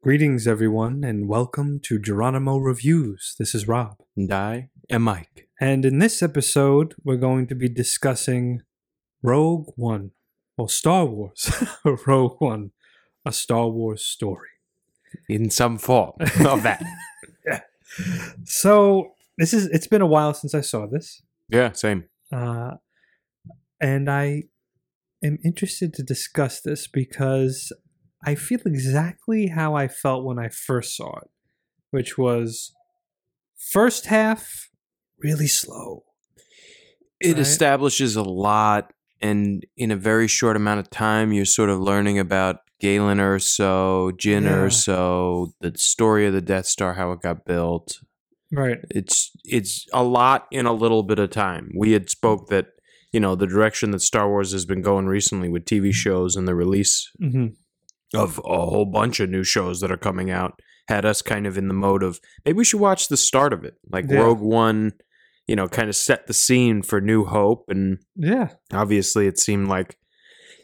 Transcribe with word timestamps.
Greetings, 0.00 0.46
everyone, 0.46 1.02
and 1.02 1.26
welcome 1.26 1.80
to 1.80 1.98
Geronimo 1.98 2.58
Reviews. 2.58 3.34
This 3.36 3.52
is 3.52 3.66
Rob. 3.66 3.96
And 4.16 4.32
I 4.32 4.70
am 4.88 5.02
Mike. 5.02 5.48
And 5.60 5.84
in 5.84 5.98
this 5.98 6.22
episode, 6.22 6.94
we're 7.02 7.16
going 7.16 7.48
to 7.48 7.56
be 7.56 7.68
discussing 7.68 8.62
Rogue 9.24 9.72
One, 9.74 10.12
or 10.56 10.68
Star 10.68 11.04
Wars 11.04 11.50
Rogue 12.06 12.40
One, 12.40 12.70
a 13.26 13.32
Star 13.32 13.66
Wars 13.66 14.04
story. 14.04 14.50
In 15.28 15.50
some 15.50 15.78
form 15.78 16.12
of 16.46 16.62
that. 16.62 16.80
yeah. 17.46 17.62
So, 18.44 19.14
this 19.36 19.52
is 19.52 19.66
it's 19.66 19.88
been 19.88 20.00
a 20.00 20.06
while 20.06 20.32
since 20.32 20.54
I 20.54 20.60
saw 20.60 20.86
this. 20.86 21.22
yeah, 21.48 21.72
same. 21.72 22.04
Uh, 22.32 22.76
and 23.80 24.08
I 24.08 24.44
am 25.24 25.38
interested 25.44 25.92
to 25.94 26.04
discuss 26.04 26.60
this 26.60 26.86
because 26.86 27.72
I 28.24 28.34
feel 28.34 28.60
exactly 28.66 29.48
how 29.48 29.74
I 29.74 29.88
felt 29.88 30.24
when 30.24 30.38
I 30.38 30.48
first 30.48 30.96
saw 30.96 31.18
it, 31.18 31.30
which 31.90 32.18
was 32.18 32.74
first 33.70 34.06
half 34.06 34.68
really 35.22 35.46
slow. 35.46 36.04
It 37.20 37.32
Right. 37.32 37.38
establishes 37.38 38.16
a 38.16 38.22
lot, 38.22 38.92
and 39.20 39.64
in 39.76 39.90
a 39.90 39.96
very 39.96 40.28
short 40.28 40.56
amount 40.56 40.80
of 40.80 40.90
time, 40.90 41.32
you're 41.32 41.44
sort 41.44 41.70
of 41.70 41.80
learning 41.80 42.18
about 42.18 42.60
Galen 42.80 43.18
Erso, 43.18 44.12
Jyn 44.12 44.44
Yeah. 44.44 44.54
Erso, 44.66 45.52
the 45.60 45.72
story 45.76 46.26
of 46.26 46.32
the 46.32 46.40
Death 46.40 46.66
Star, 46.66 46.94
how 46.94 47.10
it 47.12 47.20
got 47.20 47.44
built. 47.44 48.00
Right. 48.52 48.78
It's 48.90 49.30
it's 49.44 49.84
a 49.92 50.02
lot 50.04 50.46
in 50.52 50.64
a 50.66 50.72
little 50.72 51.02
bit 51.02 51.18
of 51.18 51.30
time. 51.30 51.70
We 51.76 51.92
had 51.92 52.08
spoke 52.08 52.48
that 52.48 52.68
you 53.12 53.20
know 53.20 53.34
the 53.34 53.46
direction 53.46 53.90
that 53.90 54.00
Star 54.00 54.28
Wars 54.28 54.52
has 54.52 54.64
been 54.64 54.80
going 54.80 55.06
recently 55.06 55.48
with 55.48 55.64
TV 55.64 55.92
shows 55.92 56.36
and 56.36 56.46
the 56.48 56.54
release 56.54 57.10
hmm 57.18 57.48
of 58.14 58.38
a 58.38 58.66
whole 58.66 58.86
bunch 58.86 59.20
of 59.20 59.28
new 59.30 59.44
shows 59.44 59.80
that 59.80 59.90
are 59.90 59.96
coming 59.96 60.30
out 60.30 60.60
had 60.88 61.04
us 61.04 61.20
kind 61.20 61.46
of 61.46 61.58
in 61.58 61.68
the 61.68 61.74
mode 61.74 62.02
of 62.02 62.18
maybe 62.44 62.56
we 62.56 62.64
should 62.64 62.80
watch 62.80 63.08
the 63.08 63.16
start 63.16 63.52
of 63.52 63.64
it. 63.64 63.74
Like 63.90 64.06
Yeah. 64.08 64.20
Rogue 64.20 64.40
One, 64.40 64.92
you 65.46 65.54
know, 65.56 65.68
kind 65.68 65.88
of 65.90 65.96
set 65.96 66.26
the 66.26 66.32
scene 66.32 66.82
for 66.82 67.00
New 67.00 67.24
Hope 67.26 67.64
and 67.68 67.98
Yeah. 68.16 68.50
obviously 68.72 69.26
it 69.26 69.38
seemed 69.38 69.68
like 69.68 69.98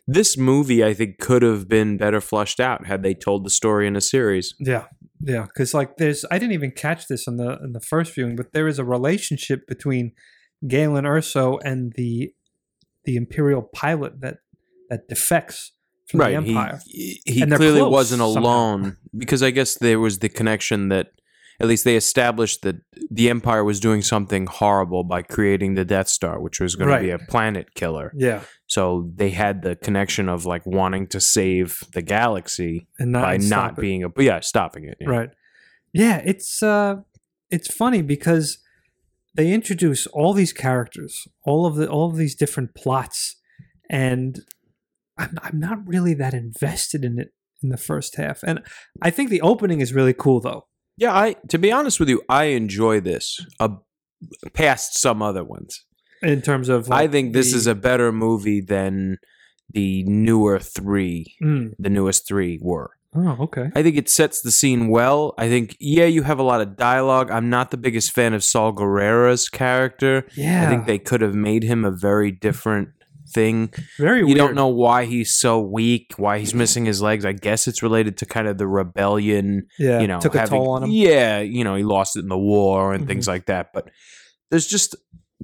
this 0.06 0.36
movie 0.38 0.82
I 0.84 0.94
think 0.94 1.18
could 1.18 1.42
have 1.42 1.68
been 1.68 1.96
better 1.98 2.20
flushed 2.20 2.60
out 2.60 2.86
had 2.86 3.02
they 3.02 3.14
told 3.14 3.44
the 3.44 3.50
story 3.50 3.86
in 3.86 3.96
a 3.96 4.00
series. 4.00 4.54
Yeah. 4.58 4.84
Yeah. 5.20 5.42
Because 5.46 5.74
like 5.74 5.96
there's 5.98 6.24
I 6.30 6.38
didn't 6.38 6.52
even 6.54 6.70
catch 6.72 7.06
this 7.08 7.26
in 7.26 7.36
the 7.36 7.58
in 7.62 7.72
the 7.72 7.80
first 7.80 8.14
viewing, 8.14 8.36
but 8.36 8.52
there 8.52 8.68
is 8.68 8.78
a 8.78 8.84
relationship 8.84 9.66
between 9.66 10.12
Galen 10.66 11.04
Erso 11.04 11.58
and 11.64 11.92
the 11.96 12.32
the 13.04 13.16
Imperial 13.16 13.62
pilot 13.62 14.20
that 14.22 14.38
that 14.88 15.08
defects 15.08 15.72
from 16.08 16.18
the 16.20 16.28
He 16.28 16.34
Empire. 16.34 16.80
he 16.86 17.44
they're 17.44 17.56
clearly 17.58 17.82
wasn't 17.82 18.20
somehow. 18.20 18.40
alone 18.40 18.96
because 19.16 19.42
I 19.42 19.50
guess 19.50 19.76
there 19.78 19.98
was 20.00 20.18
the 20.18 20.28
connection 20.28 20.88
that 20.88 21.08
at 21.60 21.68
least 21.68 21.84
they 21.84 21.94
established 21.96 22.62
that 22.62 22.76
the 23.10 23.30
Empire 23.30 23.62
was 23.62 23.78
doing 23.78 24.02
something 24.02 24.46
horrible 24.46 25.04
by 25.04 25.22
creating 25.22 25.74
the 25.74 25.84
Death 25.84 26.08
Star, 26.08 26.40
which 26.40 26.58
was 26.60 26.74
going 26.74 26.90
Right. 26.90 26.98
to 26.98 27.04
be 27.04 27.10
a 27.10 27.18
planet 27.18 27.74
killer. 27.74 28.12
yeah. 28.16 28.40
So 28.66 29.08
they 29.14 29.30
had 29.30 29.62
the 29.62 29.76
connection 29.76 30.28
of 30.28 30.46
like 30.46 30.66
wanting 30.66 31.06
to 31.08 31.20
save 31.20 31.84
the 31.92 32.02
galaxy 32.02 32.88
And 32.98 33.12
not 33.12 33.22
by 33.22 33.34
and 33.34 33.48
not 33.50 33.78
it. 33.78 33.80
being 33.80 34.02
a 34.04 34.08
yeah, 34.18 34.40
stopping 34.40 34.84
it. 34.84 34.96
yeah. 35.00 35.08
Right. 35.08 35.30
Yeah, 35.92 36.20
it's 36.24 36.60
uh 36.62 36.96
it's 37.50 37.72
funny 37.72 38.02
because 38.02 38.58
they 39.36 39.52
introduce 39.52 40.06
all 40.08 40.32
these 40.32 40.52
characters, 40.52 41.28
all 41.44 41.66
of 41.66 41.76
the 41.76 41.88
all 41.88 42.10
of 42.10 42.16
these 42.16 42.34
different 42.34 42.74
plots, 42.74 43.36
and 43.88 44.40
I'm 45.18 45.36
I'm 45.42 45.60
not 45.60 45.78
really 45.86 46.14
that 46.14 46.34
invested 46.34 47.04
in 47.04 47.18
it 47.18 47.28
in 47.62 47.68
the 47.70 47.76
first 47.76 48.16
half. 48.16 48.42
And 48.42 48.60
I 49.02 49.10
think 49.10 49.30
the 49.30 49.40
opening 49.40 49.80
is 49.80 49.92
really 49.92 50.14
cool 50.14 50.40
though. 50.40 50.66
Yeah, 50.96 51.14
I 51.14 51.36
to 51.48 51.58
be 51.58 51.72
honest 51.72 51.98
with 52.00 52.08
you, 52.08 52.22
I 52.28 52.44
enjoy 52.44 53.00
this 53.00 53.38
uh, 53.60 53.68
past 54.52 54.98
some 54.98 55.22
other 55.22 55.44
ones. 55.44 55.84
In 56.22 56.40
terms 56.42 56.68
of 56.68 56.90
I 56.90 57.02
like, 57.02 57.12
think 57.12 57.32
this 57.32 57.50
the- 57.52 57.58
is 57.58 57.66
a 57.66 57.74
better 57.74 58.12
movie 58.12 58.60
than 58.60 59.18
the 59.72 60.04
newer 60.04 60.58
3, 60.58 61.36
Mm. 61.42 61.72
the 61.78 61.90
newest 61.90 62.26
3 62.28 62.58
were. 62.62 62.90
Oh, 63.16 63.36
okay. 63.42 63.70
I 63.76 63.82
think 63.82 63.96
it 63.96 64.08
sets 64.08 64.40
the 64.42 64.50
scene 64.50 64.88
well. 64.88 65.34
I 65.38 65.48
think 65.48 65.76
yeah, 65.80 66.04
you 66.06 66.22
have 66.24 66.38
a 66.40 66.42
lot 66.42 66.60
of 66.60 66.76
dialogue. 66.76 67.30
I'm 67.30 67.48
not 67.48 67.70
the 67.70 67.76
biggest 67.76 68.10
fan 68.12 68.34
of 68.34 68.42
Saw 68.42 68.72
Gerrera's 68.72 69.48
character. 69.48 70.26
Yeah. 70.36 70.66
I 70.66 70.68
think 70.70 70.86
they 70.86 70.98
could 70.98 71.20
have 71.20 71.34
made 71.34 71.62
him 71.62 71.84
a 71.84 71.90
very 71.92 72.32
different 72.32 72.88
thing. 73.28 73.72
very 73.98 74.20
you 74.20 74.26
weird. 74.26 74.38
don't 74.38 74.54
know 74.54 74.68
why 74.68 75.04
he's 75.06 75.34
so 75.34 75.60
weak, 75.60 76.12
why 76.16 76.38
he's 76.38 76.54
missing 76.54 76.84
his 76.84 77.00
legs. 77.00 77.24
I 77.24 77.32
guess 77.32 77.66
it's 77.66 77.82
related 77.82 78.16
to 78.18 78.26
kind 78.26 78.46
of 78.48 78.58
the 78.58 78.66
rebellion, 78.66 79.66
Yeah. 79.78 80.00
you 80.00 80.06
know, 80.06 80.20
took 80.20 80.34
a 80.34 80.46
toll 80.46 80.70
on 80.70 80.84
him. 80.84 80.90
Yeah, 80.90 81.40
you 81.40 81.64
know, 81.64 81.74
he 81.74 81.82
lost 81.82 82.16
it 82.16 82.20
in 82.20 82.28
the 82.28 82.38
war 82.38 82.92
and 82.94 83.04
Mhm. 83.04 83.08
things 83.08 83.26
like 83.28 83.46
that. 83.46 83.70
But 83.72 83.90
there's 84.50 84.66
just 84.66 84.94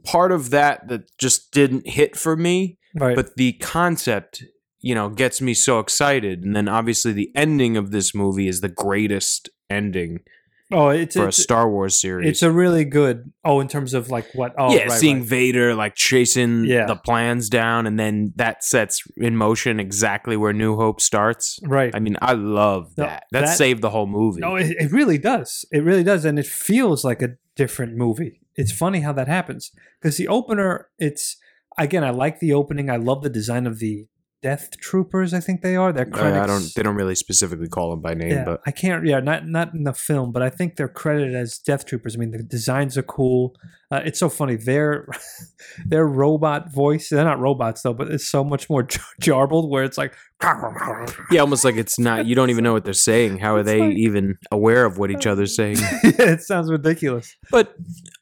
part 0.04 0.32
of 0.32 0.50
that 0.50 0.88
that 0.88 1.02
just 1.18 1.52
didn't 1.52 1.86
hit 1.88 2.16
for 2.16 2.36
me. 2.36 2.78
Right. 2.94 3.16
But 3.16 3.36
the 3.36 3.52
concept, 3.54 4.44
you 4.80 4.94
know, 4.94 5.08
gets 5.08 5.40
me 5.40 5.54
so 5.54 5.78
excited. 5.78 6.42
And 6.42 6.54
then 6.56 6.68
obviously 6.68 7.12
the 7.12 7.30
ending 7.34 7.76
of 7.76 7.90
this 7.90 8.14
movie 8.14 8.48
is 8.48 8.60
the 8.60 8.68
greatest 8.68 9.48
ending 9.68 10.20
oh, 10.72 10.88
it's 10.88 11.16
for 11.16 11.28
a 11.28 11.32
Star 11.32 11.68
Wars 11.70 12.00
series. 12.00 12.28
it's 12.28 12.42
a 12.42 12.50
really 12.50 12.84
good. 12.84 13.32
Oh, 13.44 13.60
in 13.60 13.68
terms 13.68 13.94
of 13.94 14.08
like 14.10 14.26
what? 14.34 14.54
Oh, 14.58 14.74
yeah, 14.74 14.82
right, 14.84 14.92
seeing 14.92 15.20
right. 15.20 15.28
Vader 15.28 15.74
like 15.74 15.94
chasing 15.94 16.64
Yeah. 16.64 16.86
the 16.86 16.96
plans 16.96 17.48
down, 17.48 17.86
and 17.86 17.98
then 17.98 18.32
that 18.36 18.64
sets 18.64 19.02
in 19.16 19.36
motion 19.36 19.80
exactly 19.80 20.36
where 20.36 20.52
New 20.52 20.76
Hope 20.76 21.00
starts. 21.00 21.58
right. 21.64 21.94
I 21.94 21.98
mean, 22.00 22.16
I 22.22 22.32
love 22.32 22.92
No, 22.96 23.04
that. 23.04 23.24
That, 23.32 23.40
that- 23.46 23.56
saved 23.56 23.82
the 23.82 23.90
whole 23.90 24.06
movie. 24.06 24.40
No, 24.40 24.56
it, 24.56 24.70
it 24.78 24.90
really 24.92 25.18
does. 25.18 25.64
It 25.72 25.82
really 25.84 26.04
does, 26.04 26.24
and 26.24 26.38
it 26.38 26.46
feels 26.46 27.04
like 27.04 27.22
a 27.22 27.30
different 27.56 27.96
movie. 27.96 28.40
It's 28.56 28.72
funny 28.72 29.00
how 29.00 29.12
that 29.14 29.28
happens 29.28 29.70
because 30.00 30.16
the 30.16 30.28
opener. 30.28 30.88
It's 30.98 31.36
again, 31.78 32.04
I 32.04 32.10
like 32.10 32.40
the 32.40 32.52
opening. 32.52 32.90
I 32.90 32.96
love 32.96 33.22
the 33.22 33.30
design 33.30 33.66
of 33.66 33.78
the 33.78 34.06
Death 34.42 34.70
Troopers. 34.80 35.34
I 35.34 35.40
think 35.40 35.60
they 35.60 35.76
are. 35.76 35.92
They're 35.92 36.06
credits. 36.06 36.38
I 36.38 36.46
don't. 36.46 36.74
They 36.74 36.82
don't 36.82 36.94
really 36.94 37.14
specifically 37.14 37.68
call 37.68 37.90
them 37.90 38.00
by 38.00 38.14
name, 38.14 38.30
yeah, 38.30 38.44
but 38.44 38.62
I 38.66 38.70
can't. 38.70 39.06
Yeah, 39.06 39.20
not 39.20 39.46
not 39.46 39.74
in 39.74 39.84
the 39.84 39.92
film, 39.92 40.32
but 40.32 40.42
I 40.42 40.48
think 40.48 40.76
they're 40.76 40.88
credited 40.88 41.34
as 41.34 41.58
Death 41.58 41.84
Troopers. 41.84 42.16
I 42.16 42.18
mean, 42.18 42.30
the 42.30 42.42
designs 42.42 42.96
are 42.96 43.02
cool. 43.02 43.54
Uh, 43.90 44.00
it's 44.04 44.18
so 44.18 44.30
funny. 44.30 44.56
Their 44.56 45.08
their 45.86 46.06
robot 46.06 46.72
voice. 46.72 47.10
They're 47.10 47.24
not 47.24 47.38
robots 47.38 47.82
though, 47.82 47.92
but 47.92 48.08
it's 48.08 48.28
so 48.28 48.42
much 48.42 48.70
more 48.70 48.82
jar- 48.84 49.04
jarbled. 49.20 49.68
Where 49.68 49.84
it's 49.84 49.98
like, 49.98 50.14
yeah, 50.42 51.40
almost 51.40 51.64
like 51.64 51.76
it's 51.76 51.98
not. 51.98 52.26
You 52.26 52.34
don't 52.34 52.50
even 52.50 52.64
know 52.64 52.72
what 52.72 52.84
they're 52.84 52.92
saying. 52.94 53.38
How 53.38 53.56
are 53.56 53.60
It's 53.60 53.66
they 53.68 53.80
like- 53.80 53.96
even 53.96 54.36
aware 54.50 54.84
of 54.84 54.98
what 54.98 55.10
each 55.10 55.26
other's 55.26 55.54
saying? 55.54 55.76
it 56.02 56.40
sounds 56.42 56.70
ridiculous. 56.70 57.36
But 57.50 57.74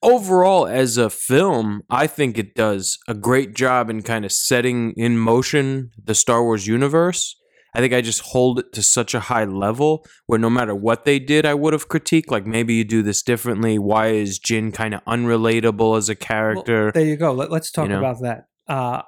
overall, 0.02 0.66
as 0.66 0.96
a 0.96 1.10
film, 1.10 1.82
I 1.90 2.06
think 2.06 2.38
it 2.38 2.54
does 2.54 2.98
a 3.08 3.14
great 3.14 3.54
job 3.54 3.88
in 3.90 4.02
kind 4.02 4.24
of 4.24 4.32
setting 4.32 4.92
in 4.96 5.18
motion 5.18 5.90
the 6.02 6.14
Star 6.14 6.42
Wars 6.42 6.66
universe. 6.66 7.36
I 7.74 7.80
think 7.80 7.92
I 7.92 8.00
just 8.00 8.22
hold 8.22 8.58
it 8.58 8.72
to 8.72 8.82
such 8.82 9.14
a 9.14 9.20
high 9.20 9.44
level 9.44 10.04
where 10.26 10.38
no 10.38 10.48
matter 10.50 10.74
what 10.74 11.04
they 11.04 11.18
did, 11.18 11.44
I 11.44 11.54
would 11.54 11.74
have 11.74 11.88
critiqued. 11.88 12.30
Like 12.30 12.46
maybe 12.46 12.74
you 12.74 12.82
do 12.82 13.02
this 13.02 13.22
differently. 13.22 13.78
Why 13.78 14.08
is 14.08 14.40
Jyn 14.40 14.72
kind 14.72 14.94
of 14.94 15.04
unrelatable 15.04 15.96
as 15.96 16.08
a 16.08 16.12
Well, 16.12 16.16
character? 16.26 16.90
there 16.92 17.04
you 17.04 17.16
go. 17.16 17.32
Let, 17.32 17.52
us 17.52 17.70
talk 17.70 17.84
You 17.84 17.90
know? 17.90 17.98
about 17.98 18.22
that. 18.22 18.46
Uh, 18.66 19.02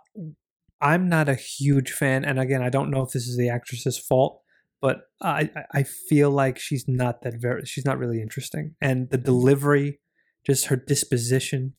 I'm 0.80 1.08
not 1.08 1.28
a 1.28 1.34
huge 1.34 1.92
fan, 1.92 2.24
and 2.24 2.38
again, 2.38 2.62
I 2.62 2.70
don't 2.70 2.90
know 2.90 3.02
if 3.02 3.10
this 3.12 3.26
is 3.26 3.36
the 3.36 3.48
actress's 3.50 3.98
fault, 3.98 4.40
but 4.80 5.02
I 5.20 5.50
I- 5.74 5.82
feel 5.82 6.30
like 6.30 6.58
she's 6.58 6.86
not 6.88 7.22
that 7.22 7.34
very. 7.40 7.64
She's 7.66 7.84
not 7.84 7.98
really 7.98 8.20
interesting, 8.22 8.74
and 8.80 9.10
the 9.10 9.18
delivery, 9.18 10.00
just 10.46 10.66
her 10.66 10.76
disposition. 10.76 11.74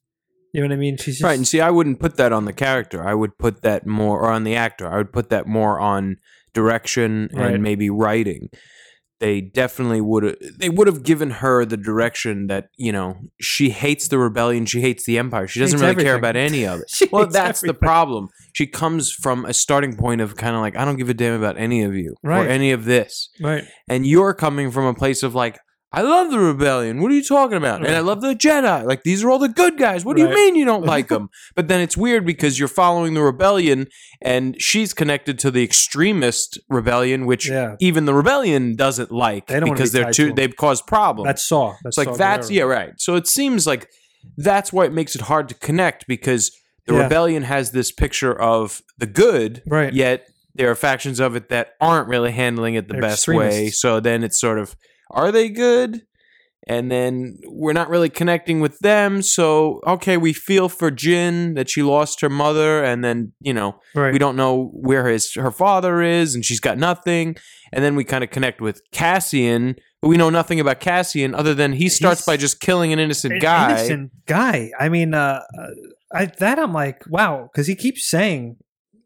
You 0.53 0.61
know 0.61 0.67
what 0.67 0.73
I 0.73 0.77
mean? 0.77 0.97
She's 0.97 1.15
just, 1.15 1.23
right. 1.23 1.37
And 1.37 1.47
see, 1.47 1.61
I 1.61 1.71
wouldn't 1.71 1.99
put 2.01 2.17
that 2.17 2.33
on 2.33 2.43
the 2.45 2.51
character. 2.53 3.07
I 3.07 3.13
would 3.13 3.37
put 3.37 3.61
that 3.61 3.87
more, 3.87 4.19
or 4.19 4.29
on 4.29 4.43
the 4.43 4.55
actor. 4.55 4.85
I 4.91 4.97
would 4.97 5.13
put 5.13 5.29
that 5.29 5.47
more 5.47 5.79
on 5.79 6.17
direction 6.53 7.29
and 7.31 7.39
Right. 7.39 7.59
maybe 7.59 7.89
writing. 7.89 8.49
They 9.21 9.39
definitely 9.39 10.01
would. 10.01 10.35
They 10.57 10.67
would 10.67 10.87
have 10.87 11.03
given 11.03 11.29
her 11.29 11.63
the 11.63 11.77
direction 11.77 12.47
that 12.47 12.69
you 12.75 12.91
know 12.91 13.17
she 13.39 13.69
hates 13.69 14.07
the 14.09 14.17
rebellion. 14.17 14.65
She 14.65 14.81
hates 14.81 15.05
the 15.05 15.17
empire. 15.19 15.47
She 15.47 15.59
doesn't 15.61 15.79
Hates 15.79 15.95
really 15.95 16.03
care 16.03 16.15
about 16.15 16.35
any 16.35 16.65
of 16.65 16.79
it. 17.01 17.11
Well, 17.11 17.27
that's 17.27 17.61
the 17.61 17.73
problem. 17.75 18.27
She 18.53 18.65
comes 18.67 19.11
from 19.11 19.45
a 19.45 19.53
starting 19.53 19.95
point 19.95 20.21
of 20.21 20.35
kind 20.35 20.55
of 20.55 20.61
like 20.61 20.75
I 20.75 20.83
don't 20.85 20.97
give 20.97 21.07
a 21.09 21.13
damn 21.13 21.35
about 21.39 21.57
any 21.57 21.83
of 21.83 21.93
you 21.95 22.15
Right. 22.23 22.45
or 22.45 22.49
any 22.49 22.71
of 22.71 22.85
this, 22.85 23.29
right. 23.39 23.63
and 23.87 24.05
you're 24.05 24.33
coming 24.33 24.71
from 24.71 24.85
a 24.85 24.93
place 24.95 25.21
of 25.23 25.35
like 25.35 25.59
I 25.93 26.01
love 26.03 26.31
the 26.31 26.39
rebellion. 26.39 27.01
What 27.01 27.11
are 27.11 27.15
you 27.15 27.23
talking 27.23 27.57
about? 27.57 27.85
And 27.85 27.93
I 27.93 27.99
love 27.99 28.21
the 28.21 28.33
Jedi. 28.33 28.85
Like 28.85 29.03
these 29.03 29.23
are 29.23 29.29
all 29.29 29.39
the 29.39 29.49
good 29.49 29.77
guys. 29.77 30.05
What 30.05 30.15
do 30.15 30.23
Right. 30.23 30.29
you 30.29 30.35
mean 30.35 30.55
you 30.55 30.63
don't 30.63 30.85
like 30.85 31.07
them? 31.09 31.29
But 31.55 31.67
then 31.67 31.81
it's 31.81 31.97
weird 31.97 32.25
because 32.25 32.57
you're 32.57 32.69
following 32.69 33.13
the 33.13 33.21
rebellion, 33.21 33.87
and 34.21 34.55
she's 34.61 34.93
connected 34.93 35.37
to 35.39 35.51
the 35.51 35.63
extremist 35.63 36.57
rebellion, 36.69 37.25
which 37.25 37.49
Yeah. 37.49 37.75
even 37.81 38.05
the 38.05 38.13
rebellion 38.13 38.75
doesn't 38.75 39.11
like 39.11 39.47
because 39.47 39.91
be 39.91 39.99
they're 40.01 40.11
too. 40.11 40.29
to. 40.29 40.33
They've 40.33 40.55
caused 40.55 40.87
problems. 40.87 41.27
That's 41.27 41.43
Saw. 41.43 41.75
That's 41.83 41.97
like 41.97 42.07
Saw 42.07 42.15
that's 42.15 42.49
Gerrera. 42.49 42.55
yeah 42.55 42.63
right. 42.63 42.93
So 42.97 43.15
it 43.15 43.27
seems 43.27 43.67
like 43.67 43.89
that's 44.37 44.71
why 44.71 44.85
it 44.85 44.93
makes 44.93 45.15
it 45.15 45.21
hard 45.21 45.49
to 45.49 45.55
connect 45.55 46.07
because 46.07 46.51
the 46.87 46.93
Yeah. 46.93 47.03
rebellion 47.03 47.43
has 47.43 47.71
this 47.71 47.91
picture 47.91 48.33
of 48.39 48.81
the 48.97 49.05
good, 49.07 49.61
Right. 49.67 49.93
yet 49.93 50.25
there 50.55 50.69
are 50.71 50.75
factions 50.75 51.19
of 51.19 51.35
it 51.35 51.49
that 51.49 51.73
aren't 51.81 52.07
really 52.07 52.31
handling 52.31 52.75
it 52.75 52.87
the 52.87 52.93
They're 52.93 53.01
best 53.01 53.27
way. 53.27 53.69
So 53.69 53.99
then 53.99 54.23
it's 54.23 54.39
sort 54.39 54.57
of, 54.59 54.75
are 55.11 55.31
they 55.31 55.49
good? 55.49 56.01
And 56.67 56.91
then 56.91 57.39
we're 57.47 57.73
not 57.73 57.89
really 57.89 58.07
connecting 58.09 58.59
with 58.59 58.77
them. 58.79 59.23
So, 59.23 59.81
okay, 59.87 60.15
we 60.15 60.31
feel 60.31 60.69
for 60.69 60.91
Jyn 60.91 61.55
that 61.55 61.69
she 61.69 61.81
lost 61.81 62.21
her 62.21 62.29
mother. 62.29 62.83
And 62.83 63.03
then, 63.03 63.33
you 63.41 63.51
know, 63.53 63.79
Right. 63.95 64.13
we 64.13 64.19
don't 64.19 64.35
know 64.35 64.69
where 64.73 65.07
his 65.07 65.33
her 65.33 65.49
father 65.51 66.01
is 66.03 66.35
and 66.35 66.45
she's 66.45 66.59
got 66.59 66.77
nothing. 66.77 67.35
And 67.73 67.83
then 67.83 67.95
we 67.95 68.03
kind 68.03 68.23
of 68.23 68.29
connect 68.29 68.61
with 68.61 68.79
Cassian, 68.91 69.75
but 70.03 70.09
we 70.09 70.17
know 70.17 70.29
nothing 70.29 70.59
about 70.59 70.79
Cassian 70.79 71.33
other 71.33 71.55
than 71.55 71.73
he 71.73 71.89
starts 71.89 72.21
He's 72.21 72.25
by 72.27 72.37
just 72.37 72.59
killing 72.59 72.93
an 72.93 72.99
innocent 72.99 73.33
An 73.33 73.39
guy. 73.39 73.71
innocent 73.71 74.11
guy. 74.27 74.69
I 74.79 74.87
mean, 74.89 75.15
uh, 75.15 75.41
uh, 75.59 75.67
I, 76.13 76.25
that 76.39 76.59
I'm 76.59 76.73
like, 76.73 77.01
wow, 77.09 77.49
because 77.51 77.65
he 77.67 77.75
keeps 77.75 78.07
saying, 78.07 78.57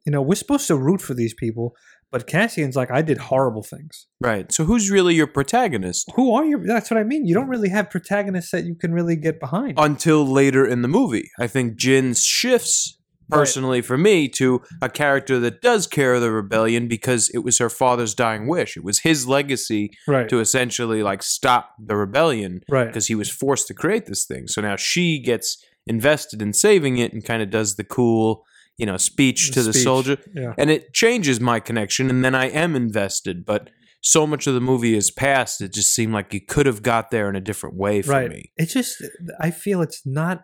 you 0.05 0.11
know, 0.11 0.21
we're 0.21 0.35
supposed 0.35 0.67
to 0.67 0.75
root 0.75 1.01
for 1.01 1.13
these 1.13 1.33
people, 1.33 1.73
but 2.11 2.27
Cassian's 2.27 2.75
like, 2.75 2.91
I 2.91 3.01
did 3.01 3.17
horrible 3.17 3.63
things. 3.63 4.07
Right. 4.21 4.51
So 4.51 4.63
who's 4.63 4.89
really 4.89 5.15
your 5.15 5.27
protagonist? 5.27 6.11
Who 6.15 6.33
are 6.33 6.45
you? 6.45 6.59
That's 6.59 6.89
what 6.89 6.97
I 6.97 7.03
mean. 7.03 7.25
You 7.25 7.33
don't 7.33 7.49
really 7.49 7.69
have 7.69 7.89
protagonists 7.89 8.51
that 8.51 8.65
you 8.65 8.75
can 8.75 8.93
really 8.93 9.15
get 9.15 9.39
behind. 9.39 9.77
until 9.77 10.25
later 10.25 10.65
in 10.65 10.81
the 10.81 10.87
movie. 10.87 11.29
I 11.39 11.47
think 11.47 11.77
Jyn 11.77 12.17
shifts 12.17 12.97
personally 13.29 13.81
for 13.81 13.97
me 13.97 14.27
to 14.29 14.61
a 14.81 14.89
character 14.89 15.39
that 15.39 15.61
does 15.61 15.87
care 15.87 16.13
of 16.13 16.21
the 16.21 16.31
rebellion 16.31 16.87
because 16.87 17.29
it 17.33 17.39
was 17.39 17.57
her 17.57 17.69
father's 17.69 18.13
dying 18.13 18.47
wish. 18.47 18.77
It 18.77 18.83
was 18.83 18.99
his 18.99 19.27
legacy 19.27 19.91
right. 20.07 20.29
to 20.29 20.39
essentially 20.39 21.03
like 21.03 21.23
stop 21.23 21.71
the 21.79 21.95
rebellion 21.95 22.61
right. 22.69 22.87
because 22.87 23.07
he 23.07 23.15
was 23.15 23.29
forced 23.29 23.67
to 23.67 23.73
create 23.73 24.05
this 24.05 24.25
thing. 24.25 24.47
So 24.47 24.61
now 24.61 24.75
she 24.75 25.19
gets 25.19 25.63
invested 25.87 26.41
in 26.41 26.53
saving 26.53 26.97
it 26.97 27.13
and 27.13 27.23
kind 27.23 27.41
of 27.41 27.49
does 27.49 27.75
the 27.75 27.83
cool, 27.83 28.45
you 28.77 28.85
know, 28.85 28.97
speech 28.97 29.51
to 29.51 29.63
the 29.63 29.73
soldier. 29.73 30.17
Yeah. 30.33 30.53
And 30.57 30.69
it 30.69 30.93
changes 30.93 31.39
my 31.39 31.59
connection 31.59 32.09
and 32.09 32.25
then 32.25 32.35
I 32.35 32.49
am 32.49 32.75
invested, 32.75 33.45
but 33.45 33.69
so 34.01 34.27
much 34.27 34.45
of 34.45 34.53
the 34.53 34.61
movie 34.61 34.93
has 34.95 35.09
passed, 35.09 35.61
it 35.61 35.73
just 35.73 35.93
seemed 35.93 36.13
like 36.13 36.33
you 36.33 36.41
could 36.41 36.65
have 36.65 36.83
got 36.83 37.09
there 37.09 37.27
in 37.29 37.35
a 37.35 37.41
different 37.41 37.75
way 37.75 38.01
for 38.01 38.11
right. 38.11 38.29
me. 38.29 38.51
It's 38.55 38.73
just, 38.73 39.03
I 39.39 39.49
feel 39.49 39.81
it's 39.81 40.05
not 40.05 40.43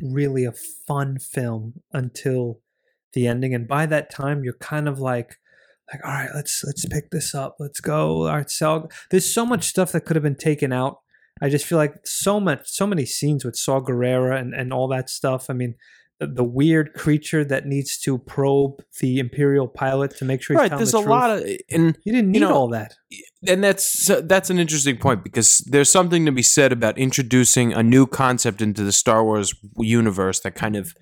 really 0.00 0.44
a 0.44 0.54
fun 0.86 1.18
film 1.18 1.74
until 1.92 2.60
the 3.12 3.26
ending, 3.26 3.54
and 3.54 3.68
by 3.68 3.86
that 3.86 4.10
time, 4.10 4.42
you're 4.42 4.56
kind 4.58 4.88
of 4.88 4.98
like, 4.98 5.36
like, 5.92 6.04
all 6.04 6.12
right, 6.12 6.30
let's 6.34 6.64
let's 6.64 6.86
pick 6.86 7.10
this 7.10 7.34
up, 7.34 7.56
let's 7.60 7.78
go. 7.78 8.26
All 8.26 8.36
right, 8.36 8.50
so 8.50 8.88
there's 9.10 9.32
so 9.32 9.44
much 9.44 9.64
stuff 9.64 9.92
that 9.92 10.06
could 10.06 10.16
have 10.16 10.22
been 10.22 10.34
taken 10.34 10.72
out. 10.72 10.98
I 11.42 11.48
just 11.48 11.66
feel 11.66 11.78
like 11.78 11.94
so 12.04 12.40
much, 12.40 12.62
so 12.64 12.86
many 12.86 13.04
scenes 13.04 13.44
with 13.44 13.54
Saw 13.54 13.80
Gerrera 13.80 14.40
and 14.40 14.54
and 14.54 14.72
all 14.72 14.88
that 14.88 15.10
stuff. 15.10 15.50
I 15.50 15.52
mean. 15.52 15.74
The, 16.20 16.28
the 16.28 16.44
weird 16.44 16.94
creature 16.94 17.44
that 17.44 17.66
needs 17.66 17.98
to 18.02 18.18
probe 18.18 18.82
the 19.00 19.18
imperial 19.18 19.66
pilot 19.66 20.16
to 20.18 20.24
make 20.24 20.42
sure 20.42 20.54
he's 20.54 20.70
Right, 20.70 20.78
there's 20.78 20.92
the 20.92 20.98
a 20.98 21.02
truth. 21.02 21.10
lot 21.10 21.30
of 21.30 21.42
and 21.70 21.98
you 22.04 22.12
didn't 22.12 22.30
need 22.30 22.38
you 22.40 22.46
know, 22.46 22.54
all 22.54 22.68
that. 22.68 22.94
and 23.48 23.64
that's 23.64 24.08
that's 24.22 24.48
an 24.48 24.58
interesting 24.60 24.96
point 24.96 25.24
because 25.24 25.58
there's 25.68 25.90
something 25.90 26.24
to 26.26 26.30
be 26.32 26.42
said 26.42 26.70
about 26.70 26.96
introducing 26.98 27.72
a 27.72 27.82
new 27.82 28.06
concept 28.06 28.62
into 28.62 28.84
the 28.84 28.92
Star 28.92 29.24
Wars 29.24 29.52
universe 29.78 30.38
that 30.40 30.54
kind 30.54 30.76
of 30.76 30.94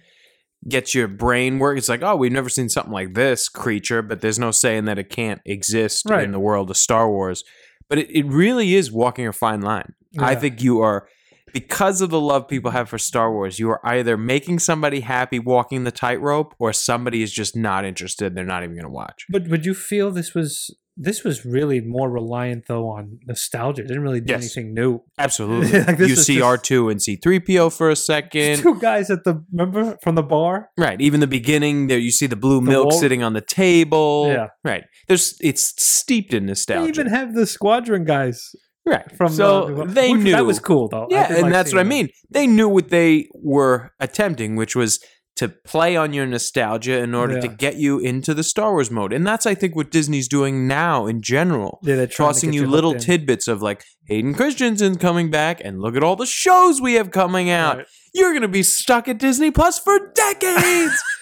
gets 0.67 0.95
your 0.95 1.09
brain 1.09 1.59
work. 1.59 1.77
It's 1.77 1.89
like, 1.91 2.03
oh, 2.03 2.17
we've 2.17 2.33
never 2.33 2.49
seen 2.49 2.69
something 2.71 2.93
like 2.93 3.13
this 3.15 3.49
creature, 3.51 4.01
but 4.01 4.23
there's 4.23 4.39
no 4.39 4.51
saying 4.51 4.87
that 4.87 4.99
it 4.99 5.11
can't 5.11 5.41
exist 5.45 6.05
Right. 6.09 6.25
in 6.25 6.33
the 6.33 6.41
world 6.41 6.71
of 6.71 6.77
Star 6.79 7.11
Wars. 7.11 7.45
But 7.89 7.99
it, 7.99 8.11
it 8.17 8.25
really 8.27 8.75
is 8.77 8.91
walking 8.91 9.27
a 9.27 9.33
fine 9.33 9.61
line. 9.61 9.93
I 10.19 10.37
think 10.37 10.63
you 10.63 10.81
are 10.81 11.07
because 11.53 12.01
of 12.01 12.11
the 12.11 12.21
love 12.21 12.49
people 12.49 12.71
have 12.71 12.89
for 12.89 12.99
Star 12.99 13.33
Wars, 13.33 13.59
you 13.59 13.69
are 13.71 13.81
either 13.85 14.17
making 14.17 14.59
somebody 14.59 15.01
happy 15.01 15.39
walking 15.39 15.85
the 15.85 15.93
tightrope 15.93 16.55
or 16.59 16.73
somebody 16.73 17.23
is 17.23 17.33
just 17.33 17.57
not 17.57 17.85
interested. 17.85 18.35
They're 18.35 18.45
not 18.45 18.63
even 18.63 18.75
going 18.75 18.85
to 18.85 18.91
watch. 18.91 19.27
But 19.31 19.49
would 19.49 19.65
you 19.67 19.75
feel 19.75 20.11
this 20.11 20.35
was 20.35 20.75
this 20.95 21.25
was 21.25 21.47
really 21.47 21.81
more 21.81 22.11
reliant 22.11 22.65
though 22.69 22.87
on 22.91 23.19
nostalgia? 23.27 23.81
It 23.83 23.89
didn't 23.89 24.03
really 24.03 24.21
do 24.21 24.33
Yes. 24.35 24.43
anything 24.43 24.75
new. 24.75 25.01
Absolutely. 25.19 25.81
Like, 25.87 25.99
you 25.99 26.17
see 26.17 26.39
R2 26.41 26.91
and 26.91 27.01
C3PO 27.01 27.75
for 27.75 27.89
a 27.89 27.97
second. 27.97 28.59
Two 28.59 28.79
guys 28.79 29.09
at 29.11 29.25
the 29.25 29.43
remember 29.51 29.97
from 30.03 30.17
the 30.17 30.23
bar. 30.23 30.69
Right. 30.77 31.01
Even 31.01 31.21
the 31.21 31.27
beginning 31.27 31.87
there 31.87 31.99
you 31.99 32.11
see 32.11 32.27
the 32.27 32.37
blue 32.37 32.61
The 32.61 32.71
milk 32.71 32.91
wall- 32.91 33.01
sitting 33.01 33.23
on 33.23 33.33
the 33.33 33.41
table. 33.41 34.27
Yeah. 34.29 34.49
Right. 34.65 34.85
There's 35.09 35.35
it's 35.41 35.75
steeped 35.83 36.35
in 36.35 36.45
nostalgia. 36.47 36.83
They 36.83 36.89
even 37.01 37.07
have 37.07 37.35
the 37.35 37.47
squadron 37.47 38.05
guys 38.05 38.55
right. 38.87 39.11
from. 39.17 39.33
so 39.33 39.83
uh, 39.83 39.85
they 39.85 40.13
which- 40.13 40.23
knew 40.23 40.33
that 40.33 40.47
was 40.47 40.59
cool 40.61 40.89
though. 40.89 41.07
Yeah, 41.11 41.33
and 41.33 41.43
like 41.43 41.53
that's 41.53 41.73
what 41.73 41.81
I 41.81 41.85
mean. 41.85 42.09
They 42.31 42.47
knew 42.47 42.69
what 42.69 42.89
they 42.91 43.29
were 43.35 43.93
attempting, 44.01 44.57
which 44.57 44.75
was 44.77 45.03
to 45.35 45.49
play 45.49 45.97
on 45.97 46.13
your 46.13 46.27
nostalgia 46.27 46.99
in 46.99 47.15
order 47.15 47.41
to 47.41 47.49
get 47.49 47.77
you 47.77 47.99
into 47.99 48.35
the 48.35 48.43
Star 48.43 48.73
Wars 48.73 48.91
mode. 48.91 49.15
And 49.15 49.27
that's 49.27 49.47
I 49.47 49.55
think 49.55 49.75
what 49.75 49.91
Disney's 49.91 50.29
doing 50.29 50.69
now 50.69 51.07
in 51.07 51.23
general. 51.23 51.79
Yeah, 51.83 51.97
they're 51.97 52.07
Tossing 52.07 52.53
you 52.53 52.67
little 52.67 52.93
in. 52.93 52.99
tidbits 52.99 53.49
of 53.49 53.63
like 53.63 53.83
Hayden 54.09 54.35
Christensen 54.35 54.99
coming 54.99 55.31
back 55.31 55.63
and 55.65 55.81
look 55.81 55.97
at 55.97 56.03
all 56.05 56.17
the 56.17 56.27
shows 56.27 56.83
we 56.83 56.95
have 56.95 57.11
coming 57.11 57.49
out. 57.49 57.79
Right. 57.79 57.87
You're 58.13 58.35
gonna 58.35 58.47
be 58.47 58.63
stuck 58.63 59.09
at 59.09 59.17
Disney 59.19 59.51
Plus 59.51 59.79
for 59.79 59.99
decades. 60.15 60.93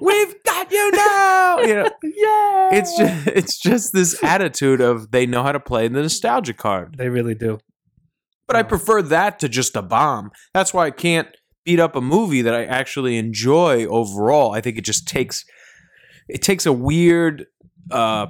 We've 0.00 0.34
got 0.44 0.70
you 0.70 0.90
now. 0.92 1.58
You 1.60 1.74
know, 1.74 1.90
Yeah, 2.02 2.68
it's 2.72 2.96
just 2.98 3.26
it's 3.28 3.58
just 3.58 3.92
this 3.92 4.22
attitude 4.22 4.80
of 4.80 5.10
they 5.10 5.26
know 5.26 5.42
how 5.42 5.52
to 5.52 5.60
play 5.60 5.88
the 5.88 6.00
nostalgia 6.02 6.52
card. 6.54 6.96
they 6.98 7.08
really 7.08 7.34
do. 7.34 7.58
But 8.46 8.56
I 8.56 8.62
prefer 8.62 9.02
that 9.02 9.38
to 9.40 9.48
just 9.48 9.74
a 9.76 9.82
bomb. 9.82 10.30
That's 10.54 10.72
why 10.72 10.86
I 10.86 10.90
can't 10.92 11.28
beat 11.64 11.80
up 11.80 11.96
a 11.96 12.00
movie 12.00 12.42
that 12.42 12.54
I 12.54 12.64
actually 12.64 13.16
enjoy 13.16 13.86
overall. 13.86 14.52
I 14.54 14.60
think 14.60 14.78
it 14.78 14.84
just 14.84 15.08
takes 15.08 15.44
it 16.28 16.42
takes 16.42 16.64
a 16.66 16.72
weird 16.72 17.46
uh 17.90 18.26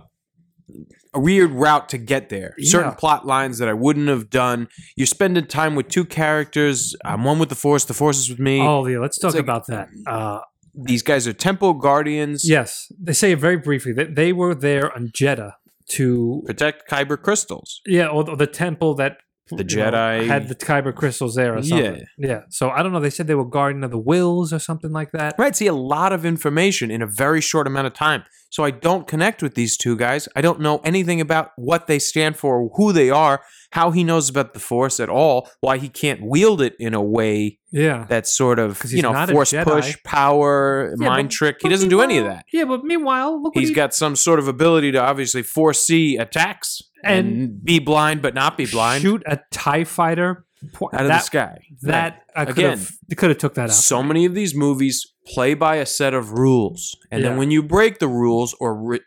a 1.14 1.20
weird 1.20 1.50
route 1.52 1.88
to 1.90 1.98
get 1.98 2.28
there. 2.28 2.54
Certain 2.60 2.92
plot 2.92 3.26
lines 3.26 3.58
that 3.58 3.68
I 3.68 3.72
wouldn't 3.72 4.08
have 4.08 4.28
done. 4.28 4.68
You're 4.96 5.06
spending 5.06 5.46
time 5.46 5.74
with 5.74 5.88
two 5.88 6.04
characters. 6.04 6.94
I'm 7.04 7.24
one 7.24 7.38
with 7.38 7.48
the 7.48 7.54
Force. 7.54 7.84
The 7.86 7.94
Force 7.94 8.18
is 8.18 8.28
with 8.28 8.38
me. 8.38 8.60
Oh 8.60 8.86
yeah, 8.86 8.98
let's 8.98 9.18
talk 9.18 9.32
like- 9.34 9.42
about 9.42 9.66
that. 9.68 9.88
Uh, 10.06 10.40
These 10.76 11.02
guys 11.02 11.26
are 11.26 11.32
Temple 11.32 11.74
Guardians. 11.74 12.48
yes, 12.48 12.92
they 13.00 13.12
say 13.12 13.32
it 13.32 13.38
very 13.38 13.56
briefly 13.56 13.92
that 13.94 14.14
they 14.14 14.32
were 14.32 14.54
there 14.54 14.94
on 14.94 15.08
Jedha 15.08 15.52
to 15.88 16.42
Protect 16.46 16.88
Kyber 16.90 17.20
crystals. 17.20 17.80
Yeah, 17.86 18.08
or 18.08 18.24
the, 18.24 18.36
the 18.36 18.46
temple 18.46 18.94
that 18.96 19.18
The 19.50 19.58
you 19.68 19.76
know, 19.76 19.90
Jedi- 19.92 20.26
had 20.26 20.48
the 20.48 20.54
Kyber 20.54 20.94
crystals 20.94 21.34
there 21.36 21.56
or 21.56 21.62
something. 21.62 22.04
Yeah. 22.18 22.40
So 22.50 22.70
I 22.70 22.82
don't 22.82 22.92
know. 22.92 23.00
They 23.00 23.10
said 23.10 23.26
they 23.28 23.34
were 23.36 23.44
guardian 23.44 23.84
of 23.84 23.90
the 23.92 23.98
Whills 24.00 24.52
or 24.52 24.58
something 24.58 24.90
like 24.92 25.12
that. 25.12 25.34
Right. 25.38 25.54
See 25.54 25.66
a 25.68 25.72
lot 25.74 26.12
of 26.12 26.24
information 26.26 26.90
in 26.90 27.00
a 27.02 27.06
very 27.06 27.40
short 27.40 27.66
amount 27.66 27.86
of 27.86 27.94
time. 27.94 28.24
So 28.50 28.64
I 28.64 28.70
don't 28.70 29.06
connect 29.06 29.42
with 29.42 29.54
these 29.54 29.76
two 29.76 29.96
guys. 29.96 30.28
I 30.34 30.40
don't 30.40 30.60
know 30.60 30.78
anything 30.84 31.20
about 31.20 31.50
what 31.56 31.86
they 31.88 31.98
stand 31.98 32.36
for, 32.36 32.70
who 32.76 32.92
they 32.92 33.10
are, 33.10 33.42
how 33.72 33.90
he 33.90 34.02
knows 34.02 34.28
about 34.30 34.54
the 34.54 34.60
Force 34.60 34.98
at 34.98 35.08
all, 35.08 35.48
why 35.60 35.78
he 35.78 35.88
can't 35.88 36.22
wield 36.22 36.62
it 36.62 36.74
in 36.78 36.94
a 36.94 37.02
way 37.02 37.58
Yeah. 37.70 38.06
that's 38.08 38.34
sort 38.34 38.58
of, 38.58 38.80
you 38.90 39.02
know 39.02 39.12
force 39.26 39.52
push, 39.52 39.96
power, 40.04 40.94
Yeah, 40.98 41.08
mind 41.08 41.28
but- 41.28 41.32
trick. 41.34 41.56
He 41.60 41.68
doesn't 41.68 41.88
do 41.88 42.00
any 42.00 42.18
of 42.18 42.24
that. 42.24 42.44
Yeah, 42.52 42.64
but 42.64 42.84
meanwhile, 42.84 43.42
look 43.42 43.54
what 43.54 43.60
He's 43.60 43.70
he, 43.70 43.74
got 43.74 43.92
some 43.94 44.16
sort 44.16 44.38
of 44.38 44.48
ability 44.48 44.92
to 44.92 44.98
obviously 45.02 45.42
foresee 45.42 46.16
attacks 46.16 46.80
and, 47.06 47.26
And 47.28 47.64
be 47.64 47.78
blind 47.78 48.22
but 48.22 48.34
not 48.34 48.56
be 48.56 48.66
blind 48.66 49.02
shoot 49.02 49.22
a 49.26 49.38
Tie 49.50 49.84
Fighter 49.84 50.44
po- 50.72 50.90
out 50.92 51.02
of 51.02 51.08
that, 51.08 51.18
the 51.18 51.24
sky. 51.24 51.58
That 51.82 52.22
I 52.34 52.44
could 52.46 52.58
Again, 52.58 52.78
have. 52.78 52.92
Could 53.16 53.30
have 53.30 53.38
took 53.38 53.54
that 53.54 53.70
out. 53.70 53.74
so 53.74 54.02
many 54.02 54.24
of 54.24 54.34
these 54.34 54.54
movies 54.54 55.06
play 55.26 55.54
by 55.54 55.76
a 55.76 55.86
set 55.86 56.14
of 56.14 56.32
rules 56.32 56.96
and 57.10 57.24
then 57.24 57.36
when 57.36 57.50
you 57.50 57.62
break 57.62 57.98
the 57.98 58.08
rules 58.08 58.54
or 58.60 58.74
re- 58.74 59.00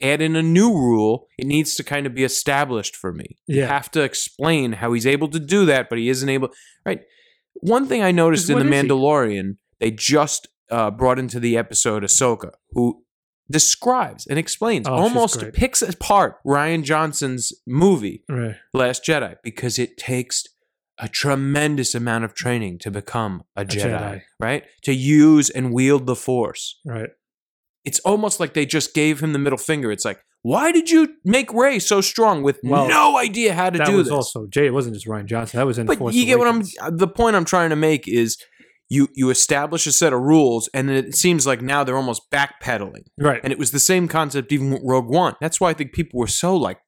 add 0.00 0.20
in 0.20 0.36
a 0.36 0.42
new 0.42 0.70
rule 0.72 1.26
it 1.38 1.46
needs 1.46 1.74
to 1.74 1.82
kind 1.82 2.06
of 2.06 2.14
be 2.14 2.22
established 2.22 2.94
for 2.94 3.12
me 3.12 3.36
you 3.46 3.62
have 3.62 3.90
to 3.90 4.02
explain 4.02 4.72
how 4.74 4.92
he's 4.92 5.06
able 5.06 5.26
to 5.26 5.40
do 5.40 5.64
that 5.66 5.88
but 5.88 5.98
he 5.98 6.08
isn't 6.08 6.28
able 6.28 6.50
right 6.84 7.00
one 7.54 7.86
thing 7.88 8.02
i 8.02 8.12
noticed 8.12 8.48
in 8.50 8.58
the 8.58 8.64
is 8.64 8.70
he? 8.70 8.88
mandalorian 8.88 9.56
they 9.80 9.90
just 9.90 10.46
uh, 10.70 10.90
brought 10.90 11.18
into 11.18 11.40
the 11.40 11.56
episode 11.56 12.02
ahsoka 12.04 12.50
who 12.72 13.02
describes 13.50 14.26
and 14.26 14.38
explains 14.38 14.86
Oh, 14.88 14.94
almost 14.94 15.42
picks 15.52 15.80
apart 15.82 16.36
rian 16.44 16.82
johnson's 16.82 17.52
movie 17.66 18.24
right. 18.28 18.56
last 18.74 19.04
jedi 19.04 19.36
because 19.44 19.78
it 19.78 19.96
takes 19.96 20.44
a 20.98 21.08
tremendous 21.08 21.94
amount 21.94 22.24
of 22.24 22.34
training 22.34 22.78
to 22.78 22.90
become 22.90 23.42
a, 23.54 23.64
Jedi, 23.66 23.82
Jedi. 24.00 24.22
right? 24.40 24.64
To 24.84 24.92
use 24.94 25.50
and 25.50 25.72
wield 25.74 26.06
the 26.06 26.16
Force. 26.16 26.80
Right. 26.86 27.10
It's 27.84 27.98
almost 28.00 28.40
like 28.40 28.54
they 28.54 28.64
just 28.64 28.94
gave 28.94 29.20
him 29.20 29.34
the 29.34 29.38
middle 29.38 29.58
finger. 29.58 29.92
It's 29.92 30.06
like, 30.06 30.20
why 30.40 30.72
did 30.72 30.88
you 30.90 31.16
make 31.22 31.52
Rey 31.52 31.78
so 31.80 32.00
strong 32.00 32.42
with 32.42 32.58
Well, 32.64 32.88
no 32.88 33.18
idea 33.18 33.52
how 33.52 33.68
to 33.68 33.76
That 33.76 33.86
do 33.88 33.96
was 33.98 34.06
this? 34.06 34.12
also 34.12 34.46
Jay. 34.46 34.64
It 34.66 34.72
wasn't 34.72 34.94
just 34.94 35.06
Rian 35.06 35.26
Johnson. 35.26 35.58
That 35.58 35.66
was 35.66 35.76
in 35.78 35.86
but 35.86 35.98
Force 35.98 36.14
you 36.14 36.24
get 36.24 36.38
what 36.38 36.48
I'm. 36.48 36.62
The 36.96 37.08
point 37.08 37.36
I'm 37.36 37.44
trying 37.44 37.68
to 37.70 37.76
make 37.76 38.08
is, 38.08 38.38
you 38.88 39.08
you 39.14 39.30
establish 39.30 39.86
a 39.86 39.92
set 39.92 40.12
of 40.12 40.20
rules, 40.20 40.68
and 40.74 40.88
then 40.88 40.96
it 40.96 41.14
seems 41.16 41.46
like 41.46 41.60
now 41.62 41.82
they're 41.84 41.96
almost 41.96 42.30
backpedaling. 42.30 43.04
Right. 43.18 43.40
And 43.42 43.52
it 43.52 43.58
was 43.58 43.70
the 43.72 43.80
same 43.80 44.06
concept 44.08 44.52
even 44.52 44.70
with 44.70 44.82
Rogue 44.84 45.08
One. 45.08 45.34
That's 45.40 45.60
why 45.60 45.70
I 45.70 45.74
think 45.74 45.92
people 45.92 46.20
were 46.20 46.26
so 46.28 46.56
like 46.56 46.78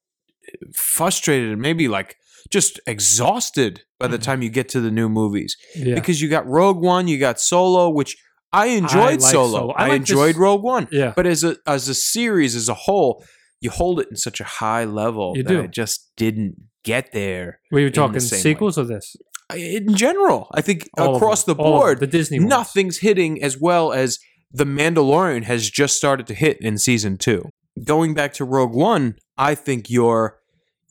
frustrated 0.75 1.51
and 1.53 1.61
maybe 1.61 1.89
like 1.89 2.17
just 2.51 2.81
exhausted 2.87 3.83
by 3.99 4.07
the 4.09 4.19
Mhm. 4.19 4.23
time 4.23 4.43
you 4.43 4.49
get 4.49 4.69
to 4.71 4.81
the 4.81 4.91
new 4.91 5.09
movies 5.09 5.57
yeah. 5.75 5.95
because 5.95 6.23
you 6.23 6.29
got 6.29 6.47
Rogue 6.47 6.81
One, 6.81 7.09
you 7.09 7.19
got 7.19 7.41
Solo, 7.41 7.91
which 7.91 8.17
I 8.53 8.67
enjoyed 8.67 9.21
like 9.21 9.33
Solo. 9.33 9.59
Solo. 9.59 9.73
I 9.75 9.85
I, 9.85 9.89
like 9.89 9.97
enjoyed 9.97 10.35
this- 10.35 10.41
Rogue 10.41 10.63
One. 10.63 10.89
Yeah. 10.91 11.13
But 11.15 11.27
as 11.27 11.45
a 11.45 11.57
as 11.67 11.89
a 11.89 11.95
series 11.95 12.55
as 12.55 12.69
a 12.69 12.75
whole, 12.75 13.25
you 13.61 13.71
hold 13.71 14.01
it 14.01 14.09
in 14.11 14.17
such 14.17 14.41
a 14.41 14.45
high 14.45 14.85
level 14.85 15.35
You 15.37 15.43
that 15.43 15.49
do. 15.53 15.61
it 15.61 15.71
just 15.73 16.11
didn't 16.17 16.55
get 16.85 17.13
there. 17.13 17.61
Were 17.71 17.81
you 17.81 17.91
the 17.91 17.95
talking 17.97 18.15
way. 18.15 18.21
sequels 18.21 18.79
or 18.79 18.85
this? 18.85 19.17
In 19.57 19.95
general, 19.95 20.49
I 20.53 20.61
think 20.61 20.89
All 20.99 21.17
across 21.17 21.45
the 21.45 21.55
All 21.55 21.67
of 21.67 21.73
them. 21.73 21.81
board, 21.81 22.01
the 22.01 22.07
Disney 22.07 22.39
ones. 22.39 22.51
nothing's 22.51 22.99
hitting 22.99 23.43
as 23.43 23.57
well 23.59 23.93
as 23.93 24.19
The 24.53 24.65
Mandalorian 24.65 25.45
has 25.45 25.71
just 25.71 25.97
started 25.97 26.27
to 26.29 26.35
hit 26.35 26.59
in 26.61 26.79
season 26.79 27.17
two. 27.17 27.49
Going 27.85 28.13
back 28.15 28.33
to 28.35 28.45
Rogue 28.45 28.75
One, 28.75 29.17
I 29.37 29.55
think 29.55 29.89
your 29.91 30.39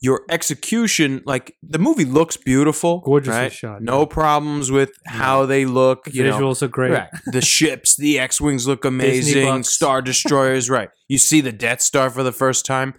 your 0.00 0.22
execution, 0.30 1.22
like 1.26 1.56
the 1.60 1.78
movie 1.78 2.04
looks 2.04 2.36
beautiful, 2.36 3.00
Gorgeously 3.00 3.36
right? 3.36 3.52
shot, 3.52 3.82
No 3.82 4.06
problems 4.06 4.70
with 4.70 4.92
how 5.06 5.44
they 5.44 5.64
look. 5.64 6.04
The 6.04 6.12
you 6.12 6.22
know, 6.24 6.38
visuals 6.38 6.62
are 6.62 6.68
great. 6.68 6.92
Right. 6.92 7.08
The 7.26 7.40
ships, 7.56 7.96
the 7.96 8.18
X 8.20 8.40
Wings 8.40 8.66
look 8.68 8.84
amazing. 8.84 9.64
Star 9.64 10.00
Destroyers, 10.00 10.70
right. 10.78 10.88
You 11.08 11.18
see 11.18 11.40
the 11.40 11.50
Death 11.52 11.80
Star 11.82 12.10
for 12.10 12.22
the 12.22 12.30
first 12.32 12.64
time. 12.64 12.94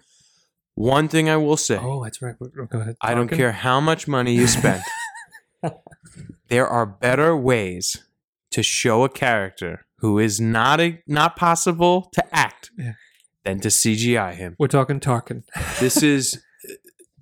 One 0.74 1.08
thing 1.08 1.28
I 1.28 1.36
will 1.36 1.56
say 1.56 1.78
Oh, 1.80 2.02
that's 2.04 2.20
right. 2.22 2.34
Go 2.38 2.80
ahead. 2.80 2.96
I 3.02 3.14
don't 3.14 3.28
care 3.28 3.52
how 3.52 3.80
much 3.80 4.06
money 4.06 4.34
you 4.34 4.46
spend, 4.46 4.82
there 6.48 6.66
are 6.66 6.86
better 6.86 7.36
ways 7.36 7.96
to 8.50 8.62
show 8.62 9.04
a 9.04 9.08
character 9.08 9.86
who 9.98 10.18
is 10.18 10.40
not 10.40 10.80
a, 10.80 11.00
not 11.06 11.36
possible 11.36 12.08
to 12.14 12.24
act 12.34 12.70
Yeah. 12.76 12.92
than 13.44 13.60
to 13.60 13.68
CGI 13.68 14.34
him. 14.34 14.56
We're 14.58 14.66
talking 14.68 14.98
Tarkin. 15.00 15.42
This 15.78 16.02
is 16.02 16.42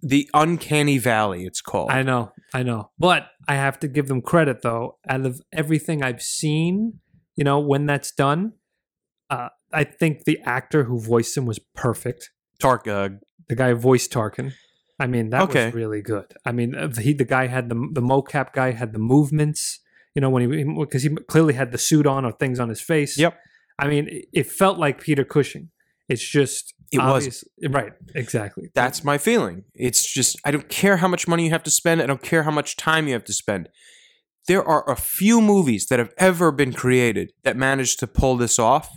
the 0.01 0.31
uncanny 0.33 0.99
valley, 0.99 1.45
it's 1.45 1.61
called. 1.61 1.91
I 1.91 2.03
know, 2.03 2.33
I 2.55 2.63
know. 2.63 2.91
But 2.99 3.27
I 3.49 3.55
have 3.57 3.81
to 3.81 3.89
give 3.89 4.07
them 4.09 4.23
credit 4.23 4.63
though. 4.63 4.99
Out 5.09 5.27
of 5.27 5.41
everything 5.53 6.03
I've 6.03 6.23
seen, 6.23 7.01
you 7.37 7.45
know, 7.45 7.59
when 7.59 7.87
that's 7.87 8.13
done, 8.13 8.53
uh, 9.29 9.49
I 9.73 9.85
think 9.85 10.25
the 10.25 10.39
actor 10.45 10.85
who 10.85 11.01
voiced 11.01 11.37
him 11.37 11.45
was 11.47 11.59
perfect. 11.75 12.31
Tark, 12.61 12.87
uh, 12.89 13.11
The 13.49 13.55
guy 13.57 13.71
who 13.71 13.75
voiced 13.77 14.13
Tarkin. 14.13 14.53
I 14.99 15.07
mean, 15.07 15.31
that 15.31 15.43
Okay. 15.43 15.67
was 15.67 15.75
really 15.75 16.03
good. 16.03 16.27
I 16.45 16.53
mean, 16.53 16.75
uh, 16.75 16.93
he 17.01 17.13
the 17.13 17.25
guy 17.25 17.47
had 17.47 17.69
the 17.69 17.75
the 17.93 18.01
mocap 18.03 18.53
guy 18.53 18.73
had 18.73 18.93
the 18.93 18.99
movements. 18.99 19.81
You 20.15 20.21
know, 20.23 20.31
when 20.31 20.51
he 20.51 20.65
because 20.65 21.03
he 21.05 21.11
clearly 21.11 21.55
had 21.55 21.71
the 21.71 21.79
suit 21.79 22.07
on 22.07 22.25
or 22.25 22.33
things 22.33 22.59
on 22.59 22.69
his 22.69 22.81
face. 22.81 23.17
Yep. 23.19 23.39
I 23.79 23.87
mean, 23.87 24.09
it, 24.33 24.47
felt 24.51 24.77
like 24.79 25.01
Peter 25.01 25.23
Cushing. 25.25 25.71
It's 26.09 26.27
just 26.29 26.75
It 26.91 26.99
was. 26.99 27.45
right. 27.69 27.93
Exactly. 28.17 28.71
that's 28.75 29.05
my 29.05 29.19
feeling. 29.19 29.63
It's 29.75 30.13
just, 30.13 30.37
I 30.45 30.51
don't 30.51 30.69
care 30.69 30.97
how 30.97 31.07
much 31.07 31.29
money 31.29 31.45
you 31.45 31.51
have 31.51 31.63
to 31.63 31.71
spend, 31.71 32.03
I 32.03 32.07
don't 32.07 32.23
care 32.23 32.43
how 32.43 32.51
much 32.51 32.77
time 32.77 33.07
you 33.07 33.13
have 33.13 33.23
to 33.27 33.33
spend. 33.33 33.69
There 34.49 34.65
are 34.65 34.91
a 34.91 34.97
few 34.97 35.41
movies 35.41 35.87
that 35.91 36.01
have 36.01 36.13
ever 36.17 36.51
been 36.51 36.73
created 36.73 37.31
that 37.45 37.57
managed 37.57 38.01
to 38.01 38.09
pull 38.09 38.37
this 38.37 38.59
off. 38.59 38.89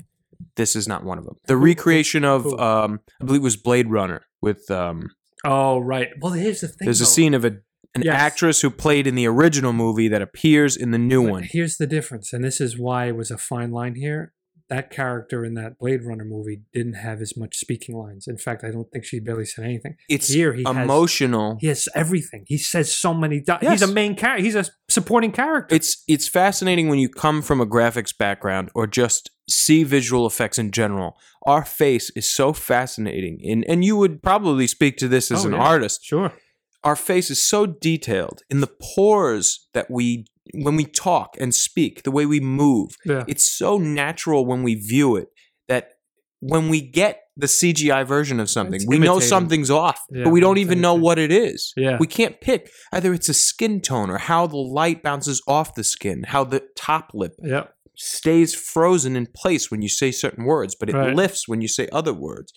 This 0.56 0.76
is 0.76 0.88
not 0.88 1.04
one 1.04 1.20
of 1.20 1.26
them. 1.26 1.36
The 1.46 1.58
recreation 1.58 2.24
of, 2.26 2.48
um, 2.60 3.02
I 3.22 3.26
believe 3.26 3.42
it 3.42 3.44
was 3.44 3.58
Blade 3.58 3.92
Runner 3.92 4.24
with, 4.42 4.72
um, 4.72 5.10
Oh, 5.46 5.80
right. 5.80 6.10
Well, 6.20 6.34
here's 6.34 6.62
the 6.62 6.68
thing. 6.68 6.86
there's 6.86 7.02
a 7.02 7.06
scene 7.06 7.34
of 7.34 7.44
a, 7.46 7.58
an 7.96 8.04
Yes. 8.04 8.16
actress 8.20 8.62
who 8.62 8.70
played 8.70 9.08
in 9.08 9.16
the 9.16 9.28
original 9.28 9.74
movie 9.74 10.08
that 10.08 10.22
appears 10.22 10.78
in 10.78 10.92
the 10.92 10.98
new 10.98 11.24
But 11.24 11.32
one. 11.32 11.44
Here's 11.44 11.78
the 11.78 11.88
difference, 11.88 12.32
and 12.34 12.44
this 12.44 12.62
is 12.62 12.78
why 12.78 13.06
it 13.08 13.16
was 13.16 13.32
a 13.32 13.38
fine 13.38 13.72
line 13.72 13.96
here. 13.96 14.34
That 14.70 14.90
character 14.90 15.44
in 15.44 15.56
that 15.56 15.78
Blade 15.78 16.06
Runner 16.06 16.24
movie 16.24 16.62
didn't 16.74 16.94
have 16.94 17.20
as 17.20 17.36
much 17.36 17.58
speaking 17.58 17.94
lines. 17.98 18.26
In 18.26 18.38
fact, 18.38 18.64
I 18.64 18.72
don't 18.72 18.90
think 18.90 19.04
she 19.04 19.20
barely 19.20 19.44
said 19.44 19.66
anything. 19.66 19.98
It's 20.08 20.30
Here 20.30 20.54
he 20.54 20.64
has- 20.66 20.78
emotional. 20.78 21.58
He 21.60 21.68
has 21.68 21.90
everything. 21.94 22.46
He 22.48 22.58
says 22.58 22.90
so 22.96 23.14
many. 23.14 23.42
Di- 23.42 23.60
Yes. 23.62 23.82
He's 23.82 23.90
a 23.90 23.94
main 23.94 24.16
character. 24.16 24.42
He's 24.46 24.56
a 24.56 24.64
supporting 24.90 25.34
character. 25.34 25.76
It's 25.76 26.02
it's 26.08 26.30
fascinating 26.30 26.88
when 26.88 27.00
you 27.00 27.10
come 27.10 27.42
from 27.42 27.60
a 27.60 27.66
graphics 27.66 28.18
background 28.18 28.70
or 28.74 28.88
just 28.88 29.32
see 29.50 29.84
visual 29.84 30.26
effects 30.26 30.58
in 30.58 30.72
general. 30.72 31.18
Our 31.44 31.64
face 31.66 32.12
is 32.16 32.32
so 32.32 32.54
fascinating, 32.54 33.40
and 33.50 33.66
and 33.68 33.84
you 33.84 33.96
would 33.98 34.22
probably 34.22 34.68
speak 34.68 34.98
to 34.98 35.08
this 35.08 35.32
as 35.32 35.44
Oh, 35.46 35.48
an 35.50 35.54
yeah. 35.54 35.60
artist. 35.62 36.04
sure. 36.04 36.34
Our 36.84 36.96
face 36.96 37.30
is 37.30 37.48
so 37.48 37.66
detailed 37.68 38.42
in 38.50 38.60
the 38.62 38.68
pores 38.96 39.68
that 39.74 39.90
we 39.90 40.26
when 40.54 40.76
we 40.76 40.86
talk 40.86 41.36
and 41.40 41.54
speak, 41.54 42.04
the 42.04 42.12
way 42.12 42.26
we 42.26 42.40
move. 42.40 42.90
Yeah. 43.06 43.24
It's 43.28 43.46
so 43.52 43.78
natural 43.78 44.46
when 44.46 44.64
we 44.64 44.76
view 44.76 45.16
it 45.16 45.28
that 45.68 45.92
when 46.40 46.70
we 46.70 46.82
get 46.82 47.20
the 47.38 47.48
CGI 47.48 48.04
version 48.06 48.40
of 48.40 48.50
something, 48.50 48.76
It's 48.82 48.88
we 48.88 48.98
know 48.98 49.20
something's 49.20 49.70
off, 49.70 50.00
Yeah, 50.12 50.24
but 50.26 50.32
we 50.32 50.40
don't 50.42 50.58
even 50.58 50.82
know 50.82 50.96
what 50.96 51.18
it 51.20 51.32
is. 51.32 51.72
Yeah. 51.78 51.98
We 52.00 52.08
can't 52.08 52.42
pick 52.42 52.70
either 52.92 53.14
it's 53.14 53.30
a 53.30 53.34
skin 53.34 53.80
tone 53.82 54.10
or 54.10 54.18
how 54.18 54.48
the 54.48 54.58
light 54.58 55.02
bounces 55.04 55.42
off 55.48 55.76
the 55.76 55.84
skin, 55.84 56.24
how 56.28 56.44
the 56.44 56.64
top 56.76 57.12
lip 57.14 57.34
Yeah. 57.44 57.68
Stays 58.02 58.54
frozen 58.56 59.16
in 59.16 59.28
place 59.36 59.70
when 59.70 59.82
you 59.82 59.90
say 59.90 60.12
certain 60.12 60.46
words, 60.46 60.76
but 60.76 60.90
it 60.90 60.96
Right. 60.96 61.16
lifts 61.16 61.48
when 61.48 61.62
you 61.62 61.68
say 61.68 61.88
other 61.92 62.14
words. 62.14 62.52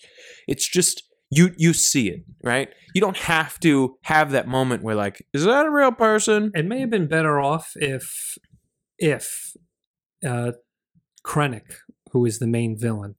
It's 0.47 0.67
just 0.67 1.03
you 1.31 1.51
you 1.57 1.73
see 1.73 2.09
it, 2.09 2.23
right? 2.43 2.69
You 2.93 3.01
don't 3.01 3.17
have 3.17 3.59
to 3.61 3.97
have 4.03 4.31
that 4.31 4.47
moment 4.47 4.83
where 4.83 4.95
like, 4.95 5.25
is 5.33 5.43
that 5.45 5.65
a 5.65 5.71
real 5.71 5.91
person? 5.91 6.51
It 6.53 6.65
may 6.65 6.79
have 6.79 6.89
been 6.89 7.07
better 7.07 7.39
off 7.39 7.73
if, 7.75 8.37
if, 8.97 9.53
uh, 10.25 10.53
Krennic, 11.25 11.79
who 12.11 12.25
is 12.25 12.39
the 12.39 12.47
main 12.47 12.77
villain, 12.77 13.15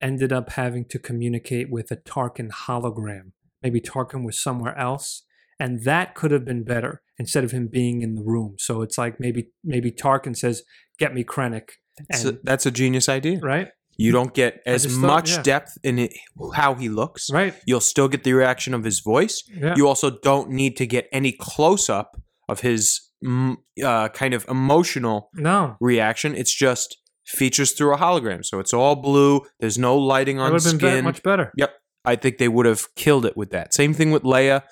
ended 0.00 0.32
up 0.32 0.50
having 0.52 0.84
to 0.86 0.98
communicate 0.98 1.70
with 1.70 1.90
a 1.90 1.96
Tarkin 1.96 2.50
hologram. 2.50 3.32
Maybe 3.62 3.80
Tarkin 3.80 4.24
was 4.24 4.40
somewhere 4.40 4.76
else, 4.78 5.24
and 5.58 5.82
that 5.84 6.14
could 6.14 6.30
have 6.30 6.44
been 6.44 6.64
better 6.64 7.02
instead 7.18 7.44
of 7.44 7.50
him 7.50 7.68
being 7.70 8.02
in 8.02 8.14
the 8.14 8.22
room. 8.22 8.54
So 8.58 8.82
it's 8.82 8.96
like 8.98 9.18
maybe 9.18 9.48
maybe 9.64 9.90
Tarkin 9.90 10.36
says, 10.36 10.62
"Get 10.98 11.14
me 11.14 11.24
Krennic," 11.24 11.68
and, 12.10 12.20
So 12.20 12.30
that's 12.42 12.66
a 12.66 12.70
genius 12.70 13.08
idea. 13.08 13.38
right, 13.40 13.68
You 13.96 14.12
don't 14.12 14.32
get 14.34 14.60
as 14.66 14.86
thought- 14.86 15.00
much 15.00 15.30
yeah. 15.32 15.42
depth 15.42 15.72
in 15.82 15.98
it, 15.98 16.12
how 16.54 16.74
he 16.74 16.88
looks. 16.88 17.30
right, 17.32 17.54
You'll 17.66 17.80
still 17.80 18.08
get 18.08 18.22
the 18.24 18.32
reaction 18.34 18.72
of 18.74 18.84
his 18.84 19.00
voice. 19.00 19.42
yeah, 19.48 19.74
You 19.76 19.88
also 19.88 20.10
don't 20.22 20.50
need 20.50 20.76
to 20.76 20.86
get 20.86 21.08
any 21.12 21.32
close 21.32 21.88
up 21.90 22.16
of 22.48 22.60
his 22.60 23.00
mm, 23.24 23.56
uh, 23.84 24.08
kind 24.10 24.32
of 24.34 24.46
emotional 24.48 25.30
no, 25.34 25.76
reaction. 25.80 26.34
It's 26.36 26.54
just 26.54 26.96
features 27.26 27.72
through 27.72 27.92
a 27.94 27.98
hologram. 27.98 28.44
So 28.44 28.58
it's 28.60 28.72
all 28.72 28.94
blue. 28.96 29.42
There's 29.60 29.76
no 29.76 29.98
lighting 29.98 30.38
on 30.38 30.52
would 30.52 30.62
have 30.62 30.72
been 30.72 30.78
be- 30.88 30.92
skin. 30.94 31.04
much 31.04 31.22
better. 31.22 31.52
Yep. 31.56 31.72
I 32.04 32.16
think 32.16 32.38
they 32.38 32.48
would 32.48 32.64
have 32.64 32.86
killed 32.94 33.26
it 33.26 33.36
with 33.36 33.50
that. 33.50 33.74
Same 33.74 33.92
thing 33.92 34.12
with 34.12 34.22
Leia. 34.22 34.62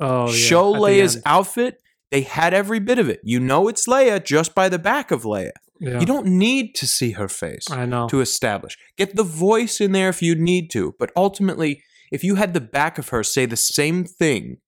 Oh, 0.00 0.26
yeah, 0.28 0.32
Show 0.34 0.74
at 0.74 0.80
Leia's 0.80 1.20
outfit. 1.26 1.82
They 2.10 2.22
had 2.22 2.52
every 2.54 2.80
bit 2.80 2.98
of 2.98 3.08
it. 3.08 3.20
You 3.22 3.38
know 3.38 3.68
it's 3.68 3.86
Leia 3.86 4.24
just 4.24 4.54
by 4.54 4.68
the 4.68 4.78
back 4.78 5.10
of 5.10 5.22
Leia. 5.22 5.50
Yeah. 5.78 6.00
You 6.00 6.06
don't 6.06 6.26
need 6.26 6.74
to 6.76 6.86
see 6.86 7.12
her 7.12 7.28
face 7.28 7.70
I 7.70 7.86
know. 7.86 8.08
to 8.08 8.20
establish. 8.20 8.76
Get 8.98 9.16
the 9.16 9.22
voice 9.22 9.80
in 9.80 9.92
there 9.92 10.08
if 10.08 10.20
you 10.20 10.34
need 10.34 10.70
to. 10.72 10.94
But 10.98 11.10
ultimately, 11.16 11.82
if 12.10 12.22
you 12.24 12.34
had 12.34 12.52
the 12.52 12.60
back 12.60 12.98
of 12.98 13.08
her 13.10 13.22
say 13.22 13.46
the 13.46 13.56
same 13.56 14.04
thing, 14.04 14.58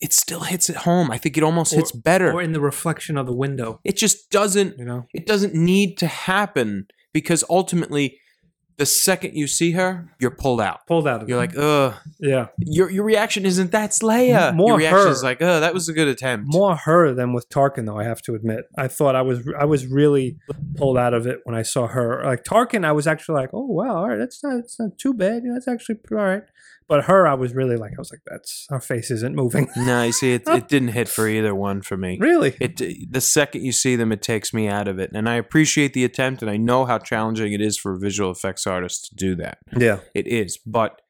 it 0.00 0.12
still 0.12 0.40
hits 0.40 0.70
it 0.70 0.76
home. 0.76 1.10
I 1.10 1.18
think 1.18 1.36
it 1.36 1.42
almost 1.42 1.72
Or- 1.72 1.76
hits 1.76 1.92
better. 1.92 2.32
or 2.32 2.40
in 2.42 2.52
the 2.52 2.60
reflection 2.60 3.16
of 3.18 3.26
the 3.26 3.34
window. 3.34 3.80
it 3.84 3.96
just 3.96 4.30
doesn't 4.30 4.78
You 4.78 4.84
know, 4.84 5.06
it 5.14 5.26
doesn't 5.26 5.54
need 5.54 5.96
to 5.98 6.06
happen 6.06 6.86
because 7.12 7.42
ultimately 7.50 8.18
the 8.78 8.86
second 8.86 9.34
you 9.34 9.46
see 9.46 9.72
her, 9.72 10.08
you're 10.18 10.30
pulled 10.30 10.60
out. 10.60 10.86
pulled 10.86 11.08
out 11.08 11.22
of 11.22 11.28
You're 11.28 11.42
it. 11.42 11.54
like, 11.54 11.58
ugh. 11.58 11.94
yeah, 12.20 12.48
Your 12.58 12.90
your 12.90 13.04
reaction 13.04 13.46
isn't 13.46 13.70
that's 13.70 14.00
Leia. 14.00 14.54
More 14.54 14.68
your 14.70 14.78
reaction 14.78 14.98
her. 15.06 15.08
is 15.08 15.22
like, 15.22 15.40
oh, 15.40 15.60
that 15.60 15.72
was 15.72 15.88
a 15.88 15.92
good 15.92 16.08
attempt. 16.08 16.46
more 16.52 16.76
her 16.76 17.14
than 17.14 17.32
with 17.32 17.48
Tarkin, 17.48 17.86
though. 17.86 17.98
I 17.98 18.04
have 18.04 18.20
to 18.22 18.34
admit, 18.34 18.66
I 18.76 18.88
thought 18.88 19.14
I 19.16 19.22
was 19.22 19.40
I 19.58 19.64
was 19.64 19.86
really 19.86 20.36
pulled 20.76 20.98
out 20.98 21.14
of 21.14 21.26
it 21.26 21.40
when 21.44 21.54
I 21.54 21.62
saw 21.62 21.86
her. 21.86 22.22
Like 22.24 22.44
Tarkin, 22.44 22.84
I 22.84 22.92
was 22.92 23.06
actually 23.06 23.40
like, 23.40 23.50
oh 23.52 23.64
wow, 23.66 23.96
all 23.96 24.08
right, 24.08 24.18
that's 24.18 24.42
not 24.44 24.56
it's 24.58 24.78
not 24.78 24.98
too 24.98 25.14
bad. 25.14 25.42
You 25.42 25.48
know, 25.48 25.54
that's 25.54 25.68
actually 25.68 25.96
all 26.12 26.18
right. 26.18 26.42
But 26.88 27.06
her, 27.06 27.26
I 27.26 27.34
was 27.34 27.52
really 27.52 27.76
like, 27.76 27.92
I 27.92 28.00
was 28.00 28.12
like, 28.12 28.20
that's 28.26 28.66
her 28.70 28.78
face 28.80 29.10
isn't 29.10 29.34
moving. 29.34 29.68
no, 29.76 30.04
you 30.04 30.12
see, 30.12 30.34
it, 30.34 30.42
it 30.46 30.68
didn't 30.74 30.88
hit 30.88 31.08
for 31.08 31.26
either 31.28 31.54
one 31.54 31.82
for 31.82 31.96
me. 31.96 32.16
really? 32.20 32.56
It 32.60 32.80
the 33.12 33.20
second 33.20 33.64
you 33.64 33.72
see 33.72 33.96
them, 33.96 34.12
it 34.12 34.22
takes 34.22 34.54
me 34.54 34.68
out 34.68 34.86
of 34.86 34.98
it, 35.00 35.10
and 35.12 35.28
I 35.28 35.34
appreciate 35.34 35.94
the 35.94 36.04
attempt, 36.04 36.42
and 36.42 36.50
I 36.50 36.56
know 36.56 36.84
how 36.84 36.98
challenging 36.98 37.52
it 37.52 37.60
is 37.60 37.76
for 37.76 37.94
a 37.94 37.98
visual 37.98 38.30
effects 38.30 38.66
artists 38.66 39.08
to 39.08 39.14
do 39.16 39.34
that. 39.36 39.58
Yeah. 39.76 39.98
It 40.14 40.28
is, 40.28 40.58
but 40.64 41.00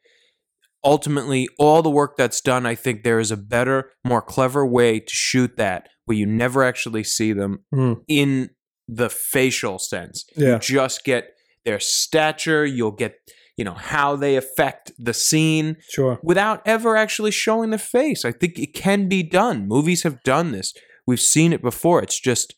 ultimately, 0.84 1.48
all 1.58 1.82
the 1.82 1.90
work 1.90 2.16
that's 2.16 2.40
done, 2.40 2.64
I 2.66 2.74
think 2.74 3.02
there 3.02 3.18
is 3.18 3.30
a 3.30 3.36
better, 3.36 3.90
more 4.04 4.22
clever 4.22 4.64
way 4.66 5.00
to 5.00 5.12
shoot 5.12 5.56
that 5.56 5.88
where 6.04 6.16
you 6.16 6.26
never 6.26 6.62
actually 6.62 7.02
see 7.04 7.32
them 7.32 7.64
Mm. 7.74 8.02
in 8.08 8.50
the 8.88 9.10
facial 9.10 9.78
sense. 9.78 10.24
Yeah. 10.36 10.58
Just 10.58 11.04
get 11.04 11.30
their 11.64 11.80
stature, 11.80 12.64
you'll 12.64 12.92
get, 12.92 13.16
you 13.56 13.64
know, 13.64 13.74
how 13.74 14.16
they 14.16 14.36
affect 14.36 14.92
the 14.98 15.14
scene 15.14 15.76
Sure. 15.88 16.18
without 16.22 16.60
ever 16.66 16.96
actually 16.96 17.30
showing 17.30 17.70
the 17.70 17.78
face. 17.78 18.24
I 18.24 18.32
think 18.32 18.58
it 18.58 18.74
can 18.74 19.08
be 19.08 19.22
done. 19.22 19.66
Movies 19.66 20.02
have 20.02 20.22
done 20.22 20.52
this. 20.52 20.74
We've 21.06 21.20
seen 21.20 21.52
it 21.52 21.62
before. 21.62 22.02
It's 22.02 22.20
just 22.20 22.54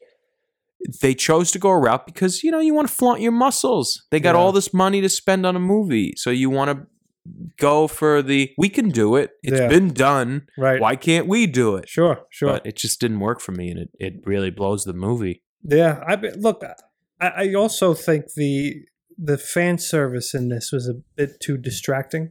they 1.02 1.14
chose 1.14 1.50
to 1.52 1.58
go 1.58 1.70
a 1.70 1.78
route 1.78 2.06
because, 2.06 2.42
you 2.44 2.50
know, 2.50 2.60
you 2.60 2.72
want 2.74 2.88
to 2.88 2.94
flaunt 2.94 3.20
your 3.20 3.32
muscles. 3.32 4.06
They 4.10 4.20
got 4.20 4.34
Yeah. 4.34 4.40
all 4.40 4.52
this 4.52 4.72
money 4.72 5.00
to 5.00 5.08
spend 5.08 5.44
on 5.44 5.56
a 5.56 5.60
movie. 5.60 6.14
So 6.16 6.30
you 6.30 6.50
want 6.50 6.70
to 6.70 6.86
go 7.58 7.86
for 7.88 8.22
the 8.22 8.50
we 8.56 8.68
can 8.68 8.88
do 8.90 9.16
it. 9.16 9.32
It's 9.42 9.58
Yeah. 9.60 9.68
been 9.68 9.92
done. 9.92 10.46
Right. 10.56 10.80
Why 10.80 10.96
can't 10.96 11.26
we 11.26 11.46
do 11.46 11.76
it? 11.76 11.88
Sure. 11.88 12.20
Sure. 12.30 12.52
But 12.52 12.66
it 12.66 12.76
just 12.76 13.00
didn't 13.00 13.20
work 13.20 13.40
for 13.40 13.52
me 13.52 13.70
and 13.70 13.78
it, 13.80 13.90
it 13.98 14.14
really 14.24 14.50
blows 14.50 14.84
the 14.84 14.94
movie. 14.94 15.42
Yeah, 15.62 16.02
I 16.06 16.14
look. 16.36 16.62
I, 17.20 17.26
I 17.26 17.54
also 17.54 17.92
think 17.92 18.26
the 18.34 18.76
the 19.18 19.36
fan 19.38 19.78
service 19.78 20.32
in 20.34 20.48
this 20.48 20.70
was 20.72 20.88
a 20.88 20.94
bit 21.16 21.40
too 21.40 21.56
distracting. 21.58 22.30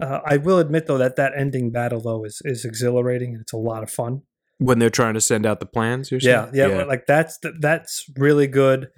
Uh, 0.00 0.20
I 0.26 0.36
will 0.36 0.58
admit 0.58 0.86
though 0.86 0.98
that 0.98 1.16
that 1.16 1.32
ending 1.36 1.70
battle 1.70 2.00
though 2.00 2.24
is 2.24 2.40
is 2.44 2.64
exhilarating 2.64 3.32
and 3.34 3.40
it's 3.42 3.52
a 3.52 3.56
lot 3.58 3.82
of 3.82 3.90
fun. 3.90 4.22
When 4.58 4.78
they're 4.78 4.90
trying 4.90 5.14
to 5.14 5.20
send 5.20 5.44
out 5.46 5.60
the 5.60 5.66
plans, 5.66 6.10
you're 6.10 6.20
Yeah, 6.22 6.50
saying? 6.50 6.70
yeah, 6.72 6.84
like 6.84 7.06
that's 7.06 7.38
that's 7.60 8.04
really 8.16 8.46
good. 8.46 8.88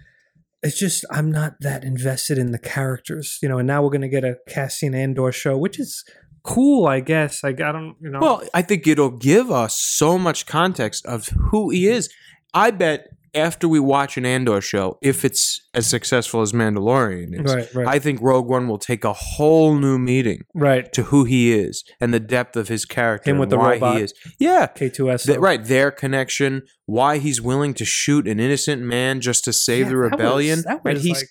It's 0.62 0.78
just 0.78 1.04
I'm 1.11 1.30
not 1.30 1.54
that 1.61 1.85
invested 1.85 2.38
in 2.38 2.50
the 2.52 2.59
characters, 2.59 3.38
you 3.42 3.49
know. 3.49 3.59
And 3.59 3.66
now 3.66 3.83
we're 3.83 3.90
gonna 3.90 4.09
get 4.09 4.25
a 4.25 4.37
Cassian 4.49 4.95
Andor 4.95 5.30
show, 5.33 5.57
which 5.57 5.78
is 5.78 6.04
cool, 6.45 6.87
I 6.87 7.00
guess. 7.00 7.42
I, 7.45 7.49
I 7.49 7.52
don't, 7.52 7.97
you 8.00 8.11
know. 8.11 8.21
Well, 8.21 8.42
I 8.54 8.62
think 8.62 8.87
it'll 8.87 9.11
give 9.11 9.50
us 9.50 9.78
so 9.78 10.16
much 10.18 10.47
context 10.47 11.04
of 11.07 11.28
who 11.50 11.71
he 11.71 11.87
is. 11.88 12.09
I 12.54 12.71
bet 12.71 13.09
after 13.35 13.68
we 13.68 13.80
watch 13.80 14.16
an 14.16 14.25
Andor 14.26 14.61
show, 14.61 14.99
if 15.02 15.25
it's 15.25 15.61
as 15.75 15.87
successful 15.87 16.40
as 16.40 16.52
Mandalorian 16.52 17.44
is, 17.44 17.54
right, 17.54 17.75
right, 17.75 17.87
I 17.88 17.99
think 17.99 18.20
Rogue 18.20 18.47
One 18.49 18.68
will 18.68 18.78
take 18.78 19.04
a 19.04 19.12
whole 19.12 19.75
new 19.76 19.99
meeting 19.99 20.42
right. 20.54 20.92
to 20.92 21.04
who 21.04 21.25
he 21.25 21.52
is 21.52 21.85
and 22.00 22.12
the 22.14 22.20
depth 22.20 22.56
of 22.56 22.68
his 22.68 22.85
character. 22.85 23.30
Him 23.30 23.38
with 23.38 23.47
and 23.47 23.52
the 23.52 23.58
why 23.58 23.73
robot. 23.75 23.97
he 23.97 24.02
is. 24.02 24.14
Yeah. 24.38 24.66
K2S. 24.66 25.26
Th- 25.26 25.38
right, 25.38 25.64
their 25.64 25.90
connection, 25.90 26.62
why 26.87 27.18
he's 27.18 27.40
willing 27.40 27.75
to 27.75 27.85
shoot 27.85 28.26
an 28.28 28.40
innocent 28.40 28.82
man 28.82 29.20
just 29.20 29.44
to 29.44 29.52
save 29.52 29.87
Yeah, 29.87 29.90
the 29.90 29.94
that 29.97 30.00
was- 30.02 30.11
rebellion. 30.12 30.62
That 30.66 30.80
and 30.85 30.99
he's 30.99 31.16
like 31.18 31.28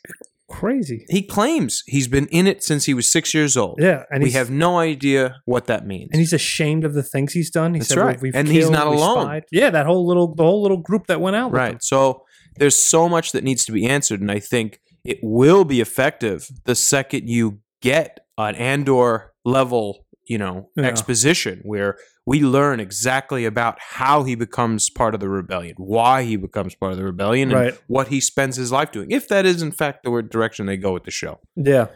crazy. 0.49 1.05
he 1.09 1.21
claims 1.21 1.83
he's 1.87 2.07
been 2.07 2.27
in 2.27 2.47
it 2.47 2.63
since 2.63 2.85
he 2.85 2.93
was 2.93 3.11
six 3.11 3.33
years 3.33 3.57
old. 3.57 3.79
Yeah, 3.81 4.03
and 4.11 4.23
we 4.23 4.31
have 4.31 4.49
no 4.49 4.77
idea 4.79 5.41
what 5.45 5.65
that 5.67 5.85
means. 5.85 6.09
and 6.11 6.19
he's 6.19 6.33
ashamed 6.33 6.83
of 6.83 6.93
the 6.93 7.03
things 7.03 7.33
he's 7.33 7.49
done. 7.51 7.73
He 7.73 7.79
That's 7.79 7.89
said, 7.89 7.97
right. 7.97 8.21
We've 8.21 8.35
And 8.35 8.47
he's 8.47 8.69
not 8.69 8.87
alone. 8.87 9.23
spied." 9.25 9.43
Yeah, 9.51 9.69
that 9.71 9.85
whole 9.85 10.05
little 10.07 10.33
the 10.33 10.43
whole 10.43 10.61
little 10.61 10.77
group 10.77 11.07
that 11.07 11.19
went 11.21 11.35
out. 11.35 11.51
With. 11.51 11.59
Right. 11.59 11.83
So 11.83 12.23
there's 12.57 12.75
so 12.75 13.07
much 13.09 13.31
that 13.33 13.43
needs 13.43 13.65
to 13.65 13.71
be 13.71 13.85
answered, 13.87 14.21
and 14.21 14.31
I 14.31 14.39
think 14.39 14.79
it 15.03 15.19
will 15.21 15.63
be 15.63 15.79
effective 15.81 16.47
the 16.65 16.75
second 16.75 17.29
you 17.29 17.59
get 17.81 18.19
an 18.37 18.55
Andor 18.55 19.31
level, 19.45 20.05
you 20.25 20.37
know, 20.37 20.69
Yeah. 20.75 20.83
exposition 20.85 21.61
where 21.63 21.97
we 22.27 22.41
learn 22.41 22.79
exactly 22.81 23.45
about 23.45 23.77
how 23.79 24.23
he 24.23 24.35
becomes 24.35 24.89
part 24.89 25.13
of 25.13 25.21
the 25.21 25.29
rebellion, 25.29 25.73
why 25.77 26.23
he 26.23 26.35
becomes 26.35 26.75
part 26.75 26.91
of 26.91 26.97
the 26.97 27.05
rebellion, 27.05 27.49
and 27.51 27.59
Right. 27.59 27.81
what 27.87 28.09
he 28.09 28.19
spends 28.19 28.57
his 28.57 28.69
life 28.69 28.91
doing. 28.91 29.09
If 29.11 29.29
that 29.29 29.45
is 29.45 29.61
in 29.61 29.71
fact 29.71 30.03
the 30.03 30.21
direction 30.21 30.65
they 30.65 30.75
go 30.75 30.91
with 30.91 31.05
the 31.05 31.11
show. 31.11 31.39
Yeah, 31.55 31.87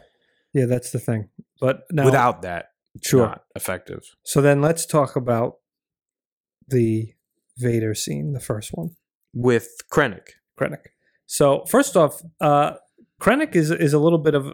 yeah, 0.54 0.64
that's 0.64 0.90
the 0.90 0.98
thing. 0.98 1.28
But 1.60 1.82
now, 1.90 2.06
Without 2.06 2.40
that, 2.42 2.70
sure. 3.04 3.26
not 3.26 3.44
effective. 3.54 4.00
So 4.24 4.40
then 4.40 4.62
let's 4.62 4.86
talk 4.86 5.16
about 5.16 5.58
the 6.66 7.12
Vader 7.58 7.94
scene, 7.94 8.32
the 8.32 8.40
first 8.40 8.70
one, 8.72 8.96
With 9.34 9.68
Krennic. 9.92 10.28
Krennic. 10.58 10.86
So 11.26 11.64
first 11.66 11.94
off, 11.96 12.22
uh, 12.40 12.76
Krennic 13.22 13.54
is 13.54 13.70
is 13.70 13.92
a 13.92 14.00
little 14.00 14.18
bit 14.18 14.34
of. 14.34 14.46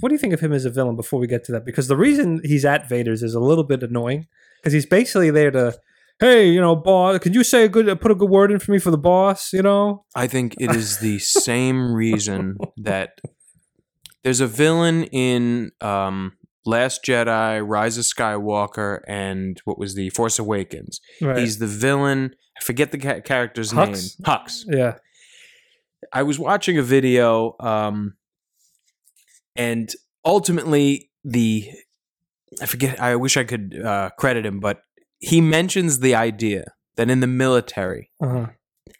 What 0.00 0.08
do 0.08 0.14
you 0.14 0.18
think 0.18 0.34
of 0.34 0.40
him 0.40 0.52
as 0.52 0.64
a 0.64 0.70
villain? 0.70 0.96
Before 0.96 1.20
we 1.20 1.28
get 1.28 1.44
to 1.44 1.52
that, 1.52 1.64
because 1.64 1.86
the 1.86 1.96
reason 1.96 2.40
he's 2.42 2.64
at 2.64 2.88
Vader's 2.88 3.22
is 3.22 3.34
a 3.34 3.40
little 3.40 3.62
bit 3.62 3.82
annoying 3.82 4.26
because 4.56 4.72
he's 4.72 4.86
basically 4.86 5.30
there 5.30 5.50
to. 5.52 5.78
Hey, 6.20 6.50
you 6.50 6.60
know, 6.60 6.76
boss, 6.76 7.18
could 7.18 7.34
you 7.34 7.42
say 7.42 7.64
a 7.64 7.68
good, 7.68 8.00
put 8.00 8.12
a 8.12 8.14
good 8.14 8.28
word 8.30 8.52
in 8.52 8.60
for 8.60 8.70
me 8.70 8.78
for 8.78 8.90
the 8.92 8.98
boss? 8.98 9.52
You 9.52 9.62
know, 9.62 10.04
I 10.14 10.26
think 10.26 10.54
it 10.60 10.70
is 10.70 10.98
the 10.98 11.18
same 11.20 11.92
reason 11.92 12.58
that 12.76 13.20
there's 14.22 14.40
a 14.40 14.46
villain 14.46 15.04
in 15.04 15.72
um, 15.80 16.32
Last 16.64 17.04
Jedi, 17.04 17.62
Rise 17.66 17.98
of 17.98 18.04
Skywalker, 18.04 19.00
and 19.08 19.60
what 19.64 19.78
was 19.78 19.94
the 19.94 20.10
Force 20.10 20.38
Awakens. 20.38 21.00
right? 21.20 21.38
He's 21.38 21.58
the 21.58 21.66
villain. 21.66 22.34
I 22.60 22.64
forget 22.64 22.92
the 22.92 22.98
ca- 22.98 23.20
character's 23.20 23.72
Hux? 23.72 23.86
name. 23.86 24.24
Hux. 24.26 24.64
yeah, 24.68 24.98
I 26.12 26.22
was 26.22 26.38
watching 26.38 26.78
a 26.78 26.82
video, 26.82 27.54
um, 27.60 28.14
and 29.56 29.90
ultimately 30.24 31.10
the 31.24 31.68
I 32.60 32.66
forget. 32.66 33.00
I 33.00 33.16
wish 33.16 33.36
I 33.36 33.44
could 33.44 33.80
uh, 33.82 34.10
credit 34.18 34.44
him, 34.44 34.60
but 34.60 34.82
he 35.18 35.40
mentions 35.40 36.00
the 36.00 36.14
idea 36.14 36.64
that 36.96 37.08
in 37.08 37.20
the 37.20 37.26
military 37.26 38.10
uh-huh. 38.20 38.46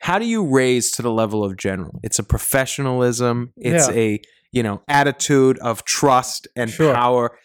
how 0.00 0.18
do 0.18 0.24
you 0.24 0.46
raise 0.46 0.90
to 0.92 1.02
the 1.02 1.10
level 1.10 1.44
of 1.44 1.56
general 1.58 2.00
it's 2.02 2.18
a 2.18 2.22
professionalism 2.22 3.52
it's 3.56 3.88
Yeah. 3.88 3.94
a 3.94 4.22
you 4.52 4.62
know 4.62 4.82
attitude 4.88 5.58
of 5.58 5.84
trust 5.84 6.48
and 6.56 6.70
Sure. 6.70 6.94
power 6.94 7.36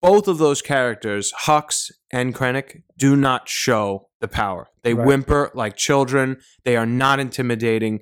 both 0.00 0.28
of 0.28 0.38
those 0.38 0.62
characters 0.62 1.32
hux 1.44 1.90
and 2.10 2.34
krennic 2.34 2.82
do 2.96 3.14
not 3.16 3.48
show 3.48 4.08
the 4.20 4.28
power 4.28 4.68
they 4.82 4.94
Right. 4.94 5.06
whimper 5.06 5.50
like 5.54 5.76
children 5.76 6.38
they 6.64 6.76
are 6.76 6.86
not 6.86 7.20
intimidating 7.20 8.00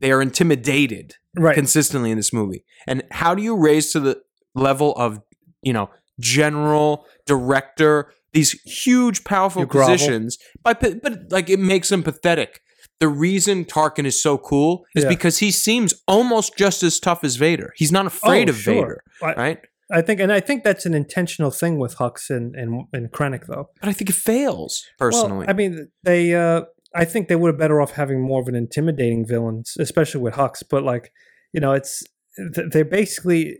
they 0.00 0.10
are 0.12 0.22
intimidated 0.22 1.14
right. 1.36 1.54
consistently 1.54 2.10
in 2.10 2.16
this 2.16 2.32
movie 2.32 2.64
and 2.86 3.02
how 3.10 3.34
do 3.34 3.42
you 3.42 3.56
raise 3.56 3.92
to 3.92 4.00
the 4.00 4.20
level 4.54 4.92
of 4.94 5.20
you 5.62 5.72
know 5.72 5.90
general 6.20 7.04
director 7.26 8.12
these 8.32 8.52
huge 8.62 9.24
powerful 9.24 9.62
You 9.62 9.68
positions 9.68 10.38
by 10.62 10.74
but 10.74 11.30
like 11.30 11.50
it 11.50 11.60
makes 11.60 11.88
them 11.88 12.02
pathetic 12.02 12.60
the 12.98 13.08
reason 13.08 13.64
Tarkin 13.64 14.06
is 14.06 14.20
so 14.20 14.38
cool 14.38 14.84
is 14.94 15.04
Yeah. 15.04 15.10
because 15.10 15.38
he 15.38 15.50
seems 15.50 15.94
almost 16.08 16.56
just 16.56 16.82
as 16.82 16.98
tough 16.98 17.24
as 17.24 17.36
Vader. 17.36 17.72
He's 17.76 17.92
not 17.92 18.06
afraid 18.06 18.48
Oh, 18.48 18.52
of 18.52 18.56
sure. 18.56 18.74
Vader, 18.74 19.02
I, 19.22 19.32
right? 19.34 19.58
I 19.92 20.00
think, 20.00 20.18
and 20.18 20.32
I 20.32 20.40
think 20.40 20.64
that's 20.64 20.86
an 20.86 20.94
intentional 20.94 21.50
thing 21.50 21.78
with 21.78 21.96
Hux 21.96 22.30
and 22.30 22.56
and, 22.56 22.86
and 22.92 23.12
Krennic, 23.12 23.46
though. 23.46 23.68
But 23.80 23.90
I 23.90 23.92
think 23.92 24.10
it 24.10 24.16
fails 24.16 24.82
personally. 24.98 25.40
Well, 25.46 25.50
I 25.50 25.52
mean, 25.52 25.88
they. 26.02 26.34
Uh, 26.34 26.62
I 26.96 27.04
think 27.04 27.28
they 27.28 27.36
would 27.36 27.48
have 27.48 27.58
better 27.58 27.80
off 27.80 27.92
having 27.92 28.20
more 28.22 28.40
of 28.40 28.48
an 28.48 28.54
intimidating 28.54 29.26
villain, 29.26 29.64
especially 29.78 30.20
with 30.20 30.34
Hux. 30.34 30.62
But 30.68 30.82
like, 30.82 31.12
you 31.52 31.60
know, 31.60 31.72
it's 31.72 32.02
they're 32.36 32.84
basically. 32.84 33.58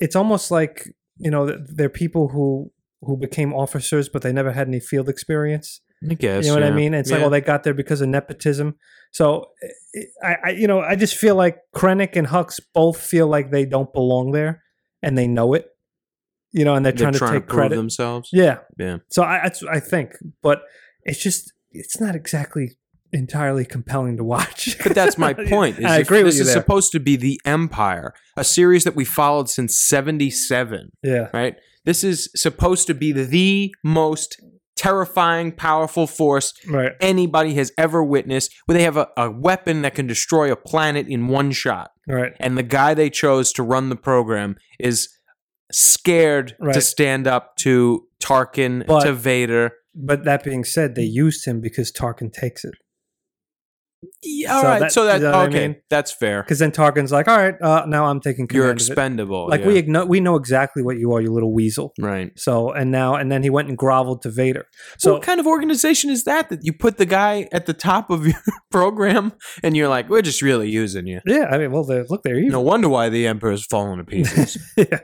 It's 0.00 0.16
almost 0.16 0.50
like 0.50 0.88
you 1.18 1.30
know 1.30 1.56
they're 1.68 1.88
people 1.88 2.28
who 2.28 2.72
who 3.02 3.16
became 3.16 3.52
officers, 3.52 4.08
but 4.08 4.22
they 4.22 4.32
never 4.32 4.52
had 4.52 4.66
any 4.66 4.80
field 4.80 5.08
experience. 5.08 5.80
I 6.10 6.14
guess 6.14 6.44
You 6.44 6.50
know 6.50 6.60
what 6.60 6.70
I 6.70 6.74
mean? 6.74 6.92
It's 6.92 7.10
like, 7.10 7.20
well, 7.20 7.30
they 7.30 7.40
got 7.40 7.62
there 7.62 7.74
because 7.74 8.00
of 8.00 8.08
nepotism. 8.08 8.76
So, 9.10 9.46
I, 10.22 10.36
I, 10.44 10.50
you 10.50 10.66
know, 10.66 10.80
I 10.80 10.96
just 10.96 11.16
feel 11.16 11.34
like 11.34 11.58
Krennic 11.74 12.16
and 12.16 12.26
Hux 12.26 12.60
both 12.74 13.00
feel 13.00 13.26
like 13.26 13.50
they 13.50 13.64
don't 13.64 13.92
belong 13.92 14.32
there, 14.32 14.62
and 15.02 15.16
they 15.16 15.26
know 15.26 15.54
it. 15.54 15.66
You 16.52 16.64
know, 16.64 16.74
and 16.74 16.84
they're, 16.84 16.92
they're 16.92 17.10
trying, 17.10 17.14
trying 17.14 17.32
to 17.32 17.34
to 17.34 17.40
take 17.40 17.48
prove 17.48 17.58
credit. 17.58 17.76
themselves. 17.76 18.30
Yeah, 18.32 18.58
Yeah. 18.78 18.98
So 19.10 19.22
I, 19.22 19.40
that's 19.44 19.62
I 19.62 19.80
think, 19.80 20.12
but 20.42 20.62
it's 21.04 21.22
just 21.22 21.53
it's 21.74 22.00
not 22.00 22.14
exactly 22.14 22.76
entirely 23.12 23.64
compelling 23.64 24.16
to 24.16 24.24
watch. 24.24 24.76
But 24.82 24.94
that's 24.94 25.16
my 25.18 25.32
point. 25.48 25.78
Is 25.78 25.84
I 25.84 25.98
agree 25.98 26.22
with 26.22 26.32
this 26.32 26.36
you 26.36 26.40
is 26.42 26.46
there. 26.54 26.62
supposed 26.62 26.92
to 26.92 27.00
be 27.00 27.16
the 27.16 27.40
Empire, 27.44 28.12
a 28.36 28.44
series 28.44 28.84
that 28.84 28.96
we 28.96 29.04
followed 29.04 29.48
since 29.48 29.78
'77. 29.78 30.90
yeah, 31.02 31.28
right? 31.32 31.56
This 31.84 32.02
is 32.02 32.30
supposed 32.34 32.86
to 32.86 32.94
be 32.94 33.12
the 33.12 33.74
most 33.84 34.40
terrifying, 34.76 35.52
powerful 35.52 36.06
force 36.06 36.52
right. 36.68 36.92
anybody 37.00 37.54
has 37.54 37.70
ever 37.78 38.02
witnessed, 38.02 38.52
where 38.66 38.76
they 38.76 38.82
have 38.84 38.96
a, 38.96 39.08
a 39.16 39.30
weapon 39.30 39.82
that 39.82 39.94
can 39.94 40.06
destroy 40.06 40.50
a 40.50 40.56
planet 40.56 41.06
in 41.06 41.28
one 41.28 41.52
shot. 41.52 41.90
Right. 42.08 42.32
And 42.40 42.58
the 42.58 42.62
guy 42.64 42.94
they 42.94 43.08
chose 43.10 43.52
to 43.52 43.62
run 43.62 43.88
the 43.88 43.96
program 43.96 44.56
is 44.80 45.08
scared 45.70 46.56
Right. 46.60 46.74
to 46.74 46.80
stand 46.80 47.26
up 47.26 47.56
to 47.58 48.06
Tarkin, 48.20 48.86
But- 48.86 49.04
to 49.04 49.12
Vader. 49.12 49.72
But 49.94 50.24
that 50.24 50.42
being 50.44 50.64
said, 50.64 50.94
they 50.94 51.04
used 51.04 51.46
him 51.46 51.60
because 51.60 51.92
Tarkin 51.92 52.32
takes 52.32 52.64
it. 52.64 52.74
Yeah, 54.22 54.54
all 54.56 54.60
So 54.62 54.68
right, 54.68 54.78
that- 54.80 54.92
so 54.92 55.04
that 55.06 55.14
you 55.16 55.22
know 55.22 55.30
what 55.30 55.36
I 55.36 55.46
okay, 55.46 55.68
mean? 55.68 55.76
that's 55.88 56.12
fair. 56.12 56.42
Because 56.42 56.58
then 56.58 56.72
Tarkin's 56.72 57.10
like, 57.10 57.26
all 57.26 57.38
right, 57.38 57.54
uh, 57.62 57.86
now 57.86 58.04
I'm 58.04 58.20
taking 58.20 58.46
You're 58.52 58.70
expendable. 58.70 59.48
Like 59.48 59.60
yeah. 59.62 59.66
we 59.66 59.82
know, 59.82 60.04
we 60.04 60.20
know 60.20 60.36
exactly 60.36 60.82
what 60.82 60.98
you 60.98 61.12
are, 61.14 61.22
you 61.22 61.32
little 61.32 61.54
weasel. 61.54 61.94
right. 61.98 62.30
So 62.36 62.70
and 62.70 62.90
now 62.90 63.14
and 63.14 63.32
then 63.32 63.42
he 63.42 63.48
went 63.48 63.68
and 63.70 63.78
groveled 63.78 64.20
to 64.22 64.30
Vader. 64.30 64.66
So 64.98 65.14
what 65.14 65.22
kind 65.22 65.40
of 65.40 65.46
organization 65.46 66.10
is 66.10 66.24
that 66.24 66.50
that 66.50 66.58
you 66.62 66.74
put 66.74 66.98
the 66.98 67.06
guy 67.06 67.48
at 67.50 67.64
the 67.64 67.72
top 67.72 68.10
of 68.10 68.26
your 68.26 68.36
program 68.70 69.32
and 69.62 69.74
you're 69.74 69.88
like, 69.88 70.10
we're 70.10 70.20
just 70.22 70.42
really 70.42 70.68
using 70.68 71.06
you? 71.06 71.20
yeah, 71.24 71.46
I 71.50 71.56
mean, 71.56 71.72
well, 71.72 71.84
they're, 71.84 72.04
look, 72.10 72.24
they're 72.24 72.36
evil. 72.38 72.50
No 72.52 72.60
wonder 72.60 72.90
why 72.90 73.08
the 73.08 73.26
Emperor's 73.26 73.64
falling 73.64 73.98
to 73.98 74.04
pieces. 74.14 74.58
yeah. 74.76 75.00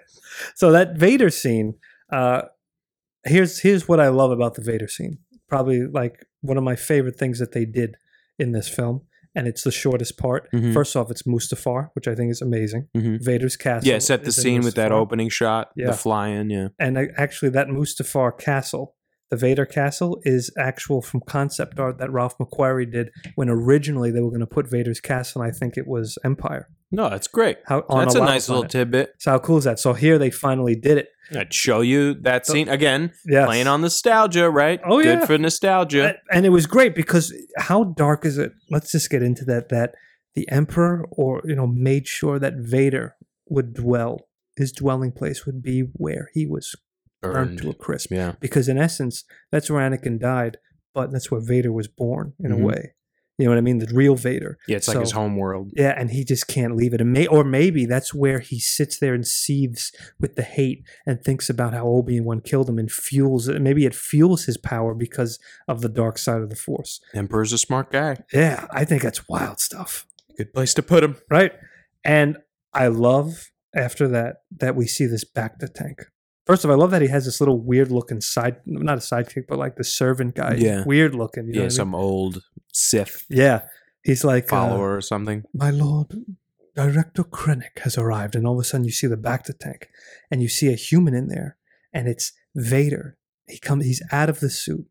So 0.57 0.73
that 0.73 0.99
Vader 0.99 1.31
scene, 1.31 1.75
uh, 2.13 2.43
here's 3.25 3.61
here's 3.61 3.89
what 3.89 4.01
I 4.01 4.09
love 4.09 4.31
about 4.31 4.55
the 4.55 4.63
Vader 4.63 4.89
scene. 4.89 5.19
Probably 5.49 5.87
like 5.87 6.25
one 6.41 6.57
of 6.57 6.65
my 6.65 6.77
favorite 6.77 7.17
things 7.19 7.39
that 7.39 7.53
they 7.53 7.65
did 7.65 7.97
in 8.39 8.53
this 8.53 8.69
film, 8.69 9.03
and 9.35 9.47
it's 9.47 9.63
the 9.65 9.71
shortest 9.73 10.17
part. 10.17 10.49
Mhm. 10.53 10.73
First 10.73 10.97
off, 10.97 11.11
it's 11.11 11.25
Mustafar, 11.25 11.91
which 11.95 12.09
I 12.09 12.15
think 12.15 12.31
is 12.31 12.41
amazing. 12.41 12.89
Mhm. 12.97 13.23
Vader's 13.23 13.57
castle. 13.57 13.89
yeah, 13.91 13.99
set 13.99 14.25
the 14.25 14.33
scene 14.33 14.63
with 14.63 14.75
that 14.77 14.93
opening 14.93 15.29
shot, 15.29 15.71
Yeah. 15.77 15.89
the 15.89 15.93
fly-in. 15.93 16.51
Yeah, 16.51 16.69
And 16.79 16.97
uh, 16.97 17.05
actually, 17.17 17.51
that 17.51 17.67
Mustafar 17.69 18.39
castle, 18.39 18.95
the 19.31 19.37
Vader 19.37 19.67
castle, 19.67 20.21
is 20.25 20.51
actual 20.59 21.03
from 21.03 21.21
concept 21.27 21.79
art 21.79 21.99
that 21.99 22.11
Ralph 22.11 22.39
McQuarrie 22.39 22.91
did 22.91 23.11
when 23.35 23.49
originally 23.51 24.11
they 24.11 24.21
were 24.21 24.31
going 24.31 24.41
to 24.41 24.47
put 24.47 24.69
Vader's 24.71 25.01
castle. 25.01 25.43
And 25.43 25.53
I 25.53 25.57
think 25.57 25.77
it 25.77 25.87
was 25.87 26.17
Empire. 26.25 26.69
No, 26.91 27.09
that's 27.09 27.29
great. 27.29 27.59
How 27.67 27.85
That's 27.89 28.15
a 28.15 28.21
nice 28.21 28.49
little 28.49 28.65
tidbit. 28.65 29.15
So 29.19 29.33
how 29.33 29.39
cool 29.39 29.59
is 29.59 29.65
that? 29.65 29.79
So 29.79 29.93
here 29.93 30.19
they 30.19 30.31
finally 30.31 30.75
did 30.75 30.99
it. 30.99 31.09
I'd 31.37 31.55
show 31.55 31.81
you 31.81 32.15
that 32.23 32.47
scene 32.47 32.69
again, 32.69 33.13
Yes. 33.25 33.47
playing 33.47 33.69
on 33.69 33.81
nostalgia, 33.83 34.51
right? 34.51 34.81
Oh, 34.85 35.01
good 35.01 35.21
yeah. 35.21 35.27
for 35.27 35.39
nostalgia. 35.39 36.17
And 36.33 36.45
it 36.45 36.49
was 36.49 36.67
great 36.67 36.95
because 36.97 37.33
how 37.57 37.85
dark 37.85 38.25
is 38.25 38.37
it? 38.39 38.53
Let's 38.71 38.91
just 38.91 39.09
get 39.11 39.23
into 39.23 39.45
that. 39.45 39.69
That 39.69 39.95
the 40.35 40.49
Emperor, 40.49 41.07
or 41.13 41.43
you 41.45 41.55
know, 41.55 41.67
made 41.69 42.09
sure 42.09 42.39
that 42.41 42.55
Vader 42.57 43.15
would 43.49 43.75
dwell. 43.75 44.27
His 44.57 44.73
dwelling 44.73 45.13
place 45.13 45.47
would 45.47 45.63
be 45.63 45.83
where 45.95 46.31
he 46.35 46.47
was 46.47 46.75
burnt 47.23 47.35
Burned. 47.35 47.59
to 47.63 47.71
a 47.71 47.75
crisp. 47.75 48.11
Yeah. 48.11 48.35
Because 48.41 48.69
in 48.69 48.77
essence, 48.79 49.25
that's 49.53 49.71
where 49.71 49.89
Anakin 49.89 50.19
died, 50.21 50.59
but 50.95 51.13
that's 51.13 51.31
where 51.31 51.41
Vader 51.41 51.71
was 51.73 51.87
born 51.89 52.33
in 52.41 52.51
Mhm. 52.51 52.61
a 52.61 52.65
way. 52.65 52.95
You 53.41 53.47
know 53.47 53.53
what 53.53 53.59
I 53.59 53.63
mean? 53.63 53.79
The 53.79 53.93
real 53.95 54.15
Vader. 54.17 54.59
Yeah, 54.69 54.77
it's 54.77 54.87
like 54.89 54.99
his 55.01 55.11
So- 55.11 55.17
home 55.17 55.37
world. 55.37 55.71
Yeah, 55.75 55.95
and 55.97 56.11
he 56.11 56.25
just 56.25 56.47
can't 56.47 56.77
leave 56.77 56.93
it. 56.95 57.01
And 57.01 57.13
may, 57.13 57.27
or 57.27 57.43
maybe 57.43 57.87
that's 57.87 58.13
where 58.13 58.39
he 58.41 58.61
sits 58.61 58.99
there 58.99 59.15
and 59.15 59.27
seethes 59.27 59.91
with 60.21 60.37
the 60.37 60.43
hate 60.43 60.85
and 61.07 61.23
thinks 61.23 61.49
about 61.49 61.73
how 61.73 61.87
Obi 61.87 62.21
Wan 62.21 62.41
killed 62.43 62.69
him 62.69 62.79
and 62.79 62.91
fuels 62.93 63.49
it. 63.49 63.61
Maybe 63.63 63.87
it 63.87 63.95
fuels 63.95 64.45
his 64.45 64.57
power 64.59 64.95
because 64.95 65.39
of 65.67 65.81
the 65.81 65.89
dark 65.89 66.19
side 66.19 66.43
of 66.43 66.51
the 66.51 66.57
Force. 66.57 67.01
Emperor's 67.15 67.53
a 67.53 67.59
smart 67.59 67.91
guy. 67.91 68.19
Yeah, 68.33 68.67
I 68.71 68.85
think 68.85 69.03
that's 69.03 69.29
wild 69.29 69.59
stuff, 69.61 70.07
Good 70.37 70.53
place 70.53 70.75
to 70.75 70.83
put 70.83 71.03
him. 71.03 71.17
right? 71.31 71.53
And 72.05 72.37
I 72.75 72.89
love 72.89 73.51
after 73.75 74.07
that 74.09 74.37
that 74.59 74.77
we 74.77 74.87
see 74.87 75.07
this 75.07 75.25
bacta 75.25 75.73
tank. 75.73 76.05
First 76.51 76.65
of 76.65 76.71
all, 76.71 76.77
I 76.77 76.81
love 76.81 76.91
that 76.91 77.01
he 77.03 77.09
has 77.09 77.25
this 77.27 77.41
little 77.41 77.59
weird 77.61 77.91
looking 77.93 78.21
side, 78.21 78.57
not 78.67 78.99
a 78.99 79.01
sidekick, 79.01 79.45
but 79.49 79.57
like 79.59 79.77
the 79.77 79.85
servant 79.85 80.35
guy. 80.35 80.55
Yeah. 80.59 80.83
weird 80.85 81.15
looking. 81.15 81.47
You 81.47 81.53
know 81.53 81.59
Yeah, 81.59 81.63
what 81.63 81.65
I 81.65 81.67
mean? 81.67 81.77
some 81.77 81.95
old 81.95 82.43
Sith 82.73 83.25
yeah. 83.29 83.63
He's 84.03 84.25
like 84.25 84.45
uh, 84.47 84.49
follower 84.57 84.97
or 84.97 85.01
something. 85.01 85.45
my 85.55 85.71
lord, 85.71 86.09
Director 86.75 87.23
Krennic 87.25 87.79
has 87.85 87.97
arrived, 87.99 88.35
and 88.35 88.47
all 88.47 88.55
of 88.55 88.61
a 88.61 88.65
sudden 88.65 88.85
you 88.85 88.91
see 88.93 89.07
the 89.07 89.17
bacta 89.17 89.57
tank, 89.59 89.89
and 90.31 90.43
you 90.43 90.49
see 90.49 90.69
a 90.73 90.77
human 90.77 91.15
in 91.15 91.29
there, 91.29 91.57
and 91.93 92.09
it's 92.09 92.33
Vader. 92.55 93.17
He 93.47 93.59
comes, 93.59 93.85
he's 93.85 94.03
out 94.11 94.29
of 94.29 94.41
the 94.41 94.51
suit, 94.51 94.87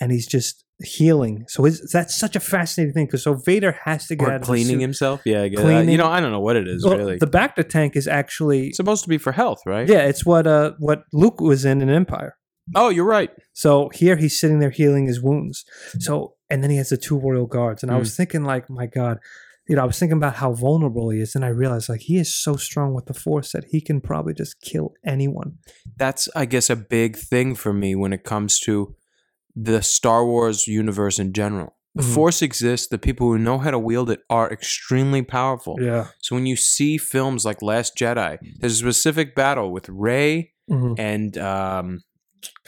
and 0.00 0.10
he's 0.10 0.26
just 0.26 0.64
healing. 0.82 1.44
So 1.48 1.64
it's, 1.64 1.92
that's 1.92 2.16
such 2.18 2.36
a 2.36 2.40
fascinating 2.40 2.94
thing 2.94 3.06
because 3.06 3.22
so 3.24 3.34
Vader 3.34 3.72
has 3.84 4.06
to 4.06 4.16
get 4.16 4.28
out 4.28 4.32
Or 4.32 4.36
of 4.36 4.42
cleaning 4.42 4.80
himself. 4.80 5.20
Yeah, 5.24 5.42
I 5.42 5.48
guess. 5.48 5.60
Cleaning. 5.60 5.88
you 5.90 5.98
know, 5.98 6.06
I 6.06 6.20
don't 6.20 6.30
know 6.32 6.40
what 6.40 6.56
it 6.56 6.68
is 6.68 6.84
Well, 6.84 6.96
really. 6.96 7.16
The 7.18 7.26
Bacta 7.26 7.68
tank 7.68 7.96
is 7.96 8.06
actually 8.06 8.68
it's 8.68 8.76
supposed 8.76 9.02
to 9.04 9.08
be 9.08 9.18
for 9.18 9.32
health, 9.32 9.60
right? 9.66 9.88
yeah, 9.88 10.02
it's 10.06 10.24
what 10.24 10.46
uh 10.46 10.72
what 10.78 11.02
Luke 11.12 11.40
was 11.40 11.64
in 11.64 11.80
in 11.82 11.88
Empire. 11.88 12.36
Oh, 12.74 12.90
you're 12.90 13.06
right. 13.06 13.30
So 13.54 13.90
here 13.94 14.16
he's 14.16 14.38
sitting 14.38 14.58
there 14.60 14.70
healing 14.70 15.06
his 15.06 15.20
wounds. 15.22 15.64
So 15.98 16.34
and 16.50 16.62
then 16.62 16.70
he 16.70 16.76
has 16.76 16.90
the 16.90 16.96
two 16.96 17.18
royal 17.18 17.46
guards, 17.46 17.82
and 17.82 17.90
I 17.90 17.96
Mm. 17.96 18.00
was 18.00 18.16
thinking 18.16 18.44
like, 18.44 18.70
my 18.70 18.86
God, 18.86 19.18
you 19.68 19.76
know, 19.76 19.82
I 19.82 19.84
was 19.86 19.98
thinking 19.98 20.16
about 20.16 20.36
how 20.36 20.52
vulnerable 20.52 21.10
he 21.10 21.20
is, 21.20 21.34
and 21.34 21.44
I 21.44 21.48
realized 21.48 21.88
like 21.90 22.00
he 22.02 22.16
is 22.18 22.34
so 22.34 22.56
strong 22.56 22.94
with 22.94 23.06
the 23.06 23.14
force 23.14 23.52
that 23.52 23.64
he 23.70 23.80
can 23.80 24.00
probably 24.00 24.32
just 24.32 24.60
kill 24.62 24.92
anyone. 25.04 25.58
That's, 25.96 26.28
I 26.34 26.44
guess, 26.46 26.70
a 26.70 26.76
big 26.76 27.16
thing 27.16 27.54
for 27.54 27.72
me 27.74 27.94
when 27.94 28.12
it 28.14 28.22
comes 28.24 28.60
to 28.60 28.94
the 29.56 29.82
Star 29.82 30.24
Wars 30.26 30.66
universe 30.66 31.18
in 31.18 31.32
general. 31.32 31.74
The 31.94 32.02
Mhm. 32.04 32.14
Force 32.14 32.42
exists. 32.42 32.86
The 32.88 32.98
people 32.98 33.26
who 33.28 33.38
know 33.38 33.58
how 33.58 33.70
to 33.72 33.78
wield 33.78 34.08
it 34.10 34.20
are 34.30 34.52
extremely 34.52 35.22
powerful. 35.22 35.76
Yeah. 35.80 36.08
So 36.22 36.36
when 36.36 36.46
you 36.46 36.54
see 36.54 36.96
films 36.98 37.44
like 37.44 37.60
Last 37.62 37.96
Jedi, 37.96 38.38
there's 38.60 38.74
a 38.74 38.76
specific 38.76 39.34
battle 39.34 39.72
with 39.72 39.88
Rey 39.88 40.52
Mm-hmm. 40.70 40.94
and 41.00 41.38
um, 41.38 42.00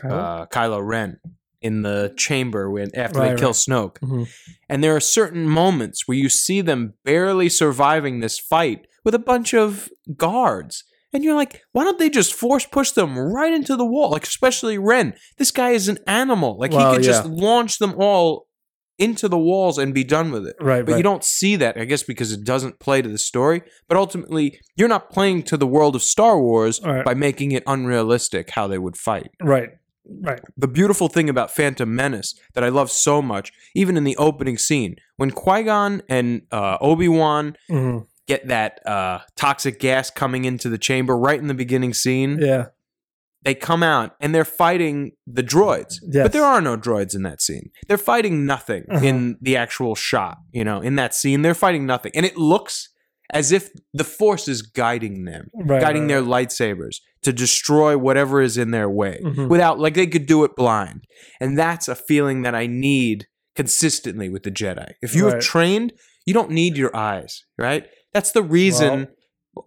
uh, 0.02 0.46
Kylo 0.46 0.80
Ren 0.84 1.18
in 1.60 1.82
the 1.82 2.14
chamber 2.16 2.70
when 2.70 2.88
after 2.96 3.20
they 3.20 3.34
kill 3.36 3.48
right. 3.50 3.54
Snoke. 3.54 3.98
Mhm. 4.00 4.26
And 4.70 4.82
there 4.82 4.96
are 4.96 5.00
certain 5.00 5.46
moments 5.46 6.08
where 6.08 6.16
you 6.16 6.30
see 6.30 6.62
them 6.62 6.94
barely 7.04 7.50
surviving 7.50 8.20
this 8.20 8.38
fight 8.38 8.86
with 9.04 9.14
a 9.14 9.18
bunch 9.18 9.52
of 9.52 9.90
guards. 10.16 10.82
And 11.12 11.24
you're 11.24 11.34
like, 11.34 11.62
why 11.72 11.84
don't 11.84 11.98
they 11.98 12.10
just 12.10 12.32
force 12.34 12.64
push 12.66 12.92
them 12.92 13.18
right 13.18 13.52
into 13.52 13.76
the 13.76 13.84
wall? 13.84 14.10
Like, 14.10 14.24
especially 14.24 14.78
Ren. 14.78 15.14
This 15.38 15.50
guy 15.50 15.70
is 15.70 15.88
an 15.88 15.98
animal. 16.06 16.56
Like, 16.58 16.70
Well, 16.72 16.90
he 16.92 16.96
could 16.98 17.04
just 17.04 17.26
launch 17.26 17.78
them 17.78 17.94
all 17.98 18.46
into 18.98 19.28
the 19.28 19.38
walls 19.38 19.78
and 19.78 19.94
be 19.94 20.04
done 20.04 20.30
with 20.30 20.46
it. 20.46 20.54
right, 20.60 20.84
But 20.84 20.92
right. 20.92 20.98
you 20.98 21.02
don't 21.02 21.24
see 21.24 21.56
that, 21.56 21.76
I 21.78 21.84
guess, 21.86 22.02
because 22.02 22.32
it 22.32 22.44
doesn't 22.44 22.78
play 22.80 23.00
to 23.02 23.08
the 23.08 23.16
story. 23.18 23.62
But 23.88 23.96
ultimately, 23.96 24.60
you're 24.76 24.88
not 24.88 25.10
playing 25.10 25.44
to 25.44 25.56
the 25.56 25.66
world 25.66 25.96
of 25.96 26.02
Star 26.02 26.38
Wars 26.40 26.80
Right. 26.84 27.04
by 27.04 27.14
making 27.14 27.52
it 27.52 27.62
unrealistic 27.66 28.50
how 28.50 28.68
they 28.68 28.78
would 28.78 28.96
fight. 28.98 29.30
right, 29.42 29.70
right. 30.22 30.40
The 30.56 30.68
beautiful 30.68 31.08
thing 31.08 31.30
about 31.30 31.50
Phantom 31.50 31.92
Menace 31.94 32.34
that 32.54 32.62
I 32.62 32.68
love 32.68 32.90
so 32.90 33.22
much, 33.22 33.52
even 33.74 33.96
in 33.96 34.04
the 34.04 34.16
opening 34.18 34.58
scene, 34.58 34.96
when 35.16 35.30
Qui 35.30 35.62
Gon 35.62 36.02
and 36.08 36.42
uh, 36.52 36.76
Obi 36.82 37.08
Wan 37.08 37.56
Mhm. 37.70 38.06
Get 38.30 38.46
that 38.48 38.72
uh, 38.86 39.18
toxic 39.36 39.80
gas 39.80 40.10
coming 40.22 40.44
into 40.44 40.68
the 40.68 40.78
chamber 40.78 41.14
right 41.28 41.40
in 41.42 41.48
the 41.48 41.54
beginning 41.64 41.92
scene, 41.94 42.38
Yeah, 42.40 42.66
they 43.42 43.54
come 43.54 43.82
out 43.82 44.08
and 44.20 44.34
they're 44.34 44.44
fighting 44.64 45.12
the 45.26 45.42
droids. 45.42 45.94
Yes. 46.16 46.24
But 46.24 46.32
there 46.32 46.44
are 46.44 46.60
no 46.60 46.76
droids 46.76 47.14
in 47.14 47.22
that 47.22 47.40
scene. 47.42 47.70
They're 47.88 48.04
fighting 48.12 48.46
nothing 48.46 48.84
Uh-huh. 48.90 49.04
in 49.10 49.36
the 49.40 49.56
actual 49.56 49.94
shot, 49.94 50.36
you 50.52 50.64
know, 50.64 50.80
in 50.88 50.94
that 50.96 51.14
scene. 51.14 51.42
They're 51.42 51.54
fighting 51.66 51.86
nothing. 51.86 52.12
And 52.14 52.24
it 52.26 52.36
looks 52.36 52.88
as 53.32 53.50
if 53.52 53.70
the 54.00 54.04
force 54.04 54.46
is 54.54 54.60
guiding 54.62 55.24
them, 55.24 55.44
right. 55.54 55.80
guiding 55.80 56.02
right, 56.02 56.08
their 56.08 56.22
lightsabers 56.34 56.96
to 57.22 57.32
destroy 57.32 57.96
whatever 57.96 58.42
is 58.42 58.56
in 58.58 58.70
their 58.72 58.90
way 58.90 59.20
Mhm. 59.24 59.48
without, 59.48 59.78
like, 59.78 59.94
they 59.94 60.06
could 60.14 60.26
do 60.26 60.44
it 60.44 60.52
blind. 60.56 61.04
And 61.40 61.56
that's 61.58 61.86
a 61.88 61.94
feeling 61.94 62.42
that 62.42 62.54
I 62.54 62.66
need 62.66 63.26
consistently 63.54 64.28
with 64.28 64.42
the 64.42 64.50
Jedi. 64.50 64.92
If 65.00 65.14
you 65.14 65.24
Right. 65.26 65.34
have 65.34 65.42
trained, 65.42 65.92
you 66.26 66.34
don't 66.34 66.50
need 66.50 66.76
your 66.76 66.94
eyes, 66.94 67.44
right? 67.58 67.84
That's 68.12 68.32
the 68.32 68.42
reason. 68.42 69.08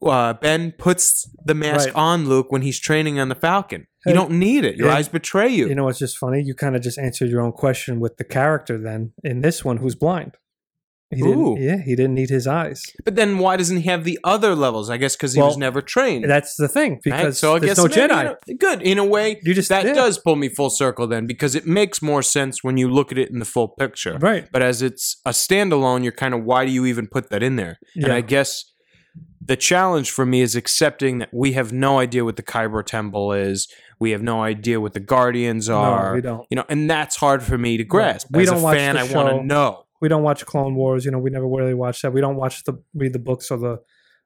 uh, 0.02 0.34
ben 0.34 0.72
puts 0.78 1.30
the 1.46 1.54
mask 1.54 1.88
Right. 1.88 1.96
on 1.96 2.28
Luke 2.28 2.52
when 2.52 2.62
he's 2.62 2.80
training 2.80 3.20
on 3.20 3.28
the 3.30 3.36
Falcon. 3.36 3.88
Hey, 4.06 4.12
you 4.12 4.16
don't 4.16 4.32
need 4.32 4.64
it. 4.66 4.76
Your 4.78 4.88
yeah. 4.88 4.96
eyes 4.96 5.08
betray 5.10 5.50
you. 5.50 5.68
You 5.68 5.76
know 5.76 5.84
what's 5.86 6.00
just 6.00 6.18
funny? 6.18 6.42
You 6.42 6.56
kind 6.56 6.76
of 6.76 6.82
just 6.82 6.98
answered 6.98 7.30
your 7.30 7.42
own 7.42 7.52
question 7.52 8.00
with 8.00 8.18
the 8.18 8.24
character 8.24 8.78
then 8.78 9.12
in 9.24 9.42
this 9.42 9.64
one 9.64 9.78
who's 9.78 9.96
blind. 9.96 10.38
He 11.15 11.21
Ooh. 11.21 11.56
didn't, 11.56 11.58
yeah, 11.58 11.78
he 11.84 11.95
didn't 11.95 12.13
need 12.15 12.30
his 12.30 12.47
eyes. 12.47 12.84
But 13.06 13.15
then 13.15 13.38
why 13.38 13.58
doesn't 13.58 13.78
he 13.78 13.84
have 13.89 14.04
the 14.04 14.19
other 14.23 14.56
levels? 14.56 14.89
I 14.89 14.97
guess 14.97 15.15
because 15.15 15.34
he 15.34 15.39
Well, 15.39 15.49
was 15.49 15.58
never 15.58 15.82
trained. 15.82 16.30
That's 16.30 16.56
the 16.56 16.67
thing 16.67 16.93
right? 16.93 17.02
because 17.04 17.39
so 17.39 17.56
I 17.56 17.60
there's 17.60 17.76
guess 17.76 17.78
no 17.78 18.08
Jedi. 18.08 18.36
good 18.60 18.82
in 18.82 18.97
a 18.97 19.06
way. 19.06 19.39
you 19.43 19.54
just 19.54 19.69
That 19.69 19.86
yeah. 19.86 19.93
does 19.93 20.17
pull 20.19 20.36
me 20.36 20.49
full 20.49 20.69
circle 20.69 21.08
then 21.08 21.26
because 21.28 21.56
it 21.56 21.65
makes 21.65 22.02
more 22.02 22.21
sense 22.21 22.63
when 22.63 22.78
you 22.78 22.89
look 22.89 23.12
at 23.12 23.17
it 23.17 23.30
in 23.30 23.39
the 23.39 23.45
full 23.45 23.67
picture. 23.69 24.17
right. 24.19 24.47
But 24.52 24.62
as 24.62 24.82
it's 24.82 25.19
a 25.26 25.30
standalone, 25.32 26.04
you're 26.04 26.12
kind 26.12 26.34
of 26.34 26.43
why 26.43 26.65
do 26.65 26.71
you 26.71 26.86
even 26.86 27.08
put 27.08 27.30
that 27.30 27.43
in 27.43 27.56
there? 27.56 27.80
And 27.95 28.12
I 28.12 28.21
guess 28.21 28.65
the 29.45 29.56
challenge 29.58 30.10
for 30.12 30.26
me 30.26 30.41
is 30.41 30.56
accepting 30.56 31.17
that 31.19 31.30
we 31.34 31.52
have 31.54 31.73
no 31.73 31.99
idea 31.99 32.23
what 32.23 32.36
the 32.38 32.43
Kyber 32.43 32.86
Temple 32.86 33.34
is. 33.34 33.67
We 33.99 34.12
have 34.12 34.21
no 34.21 34.41
idea 34.41 34.80
what 34.82 34.93
the 34.93 34.99
Guardians 34.99 35.69
no, 35.69 35.76
are. 35.78 36.15
we 36.15 36.21
don't. 36.21 36.45
you 36.49 36.56
know, 36.56 36.65
and 36.69 36.89
that's 36.89 37.15
hard 37.17 37.43
for 37.43 37.58
me 37.58 37.78
to 37.78 37.84
grasp. 37.84 38.28
We 38.32 38.43
As 38.43 38.49
don't 38.49 38.60
a 38.60 38.63
watch 38.63 38.78
fan, 38.78 38.95
the 38.95 39.02
I 39.02 39.04
want 39.13 39.30
to 39.41 39.43
know. 39.45 39.84
We 40.04 40.10
don't 40.10 40.22
watch 40.22 40.46
Clone 40.46 40.76
Wars. 40.76 41.06
You 41.06 41.12
know, 41.12 41.18
we 41.18 41.30
never 41.30 41.48
really 41.48 41.74
watch 41.74 42.02
that. 42.02 42.12
We 42.12 42.20
don't 42.20 42.36
watch 42.36 42.66
the 42.66 42.74
read 42.94 43.13
the 43.13 43.20
books 43.20 43.50
or 43.50 43.58
the 43.58 43.78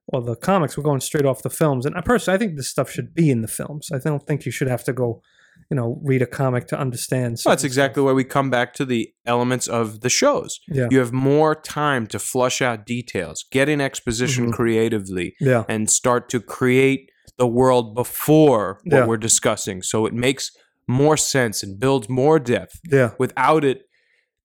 or 0.07 0.21
the 0.23 0.35
comics. 0.35 0.75
We're 0.75 0.83
going 0.83 1.01
straight 1.01 1.25
off 1.25 1.43
the 1.43 1.51
films. 1.51 1.85
And 1.85 1.95
I 1.95 2.01
personally, 2.01 2.35
I 2.35 2.39
think 2.39 2.55
this 2.57 2.67
stuff 2.67 2.89
should 2.89 3.13
be 3.13 3.29
in 3.29 3.41
the 3.41 3.47
films. 3.47 3.89
I 3.93 3.99
don't 3.99 4.25
think 4.25 4.43
you 4.47 4.51
should 4.51 4.69
have 4.69 4.83
to 4.85 4.93
go, 4.93 5.21
you 5.69 5.75
know, 5.75 5.99
read 6.03 6.23
a 6.23 6.25
comic 6.25 6.65
to 6.69 6.79
understand. 6.79 7.37
Well, 7.45 7.51
that's 7.51 7.63
exactly 7.63 8.01
why 8.01 8.13
we 8.13 8.23
come 8.23 8.49
back 8.49 8.73
to 8.75 8.85
the 8.85 9.13
elements 9.27 9.67
of 9.67 9.99
the 10.01 10.09
shows. 10.09 10.59
Yeah. 10.67 10.87
You 10.89 10.97
have 10.97 11.11
more 11.13 11.53
time 11.53 12.07
to 12.07 12.17
flush 12.17 12.59
out 12.59 12.85
details, 12.87 13.45
get 13.51 13.69
in 13.69 13.79
exposition 13.79 14.47
Mhm. 14.47 14.53
creatively, 14.53 15.35
Yeah. 15.39 15.63
and 15.69 15.91
start 15.91 16.27
to 16.29 16.39
create 16.39 17.11
the 17.37 17.45
world 17.47 17.93
before 17.93 18.79
what 18.85 18.97
Yeah. 18.99 19.05
we're 19.05 19.17
discussing. 19.17 19.83
So 19.83 20.05
it 20.07 20.13
makes 20.13 20.49
more 20.87 21.17
sense 21.17 21.61
and 21.61 21.79
builds 21.79 22.09
more 22.09 22.39
depth. 22.39 22.79
Yeah. 22.89 23.11
Without 23.19 23.63
it, 23.63 23.83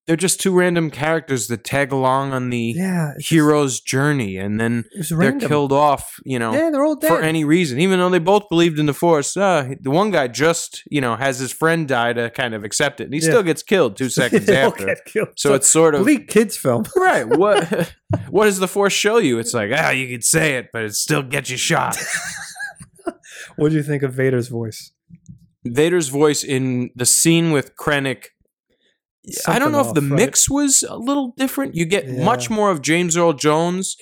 they're 0.06 0.16
just 0.16 0.40
two 0.40 0.52
random 0.52 0.90
characters 0.90 1.46
that 1.46 1.62
tag 1.62 1.92
along 1.92 2.32
on 2.32 2.50
the 2.50 2.74
Yeah. 2.76 3.10
it's 3.12 3.18
just- 3.22 3.30
hero's 3.30 3.80
journey 3.80 4.36
and 4.36 4.58
then 4.58 4.84
they're 5.08 5.16
random. 5.16 5.48
killed 5.48 5.72
off, 5.72 6.16
you 6.24 6.38
know. 6.40 6.52
Yeah, 6.52 6.70
they're 6.70 6.84
all 6.84 6.96
dead. 6.96 7.06
For 7.08 7.20
any 7.22 7.44
reason, 7.44 7.78
even 7.78 8.00
though 8.00 8.10
they 8.10 8.18
both 8.18 8.48
believed 8.48 8.80
in 8.80 8.86
the 8.86 8.94
force, 8.94 9.36
uh, 9.36 9.68
the 9.80 9.90
one 9.92 10.10
guy 10.10 10.26
just, 10.26 10.82
you 10.90 11.00
know, 11.00 11.14
has 11.14 11.38
his 11.38 11.52
friend 11.52 11.86
die 11.86 12.12
to 12.14 12.30
kind 12.30 12.52
of 12.54 12.64
accept 12.64 13.00
it, 13.00 13.04
and 13.04 13.14
he 13.14 13.20
Yeah. 13.20 13.28
still 13.28 13.42
gets 13.44 13.62
killed 13.62 13.96
two 13.96 14.08
seconds 14.20 14.48
after. 14.48 14.96
killed. 15.06 15.28
So 15.36 15.54
it's 15.54 15.68
sort 15.68 15.94
of 15.94 16.00
complete 16.04 16.26
kids 16.28 16.56
film. 16.56 16.84
right. 16.96 17.24
What 17.26 17.92
what 18.28 18.46
does 18.46 18.58
the 18.58 18.68
force 18.68 18.92
show 18.92 19.18
you? 19.18 19.38
It's 19.38 19.54
like 19.54 19.70
ah, 19.72 19.90
you 19.90 20.08
can 20.08 20.22
say 20.22 20.56
it, 20.56 20.70
but 20.72 20.82
it 20.82 20.94
still 20.94 21.22
gets 21.22 21.48
you 21.48 21.56
shot. 21.56 21.96
What 23.56 23.68
do 23.70 23.76
you 23.76 23.82
think 23.82 24.02
of 24.02 24.12
Vader's 24.14 24.48
voice? 24.48 24.92
Vader's 25.64 26.08
voice 26.08 26.42
in 26.42 26.90
the 26.96 27.06
scene 27.06 27.52
with 27.52 27.76
Krennic. 27.76 28.24
I 29.46 29.58
don't 29.58 29.72
know 29.72 29.80
if 29.86 29.94
the 29.94 30.00
right? 30.00 30.10
mix 30.16 30.50
was 30.50 30.82
a 30.82 30.96
little 30.96 31.32
different. 31.36 31.74
You 31.74 31.84
get 31.84 32.06
Yeah. 32.06 32.24
much 32.24 32.50
more 32.50 32.70
of 32.70 32.82
James 32.82 33.16
Earl 33.16 33.32
Jones 33.34 33.96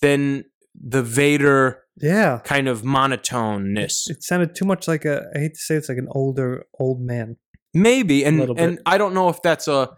than 0.00 0.44
the 0.74 1.02
Vader 1.02 1.82
Yeah. 2.00 2.40
kind 2.44 2.66
of 2.68 2.82
monotoneness. 2.82 4.10
It 4.10 4.22
sounded 4.22 4.54
too 4.54 4.64
much 4.64 4.88
like 4.88 5.04
a. 5.04 5.22
I 5.34 5.38
hate 5.40 5.54
to 5.54 5.60
say 5.60 5.74
it's 5.76 5.88
like 5.88 5.98
an 5.98 6.08
older 6.10 6.66
old 6.78 7.00
man. 7.00 7.36
Maybe, 7.72 8.24
and 8.24 8.40
and 8.58 8.78
I 8.86 8.98
don't 8.98 9.14
know 9.14 9.28
if 9.28 9.42
that's 9.42 9.66
a 9.68 9.90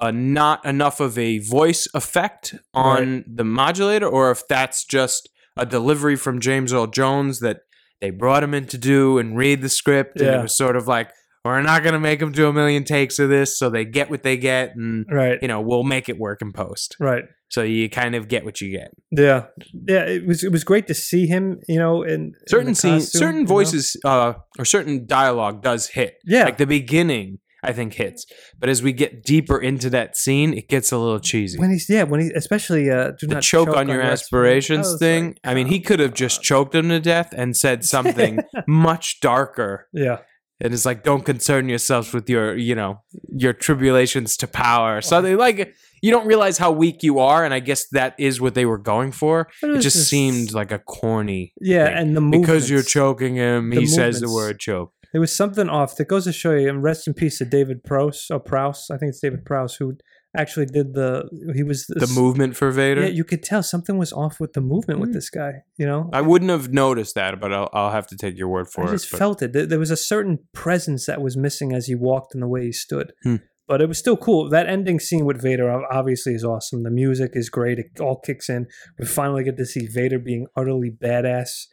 a 0.00 0.12
not 0.12 0.64
enough 0.64 1.00
of 1.00 1.18
a 1.18 1.38
voice 1.38 1.88
effect 1.92 2.54
on 2.72 3.24
the 3.26 3.44
modulator, 3.44 4.06
or 4.06 4.30
if 4.30 4.46
that's 4.48 4.84
just 4.84 5.28
a 5.56 5.66
delivery 5.66 6.14
from 6.14 6.38
James 6.40 6.72
Earl 6.72 6.86
Jones 6.86 7.40
that 7.40 7.62
they 8.00 8.10
brought 8.10 8.44
him 8.44 8.54
in 8.54 8.66
to 8.66 8.78
do 8.78 9.18
and 9.18 9.36
read 9.36 9.60
the 9.60 9.68
script, 9.68 10.20
and 10.20 10.30
it 10.36 10.42
was 10.42 10.56
sort 10.56 10.76
of 10.76 10.86
like 10.86 11.10
we're 11.44 11.62
not 11.62 11.82
going 11.82 11.92
to 11.94 12.00
make 12.00 12.20
them 12.20 12.32
do 12.32 12.48
a 12.48 12.52
million 12.52 12.84
takes 12.84 13.18
of 13.18 13.28
this, 13.30 13.58
so 13.58 13.70
they 13.70 13.84
get 13.84 14.10
what 14.10 14.22
they 14.22 14.36
get, 14.36 14.74
and 14.76 15.06
Right. 15.10 15.38
you 15.42 15.48
know 15.48 15.60
we'll 15.60 15.82
make 15.84 16.08
it 16.08 16.18
work 16.18 16.42
in 16.42 16.52
post. 16.52 16.96
Right. 17.00 17.24
So 17.50 17.62
you 17.62 17.88
kind 17.88 18.14
of 18.14 18.28
get 18.28 18.44
what 18.44 18.60
you 18.60 18.70
get. 18.70 18.90
Yeah, 19.10 19.46
yeah. 19.88 20.04
It 20.04 20.26
was 20.26 20.44
it 20.44 20.52
was 20.52 20.64
great 20.64 20.86
to 20.88 20.94
see 20.94 21.26
him. 21.26 21.60
You 21.66 21.78
know, 21.78 22.02
in 22.02 22.12
in 22.12 22.34
Certain 22.46 22.74
scenes, 22.74 23.10
certain 23.10 23.36
you 23.36 23.42
know? 23.44 23.48
voices, 23.48 23.96
uh, 24.04 24.34
or 24.58 24.64
certain 24.66 25.06
dialogue 25.06 25.62
does 25.62 25.88
hit. 25.88 26.16
Yeah, 26.26 26.44
Like 26.44 26.58
the 26.58 26.66
beginning, 26.66 27.38
I 27.62 27.72
think 27.72 27.94
hits, 27.94 28.26
but 28.58 28.68
as 28.68 28.82
we 28.82 28.92
get 28.92 29.22
deeper 29.24 29.58
into 29.58 29.88
that 29.90 30.14
scene, 30.16 30.52
it 30.52 30.68
gets 30.68 30.92
a 30.92 30.98
little 30.98 31.20
cheesy. 31.20 31.58
when 31.58 31.70
he's 31.70 31.88
yeah 31.88 32.02
when 32.02 32.20
he 32.20 32.30
especially 32.36 32.90
uh 32.90 33.12
do 33.18 33.26
the 33.26 33.34
not 33.36 33.42
choke, 33.42 33.74
on 33.74 33.88
your 33.88 34.02
aspirations 34.02 34.86
I 34.86 34.90
was 34.90 34.98
thing. 35.00 35.26
like, 35.28 35.38
I 35.44 35.54
mean, 35.54 35.68
he 35.68 35.80
could 35.80 36.00
have 36.00 36.12
just 36.12 36.42
choked 36.42 36.74
him 36.74 36.90
to 36.90 37.00
death 37.00 37.32
and 37.34 37.56
said 37.56 37.82
something 37.82 38.40
much 38.68 39.20
darker. 39.22 39.88
Yeah, 39.94 40.18
And 40.60 40.74
it's 40.74 40.84
like, 40.84 41.04
don't 41.04 41.24
concern 41.24 41.68
yourselves 41.68 42.12
with 42.12 42.28
your, 42.28 42.56
you 42.56 42.74
know, 42.74 43.00
your 43.32 43.52
tribulations 43.52 44.36
to 44.38 44.46
power. 44.48 44.98
or 44.98 45.02
Something 45.02 45.36
like 45.36 45.74
you 46.02 46.10
don't 46.10 46.26
realize 46.26 46.58
how 46.58 46.72
weak 46.72 47.02
you 47.02 47.18
are, 47.20 47.44
and 47.44 47.54
I 47.54 47.60
guess 47.60 47.86
that 47.90 48.14
is 48.18 48.40
what 48.40 48.54
they 48.54 48.66
were 48.66 48.78
going 48.78 49.12
for. 49.12 49.48
But 49.60 49.70
It 49.70 49.72
was 49.74 49.84
just 49.84 50.08
seemed 50.08 50.52
like 50.52 50.72
a 50.72 50.78
corny 50.80 51.52
yeah, 51.60 51.86
thing. 51.86 51.96
and 51.96 52.16
the 52.16 52.38
because 52.38 52.68
you're 52.70 52.82
choking 52.82 53.36
him. 53.36 53.70
He 53.72 53.86
says 53.86 54.20
the 54.20 54.30
word 54.30 54.58
choke. 54.58 54.92
There 55.12 55.20
was 55.20 55.34
something 55.34 55.68
off. 55.68 55.96
That 55.96 56.04
goes 56.06 56.24
to 56.24 56.32
show 56.32 56.52
you. 56.54 56.68
And 56.68 56.82
rest 56.82 57.06
in 57.08 57.14
peace 57.14 57.38
to 57.38 57.44
David 57.46 57.82
Prowse. 57.82 58.26
or 58.30 58.38
prouse 58.40 58.90
I 58.90 58.98
think 58.98 59.10
it's 59.10 59.20
David 59.20 59.44
prouse 59.44 59.76
who 59.76 59.96
actually 60.36 60.66
did 60.66 60.94
the. 60.94 61.28
He 61.54 61.62
was 61.62 61.86
The 61.88 62.12
movement 62.14 62.56
for 62.56 62.70
Vader. 62.70 63.02
Yeah, 63.02 63.08
you 63.08 63.24
could 63.24 63.42
tell 63.42 63.62
something 63.62 63.96
was 63.98 64.12
off 64.12 64.38
with 64.40 64.52
the 64.52 64.60
movement 64.60 65.00
with 65.00 65.10
Hmm. 65.10 65.14
this 65.14 65.30
guy. 65.30 65.62
You 65.76 65.86
know, 65.86 66.10
I 66.12 66.20
wouldn't 66.20 66.50
have 66.50 66.72
noticed 66.72 67.14
that, 67.14 67.40
but 67.40 67.52
I'll, 67.52 67.68
I'll 67.72 67.90
have 67.90 68.06
to 68.08 68.16
take 68.16 68.36
your 68.36 68.48
word 68.48 68.68
for 68.68 68.82
I 68.82 68.86
it. 68.86 68.88
I 68.90 68.92
just 68.92 69.10
but- 69.10 69.18
felt 69.18 69.42
it. 69.42 69.52
There, 69.52 69.66
there 69.66 69.78
was 69.78 69.90
a 69.90 69.96
certain 69.96 70.40
presence 70.52 71.06
that 71.06 71.22
was 71.22 71.36
missing 71.36 71.72
as 71.72 71.86
he 71.86 71.94
walked 71.94 72.34
and 72.34 72.42
the 72.42 72.48
way 72.48 72.64
he 72.66 72.72
stood. 72.72 73.12
Hmm. 73.22 73.36
But 73.66 73.82
it 73.82 73.88
was 73.88 73.98
still 73.98 74.16
cool. 74.16 74.48
That 74.48 74.66
ending 74.66 74.98
scene 74.98 75.26
with 75.26 75.42
Vader 75.42 75.70
obviously 75.92 76.32
is 76.34 76.42
awesome. 76.42 76.84
The 76.84 76.90
music 76.90 77.32
is 77.34 77.50
great. 77.50 77.78
It 77.78 78.00
all 78.00 78.18
kicks 78.18 78.48
in. 78.48 78.66
We 78.98 79.04
finally 79.04 79.44
get 79.44 79.58
to 79.58 79.66
see 79.66 79.86
Vader 79.86 80.18
being 80.18 80.46
utterly 80.56 80.90
badass, 80.90 81.66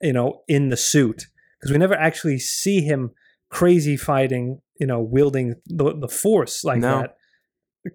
you 0.00 0.12
know, 0.12 0.42
in 0.46 0.68
the 0.68 0.76
suit 0.76 1.26
because 1.58 1.72
we 1.72 1.78
never 1.78 1.94
actually 1.94 2.38
see 2.38 2.82
him 2.82 3.10
crazy 3.50 3.96
fighting, 3.96 4.60
you 4.78 4.86
know, 4.86 5.00
wielding 5.00 5.56
the, 5.66 5.92
the 5.98 6.06
Force 6.08 6.62
like 6.62 6.78
No. 6.80 7.00
that. 7.00 7.16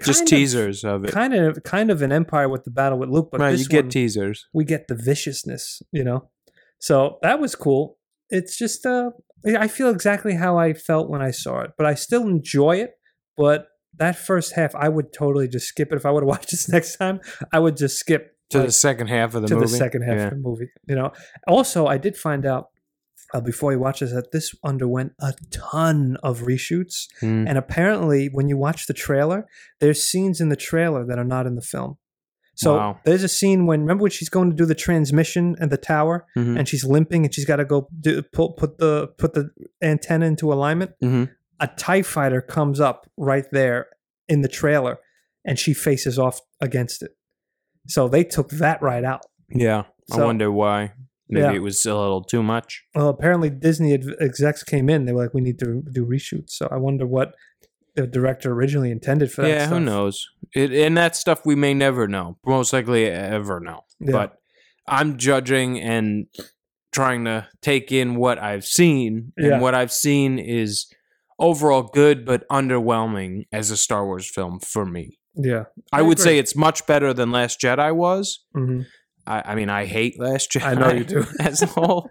Just 0.01 0.23
of- 0.23 0.27
teasers 0.27 0.83
of 0.83 1.05
it. 1.05 1.11
Kind 1.11 1.33
of, 1.33 1.61
kind 1.63 1.91
of 1.91 2.01
an 2.01 2.11
Empire 2.11 2.49
with 2.49 2.63
the 2.63 2.71
battle 2.71 2.97
with 2.97 3.09
Luke, 3.09 3.29
but 3.31 3.39
right, 3.41 3.57
you 3.57 3.65
get 3.67 3.85
one, 3.85 3.89
teasers. 3.91 4.47
we 4.53 4.65
get 4.65 4.87
the 4.87 4.95
viciousness, 4.95 5.81
you 5.91 6.03
know. 6.03 6.29
So 6.79 7.17
that 7.21 7.39
was 7.39 7.55
cool. 7.55 7.97
It's 8.29 8.57
just 8.57 8.85
uh 8.85 9.11
I 9.45 9.67
feel 9.67 9.89
exactly 9.89 10.33
how 10.35 10.57
I 10.57 10.73
felt 10.73 11.09
when 11.09 11.21
I 11.21 11.31
saw 11.31 11.59
it, 11.61 11.71
but 11.77 11.85
I 11.85 11.93
still 11.93 12.23
enjoy 12.23 12.77
it. 12.77 12.91
But 13.37 13.67
that 13.97 14.15
first 14.17 14.53
half, 14.55 14.73
I 14.75 14.89
would 14.89 15.13
totally 15.13 15.47
just 15.47 15.67
skip 15.67 15.91
it. 15.91 15.95
If 15.95 16.05
I 16.05 16.11
would 16.11 16.23
have 16.23 16.27
watched 16.35 16.51
this 16.51 16.67
next 16.67 16.97
time, 16.97 17.19
I 17.53 17.59
would 17.59 17.77
just 17.77 17.97
skip 17.97 18.31
To 18.51 18.57
like, 18.59 18.67
the 18.67 18.71
second 18.73 19.07
half 19.07 19.35
of 19.35 19.43
the 19.43 19.47
to 19.49 19.55
movie. 19.55 19.67
the 19.67 19.77
second 19.77 20.01
half 20.01 20.17
Yeah. 20.17 20.23
of 20.25 20.29
the 20.31 20.35
movie. 20.37 20.69
You 20.87 20.95
know. 20.95 21.11
Also, 21.47 21.85
I 21.85 21.97
did 21.97 22.17
find 22.17 22.45
out 22.45 22.69
uh, 23.35 23.41
before 23.41 23.71
you 23.73 23.79
watch 23.79 23.99
this 23.99 24.11
that 24.13 24.31
this 24.31 24.47
underwent 24.63 25.11
a 25.19 25.33
ton 25.51 26.17
of 26.23 26.41
reshoots, 26.49 26.97
Mm. 27.21 27.47
and 27.49 27.57
apparently, 27.57 28.21
when 28.37 28.47
you 28.49 28.57
watch 28.57 28.87
the 28.87 28.93
trailer, 28.93 29.39
there's 29.81 30.01
scenes 30.09 30.39
in 30.43 30.49
the 30.49 30.55
trailer 30.69 31.05
that 31.05 31.17
are 31.19 31.29
not 31.35 31.45
in 31.49 31.55
the 31.55 31.61
film. 31.73 31.97
So 32.57 32.77
Wow. 32.77 32.99
there's 33.05 33.23
a 33.23 33.27
scene 33.27 33.65
when 33.67 33.81
remember 33.81 34.03
when 34.03 34.11
she's 34.11 34.29
going 34.29 34.49
to 34.49 34.55
do 34.55 34.65
the 34.65 34.75
transmission 34.87 35.55
at 35.59 35.69
the 35.69 35.77
tower 35.95 36.25
Mhm. 36.37 36.57
and 36.57 36.63
she's 36.69 36.85
limping 36.85 37.25
and 37.25 37.33
she's 37.35 37.43
got 37.51 37.57
to 37.57 37.65
go 37.65 37.89
do, 37.99 38.21
pull, 38.21 38.53
put 38.53 38.77
the 38.77 39.07
put 39.17 39.33
the 39.33 39.49
antenna 39.81 40.25
into 40.25 40.53
alignment. 40.53 40.91
Mhm. 41.03 41.29
A 41.59 41.67
Tie 41.67 42.01
Fighter 42.03 42.41
comes 42.41 42.79
up 42.79 42.99
right 43.17 43.45
there 43.51 43.87
in 44.29 44.39
the 44.41 44.47
trailer, 44.47 44.95
and 45.47 45.59
she 45.59 45.73
faces 45.73 46.17
off 46.17 46.39
against 46.61 47.03
it. 47.03 47.11
So 47.87 48.07
they 48.07 48.23
took 48.23 48.49
that 48.51 48.81
right 48.81 49.03
out. 49.03 49.23
Yeah. 49.49 49.83
I 50.11 50.23
wonder 50.23 50.49
why. 50.51 50.93
Maybe 51.29 51.43
Yeah. 51.45 51.53
it 51.53 51.61
was 51.63 51.85
a 51.85 51.95
little 51.95 52.23
too 52.23 52.43
much. 52.43 52.83
Well, 52.93 53.09
apparently 53.09 53.49
Disney 53.49 53.93
execs 54.19 54.63
came 54.63 54.89
in. 54.89 55.05
They 55.05 55.11
were 55.13 55.23
like, 55.23 55.33
"We 55.33 55.41
need 55.41 55.57
to 55.59 55.81
do 55.91 56.05
reshoots." 56.05 56.51
So 56.51 56.67
I 56.71 56.77
wonder 56.77 57.05
what 57.07 57.33
the 57.95 58.05
director 58.05 58.51
originally 58.51 58.91
intended 58.91 59.31
for 59.31 59.41
that. 59.43 59.47
yeah, 59.49 59.67
who 59.67 59.79
knows? 59.79 60.27
It, 60.53 60.71
and 60.71 60.97
that 60.97 61.15
stuff 61.15 61.45
we 61.45 61.55
may 61.55 61.73
never 61.73 62.07
know. 62.07 62.37
Most 62.45 62.73
likely 62.73 63.05
ever 63.07 63.59
know. 63.59 63.81
Yeah. 63.99 64.11
But 64.11 64.37
I'm 64.87 65.17
judging 65.17 65.79
and 65.79 66.27
trying 66.91 67.25
to 67.25 67.47
take 67.61 67.91
in 67.91 68.15
what 68.15 68.37
I've 68.37 68.65
seen. 68.65 69.31
And 69.37 69.45
Yeah. 69.47 69.59
what 69.59 69.73
I've 69.73 69.91
seen 69.91 70.37
is 70.39 70.87
overall 71.39 71.83
good 71.83 72.25
but 72.25 72.47
underwhelming 72.49 73.45
as 73.51 73.71
a 73.71 73.77
Star 73.77 74.05
Wars 74.05 74.29
film 74.29 74.59
for 74.59 74.85
me. 74.85 75.17
Yeah, 75.37 75.65
I, 75.91 75.99
I 75.99 76.01
would 76.01 76.19
say 76.19 76.37
it's 76.37 76.55
much 76.55 76.85
better 76.87 77.13
than 77.13 77.31
Last 77.31 77.59
Jedi 77.59 77.93
was. 77.95 78.45
hmm 78.53 78.81
I, 79.27 79.41
I 79.51 79.55
mean, 79.55 79.69
I 79.69 79.85
hate 79.85 80.19
Last 80.19 80.51
Jedi. 80.51 80.63
I 80.65 80.73
know 80.75 80.91
you 80.91 81.03
do. 81.03 81.25
as 81.39 81.61
a 81.61 81.65
whole, 81.67 82.09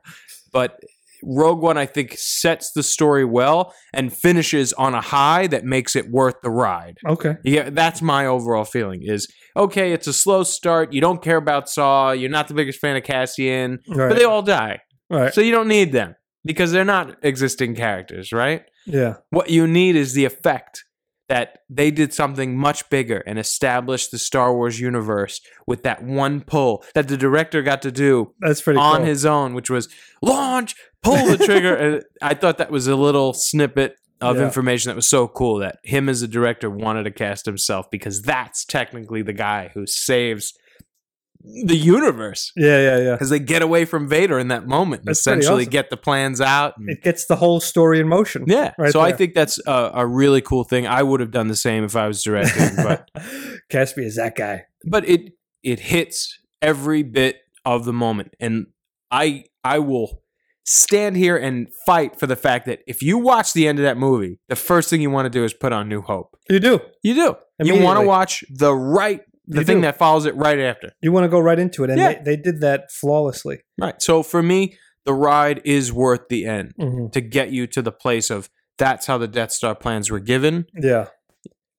but 0.52 0.78
Rogue 1.22 1.60
One, 1.62 1.78
I 1.78 1.86
think, 1.86 2.14
sets 2.18 2.72
the 2.72 2.82
story 2.82 3.24
well 3.24 3.72
and 3.94 4.12
finishes 4.12 4.72
on 4.74 4.94
a 4.94 5.00
high 5.00 5.46
that 5.46 5.64
makes 5.64 5.96
it 5.96 6.10
worth 6.10 6.34
the 6.42 6.50
ride. 6.50 6.98
okay. 7.08 7.36
Yeah, 7.44 7.70
that's 7.70 8.02
my 8.02 8.26
overall 8.26 8.64
feeling. 8.64 9.00
Is 9.02 9.26
okay. 9.56 9.92
It's 9.92 10.06
a 10.06 10.12
slow 10.12 10.42
start. 10.42 10.92
You 10.92 11.00
don't 11.00 11.22
care 11.22 11.38
about 11.38 11.68
Saw. 11.70 12.10
You're 12.12 12.30
not 12.30 12.48
the 12.48 12.54
biggest 12.54 12.78
fan 12.78 12.96
of 12.96 13.04
Cassian, 13.04 13.78
Right. 13.88 14.08
but 14.08 14.18
they 14.18 14.24
all 14.24 14.42
die, 14.42 14.80
right. 15.10 15.32
so 15.32 15.40
you 15.40 15.52
don't 15.52 15.68
need 15.68 15.92
them 15.92 16.14
because 16.44 16.72
they're 16.72 16.84
not 16.84 17.16
existing 17.22 17.74
characters, 17.74 18.30
right? 18.32 18.62
Yeah. 18.86 19.14
What 19.30 19.48
you 19.48 19.66
need 19.66 19.96
is 19.96 20.12
the 20.12 20.26
effect 20.26 20.84
that 21.28 21.58
they 21.70 21.90
did 21.90 22.12
something 22.12 22.56
much 22.56 22.88
bigger 22.90 23.22
and 23.26 23.38
established 23.38 24.10
the 24.10 24.18
Star 24.18 24.54
Wars 24.54 24.78
universe 24.78 25.40
with 25.66 25.82
that 25.84 26.02
one 26.02 26.40
pull 26.42 26.84
that 26.94 27.08
the 27.08 27.16
director 27.16 27.62
got 27.62 27.80
to 27.82 27.90
do 27.90 28.34
That's 28.40 28.60
pretty 28.60 28.78
on 28.78 28.98
cool. 28.98 29.06
his 29.06 29.24
own, 29.24 29.54
which 29.54 29.70
was 29.70 29.88
launch, 30.20 30.74
pull 31.02 31.26
the 31.26 31.38
trigger. 31.38 31.74
and 31.76 32.02
I 32.20 32.34
thought 32.34 32.58
that 32.58 32.70
was 32.70 32.86
a 32.86 32.96
little 32.96 33.32
snippet 33.32 33.96
of 34.20 34.36
Yeah. 34.36 34.44
information 34.44 34.90
that 34.90 34.96
was 34.96 35.08
so 35.08 35.26
cool 35.26 35.58
that 35.60 35.78
him 35.82 36.08
as 36.08 36.22
a 36.22 36.28
director 36.28 36.68
wanted 36.70 37.04
to 37.04 37.10
cast 37.10 37.46
himself 37.46 37.90
because 37.90 38.22
that's 38.22 38.64
technically 38.64 39.22
the 39.22 39.32
guy 39.32 39.70
who 39.74 39.86
saves 39.86 40.52
the 41.66 41.76
universe 41.76 42.52
yeah, 42.56 42.80
yeah, 42.80 42.98
yeah. 42.98 43.12
because 43.12 43.28
they 43.30 43.38
get 43.38 43.60
away 43.62 43.84
from 43.84 44.08
Vader 44.08 44.38
in 44.38 44.48
that 44.48 44.66
moment 44.66 45.00
and 45.02 45.08
That's 45.08 45.20
essentially 45.20 45.64
awesome. 45.64 45.70
get 45.70 45.90
the 45.90 45.96
plans 45.98 46.40
out. 46.40 46.74
and- 46.78 46.88
It 46.88 47.02
gets 47.02 47.26
the 47.26 47.36
whole 47.36 47.60
story 47.60 48.00
in 48.00 48.08
motion. 48.08 48.44
yeah, 48.46 48.72
right 48.78 48.90
so 48.92 49.00
I 49.00 49.12
think 49.12 49.34
that's 49.34 49.58
a, 49.66 49.90
a 49.94 50.06
really 50.06 50.40
cool 50.40 50.64
thing. 50.64 50.86
I 50.86 51.02
would 51.02 51.20
have 51.20 51.30
done 51.30 51.48
the 51.48 51.56
same 51.56 51.84
if 51.84 51.94
I 51.96 52.06
was 52.08 52.22
directing, 52.22 52.76
but 52.82 53.10
Caspi 53.70 54.04
is 54.04 54.16
that 54.16 54.36
guy. 54.36 54.64
but 54.84 55.06
it 55.08 55.32
it 55.62 55.80
hits 55.80 56.38
every 56.62 57.02
bit 57.02 57.36
of 57.66 57.84
the 57.84 57.92
moment 57.92 58.34
and 58.40 58.66
i 59.10 59.44
i 59.64 59.78
will 59.78 60.22
stand 60.66 61.16
here 61.16 61.36
and 61.36 61.68
fight 61.86 62.18
for 62.18 62.26
the 62.26 62.36
fact 62.36 62.64
that 62.66 62.80
if 62.86 63.02
you 63.02 63.18
watch 63.18 63.52
the 63.52 63.66
end 63.68 63.78
of 63.78 63.82
that 63.82 63.96
movie 63.98 64.38
the 64.48 64.56
first 64.56 64.88
thing 64.88 65.00
you 65.02 65.10
want 65.10 65.26
to 65.26 65.30
do 65.30 65.44
is 65.44 65.52
put 65.52 65.72
on 65.72 65.88
new 65.88 66.00
hope 66.02 66.36
You 66.48 66.58
do. 66.60 66.80
you 67.02 67.14
do 67.14 67.36
you 67.60 67.82
want 67.82 68.00
to 68.00 68.06
watch 68.06 68.44
the 68.50 68.74
right 68.74 69.20
the 69.46 69.58
You 69.60 69.64
thing 69.64 69.76
do. 69.78 69.82
that 69.82 69.98
follows 69.98 70.24
it 70.26 70.34
right 70.36 70.58
after 70.58 70.92
You 71.02 71.12
want 71.12 71.24
to 71.24 71.28
go 71.28 71.38
right 71.40 71.58
into 71.58 71.84
it, 71.84 71.90
and 71.90 71.98
Yeah. 71.98 72.14
they, 72.22 72.36
they 72.36 72.36
did 72.36 72.60
that 72.60 72.90
flawlessly. 72.90 73.60
right 73.78 74.00
so 74.00 74.22
for 74.22 74.42
me 74.42 74.76
the 75.04 75.12
ride 75.14 75.60
is 75.64 75.92
worth 75.92 76.28
the 76.28 76.46
end 76.46 76.72
Mm-hmm. 76.80 77.08
to 77.10 77.20
get 77.20 77.50
you 77.50 77.66
to 77.68 77.82
the 77.82 77.92
place 77.92 78.30
of 78.30 78.48
that's 78.78 79.06
how 79.06 79.18
the 79.18 79.28
death 79.28 79.52
star 79.52 79.74
plans 79.74 80.10
were 80.10 80.20
given 80.20 80.66
Yeah. 80.80 81.08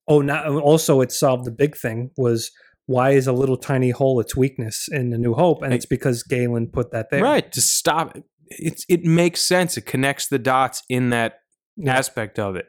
Oh, 0.08 0.20
now 0.20 0.58
also 0.60 1.00
it 1.00 1.10
solved 1.10 1.44
the 1.44 1.50
big 1.50 1.76
thing 1.76 2.10
was 2.16 2.50
why 2.86 3.10
is 3.10 3.26
a 3.26 3.32
little 3.32 3.56
tiny 3.56 3.90
hole 3.90 4.20
its 4.20 4.36
weakness 4.36 4.86
in 4.92 5.10
the 5.10 5.18
New 5.18 5.34
Hope, 5.34 5.62
and 5.62 5.74
it's 5.74 5.86
because 5.86 6.22
Galen 6.22 6.68
put 6.68 6.92
that 6.92 7.10
there. 7.10 7.20
right 7.22 7.50
to 7.52 7.60
stop 7.60 8.16
it's 8.48 8.84
it 8.88 9.02
makes 9.02 9.40
sense 9.40 9.76
it 9.76 9.86
connects 9.86 10.28
the 10.28 10.38
dots 10.38 10.84
in 10.88 11.10
that 11.10 11.40
Yeah. 11.76 11.98
aspect 11.98 12.38
of 12.38 12.54
it. 12.54 12.66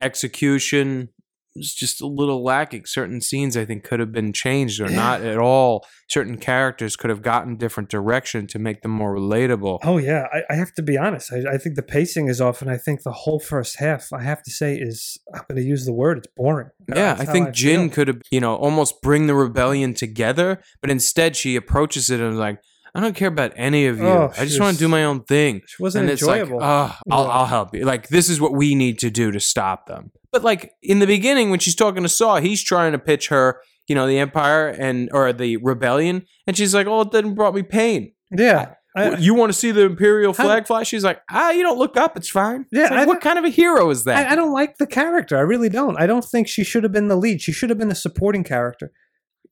Execution 0.00 1.08
is 1.54 1.74
just 1.74 2.00
a 2.00 2.06
little 2.06 2.42
lacking. 2.42 2.86
Certain 2.86 3.20
scenes 3.20 3.56
I 3.56 3.64
think 3.64 3.84
could 3.84 4.00
have 4.00 4.12
been 4.12 4.32
changed 4.32 4.80
or 4.80 4.88
not 4.88 5.22
at 5.22 5.38
all. 5.38 5.86
Certain 6.08 6.36
characters 6.38 6.96
could 6.96 7.10
have 7.10 7.22
gotten 7.22 7.56
different 7.56 7.88
direction 7.88 8.46
to 8.48 8.58
make 8.58 8.82
them 8.82 8.90
more 8.90 9.14
relatable. 9.14 9.78
Oh 9.82 9.98
yeah, 9.98 10.26
I, 10.32 10.42
I 10.50 10.56
have 10.56 10.72
to 10.74 10.82
be 10.82 10.96
honest. 10.98 11.32
I, 11.32 11.54
I 11.54 11.58
think 11.58 11.76
the 11.76 11.82
pacing 11.82 12.28
is 12.28 12.40
off, 12.40 12.62
and 12.62 12.70
I 12.70 12.76
think 12.76 13.02
the 13.02 13.12
whole 13.12 13.40
first 13.40 13.78
half, 13.78 14.12
I 14.12 14.22
have 14.22 14.42
to 14.42 14.50
say, 14.50 14.76
is 14.76 15.18
I'm 15.34 15.42
going 15.48 15.60
to 15.60 15.66
use 15.66 15.84
the 15.86 15.92
word. 15.92 16.18
It's 16.18 16.28
boring. 16.36 16.70
yeah, 16.88 17.14
That's 17.14 17.28
I 17.28 17.32
think 17.32 17.48
Jyn 17.48 17.84
feel. 17.86 17.88
could 17.90 18.08
have, 18.08 18.22
you 18.30 18.40
know, 18.40 18.54
almost 18.56 19.00
bring 19.02 19.26
the 19.26 19.34
rebellion 19.34 19.94
together, 19.94 20.62
but 20.80 20.90
instead 20.90 21.36
she 21.36 21.56
approaches 21.56 22.10
it 22.10 22.20
and 22.20 22.30
was 22.30 22.38
like, 22.38 22.58
I 22.94 23.00
don't 23.00 23.16
care 23.16 23.28
about 23.28 23.52
any 23.56 23.86
of 23.86 23.98
you. 23.98 24.04
Oh, 24.06 24.30
I 24.36 24.44
just 24.44 24.60
want 24.60 24.74
to 24.76 24.78
do 24.78 24.86
my 24.88 25.04
own 25.04 25.24
thing. 25.24 25.62
She 25.66 25.82
wasn't 25.82 26.02
and 26.04 26.12
it's 26.12 26.22
like, 26.22 26.42
enjoyable. 26.42 26.62
oh, 26.62 26.94
I'll, 27.10 27.26
I'll 27.30 27.46
help 27.46 27.74
you. 27.74 27.84
Like, 27.86 28.08
this 28.08 28.28
is 28.28 28.38
what 28.38 28.52
we 28.52 28.74
need 28.74 28.98
to 28.98 29.08
do 29.10 29.30
to 29.32 29.40
stop 29.40 29.86
them. 29.86 30.12
But 30.32 30.42
like 30.42 30.72
in 30.82 30.98
the 30.98 31.06
beginning, 31.06 31.50
when 31.50 31.58
she's 31.58 31.74
talking 31.74 32.02
to 32.02 32.08
Saw, 32.08 32.40
he's 32.40 32.62
trying 32.62 32.92
to 32.92 32.98
pitch 32.98 33.28
her, 33.28 33.60
you 33.86 33.94
know, 33.94 34.06
the 34.06 34.18
Empire 34.18 34.68
and 34.68 35.10
or 35.12 35.32
the 35.32 35.58
rebellion, 35.58 36.24
and 36.46 36.56
she's 36.56 36.74
like, 36.74 36.86
"Oh, 36.86 37.02
it 37.02 37.12
didn't 37.12 37.34
brought 37.34 37.54
me 37.54 37.62
pain. 37.62 38.12
yeah, 38.30 38.74
I, 38.96 39.16
you 39.18 39.34
want 39.34 39.52
to 39.52 39.58
see 39.58 39.70
the 39.72 39.82
Imperial 39.82 40.32
flag 40.32 40.66
fly?" 40.66 40.84
She's 40.84 41.04
like, 41.04 41.20
"Ah, 41.30 41.50
you 41.50 41.62
don't 41.62 41.78
look 41.78 41.96
up. 41.98 42.16
It's 42.16 42.30
fine." 42.30 42.64
Yeah, 42.72 42.84
It's 42.84 42.90
like, 42.92 43.00
I 43.00 43.04
what 43.04 43.20
kind 43.20 43.38
of 43.38 43.44
a 43.44 43.50
hero 43.50 43.90
is 43.90 44.04
that? 44.04 44.26
I, 44.28 44.32
I 44.32 44.34
don't 44.34 44.52
like 44.52 44.78
the 44.78 44.86
character. 44.86 45.36
I 45.36 45.42
really 45.42 45.68
don't. 45.68 46.00
I 46.00 46.06
don't 46.06 46.24
think 46.24 46.48
she 46.48 46.64
should 46.64 46.82
have 46.82 46.92
been 46.92 47.08
the 47.08 47.16
lead. 47.16 47.42
She 47.42 47.52
should 47.52 47.68
have 47.68 47.78
been 47.78 47.90
a 47.92 47.94
supporting 47.94 48.42
character. 48.44 48.90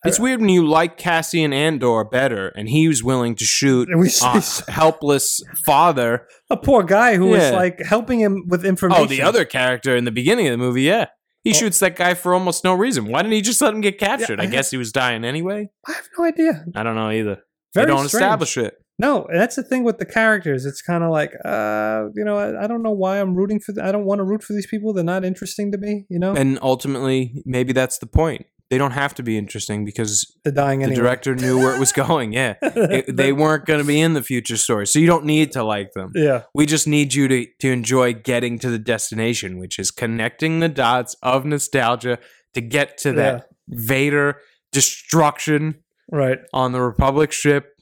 It's 0.04 0.18
weird 0.18 0.40
when 0.40 0.48
you 0.48 0.66
like 0.66 0.96
Cassian 0.96 1.52
Andor 1.52 2.04
better, 2.04 2.48
and 2.48 2.68
he 2.68 2.88
was 2.88 3.02
willing 3.04 3.34
to 3.36 3.44
shoot 3.44 3.88
a 3.90 4.70
helpless 4.70 5.42
father. 5.64 6.26
a 6.48 6.56
poor 6.56 6.82
guy 6.82 7.16
who 7.16 7.26
was 7.26 7.52
like 7.52 7.80
helping 7.80 8.18
him 8.20 8.44
with 8.48 8.64
information. 8.64 9.02
Oh, 9.04 9.06
the 9.06 9.22
other 9.22 9.44
character 9.44 9.94
in 9.96 10.04
the 10.04 10.10
beginning 10.10 10.46
of 10.46 10.52
the 10.52 10.58
movie, 10.58 10.82
yeah. 10.82 11.06
He 11.44 11.50
Oh. 11.50 11.54
shoots 11.54 11.78
that 11.80 11.96
guy 11.96 12.14
for 12.14 12.34
almost 12.34 12.64
no 12.64 12.74
reason. 12.74 13.06
Why 13.06 13.22
didn't 13.22 13.32
he 13.34 13.40
just 13.42 13.60
let 13.62 13.72
him 13.74 13.80
get 13.80 13.98
captured? 13.98 14.40
I 14.40 14.44
I 14.44 14.46
guess 14.46 14.70
he 14.70 14.76
was 14.76 14.92
dying 14.92 15.24
anyway. 15.24 15.70
I 15.86 15.92
have 15.92 16.08
no 16.18 16.24
idea. 16.24 16.64
I 16.74 16.82
don't 16.82 16.94
know 16.96 17.10
either. 17.10 17.38
Very 17.74 17.86
they 17.86 17.92
don't 17.92 18.08
strange. 18.08 18.22
establish 18.22 18.56
it. 18.58 18.74
No, 18.98 19.26
that's 19.32 19.56
the 19.56 19.62
thing 19.62 19.82
with 19.84 19.96
the 19.98 20.04
characters. 20.04 20.66
It's 20.66 20.82
kind 20.82 21.02
of 21.02 21.10
like, 21.10 21.32
uh, 21.44 22.08
you 22.14 22.22
know, 22.24 22.36
I, 22.36 22.64
I 22.64 22.66
don't 22.66 22.82
know 22.82 22.90
why 22.90 23.18
I'm 23.18 23.34
rooting 23.34 23.58
for. 23.58 23.72
th- 23.72 23.82
I 23.82 23.90
don't 23.92 24.04
want 24.04 24.18
to 24.18 24.24
root 24.24 24.42
for 24.42 24.52
these 24.52 24.66
people. 24.66 24.92
They're 24.92 25.02
not 25.04 25.24
interesting 25.24 25.72
to 25.72 25.78
me. 25.78 26.04
You 26.10 26.18
know, 26.18 26.34
And 26.34 26.58
ultimately, 26.60 27.42
maybe 27.46 27.72
that's 27.72 27.96
the 27.98 28.06
point. 28.06 28.44
They 28.70 28.78
don't 28.78 28.92
have 28.92 29.14
to 29.16 29.22
be 29.24 29.36
interesting 29.36 29.84
because 29.84 30.32
they're 30.44 30.52
dying 30.52 30.78
the 30.78 30.84
anyway. 30.86 31.00
director 31.02 31.34
knew 31.34 31.58
where 31.58 31.74
it 31.74 31.80
was 31.80 31.90
going. 32.06 32.32
Yeah. 32.32 32.54
It- 32.62 33.16
they 33.16 33.32
weren't 33.32 33.66
going 33.66 33.80
to 33.80 33.84
be 33.86 34.00
in 34.00 34.14
the 34.14 34.22
future 34.22 34.56
story. 34.56 34.86
So 34.86 34.98
you 35.00 35.06
don't 35.08 35.24
need 35.24 35.50
to 35.52 35.64
like 35.64 35.92
them. 35.92 36.12
yeah, 36.14 36.42
We 36.54 36.66
just 36.66 36.86
need 36.86 37.12
you 37.12 37.26
to, 37.28 37.46
to 37.60 37.72
enjoy 37.72 38.14
getting 38.14 38.58
to 38.60 38.70
the 38.70 38.78
destination, 38.78 39.58
which 39.58 39.78
is 39.78 39.90
connecting 39.90 40.60
the 40.60 40.68
dots 40.68 41.16
of 41.22 41.44
nostalgia 41.44 42.18
to 42.54 42.60
get 42.60 42.96
to 42.98 43.12
that 43.14 43.48
Vader 43.68 44.38
destruction 44.72 45.82
right. 46.10 46.38
on 46.52 46.72
the 46.72 46.80
Republic 46.80 47.32
ship. 47.32 47.74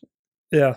Yeah, 0.50 0.76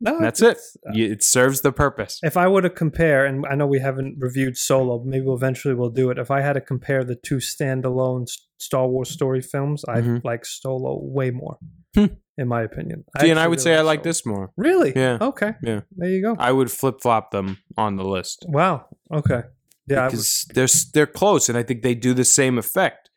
no, 0.00 0.18
That's 0.20 0.40
it. 0.42 0.58
uh, 0.86 0.92
It 0.94 1.22
serves 1.22 1.60
the 1.62 1.72
purpose. 1.72 2.18
If 2.22 2.36
I 2.36 2.46
were 2.48 2.62
to 2.62 2.70
compare, 2.70 3.24
and 3.26 3.44
I 3.50 3.54
know 3.54 3.66
we 3.66 3.80
haven't 3.80 4.16
reviewed 4.18 4.56
Solo, 4.56 4.98
but 4.98 5.06
maybe 5.06 5.24
we'll 5.26 5.36
eventually 5.36 5.74
we'll 5.74 5.90
do 5.90 6.10
it. 6.10 6.18
If 6.18 6.30
I 6.30 6.40
had 6.40 6.54
to 6.54 6.60
compare 6.60 7.04
the 7.04 7.16
two 7.16 7.36
standalone 7.36 8.26
Star 8.58 8.86
Wars 8.88 9.10
story 9.10 9.40
films, 9.40 9.84
I 9.88 10.00
Mhm. 10.00 10.24
like 10.24 10.44
Solo 10.44 10.98
way 11.02 11.30
more, 11.30 11.58
Hmm. 11.94 12.06
in 12.36 12.48
my 12.48 12.62
opinion. 12.62 13.04
See, 13.20 13.30
and 13.30 13.38
I 13.40 13.46
would 13.48 13.58
really 13.58 13.62
say 13.64 13.76
I 13.76 13.82
like 13.82 14.00
Solo. 14.00 14.04
this 14.10 14.26
more. 14.26 14.50
Really? 14.56 14.92
Yeah. 14.96 15.18
Okay. 15.20 15.52
Yeah. 15.62 15.80
There 15.96 16.10
you 16.10 16.22
go. 16.22 16.36
I 16.38 16.52
would 16.52 16.70
flip 16.70 17.00
flop 17.00 17.30
them 17.30 17.58
on 17.76 17.96
the 17.96 18.04
list. 18.04 18.44
Wow. 18.48 18.86
Okay. 19.12 19.42
Yeah. 19.86 20.04
I 20.04 20.08
because 20.08 20.46
they're 20.54 20.68
they're 20.94 21.06
close, 21.06 21.48
and 21.48 21.56
I 21.58 21.62
think 21.62 21.82
they 21.82 21.94
do 21.94 22.14
the 22.14 22.24
same 22.24 22.58
effect. 22.58 23.10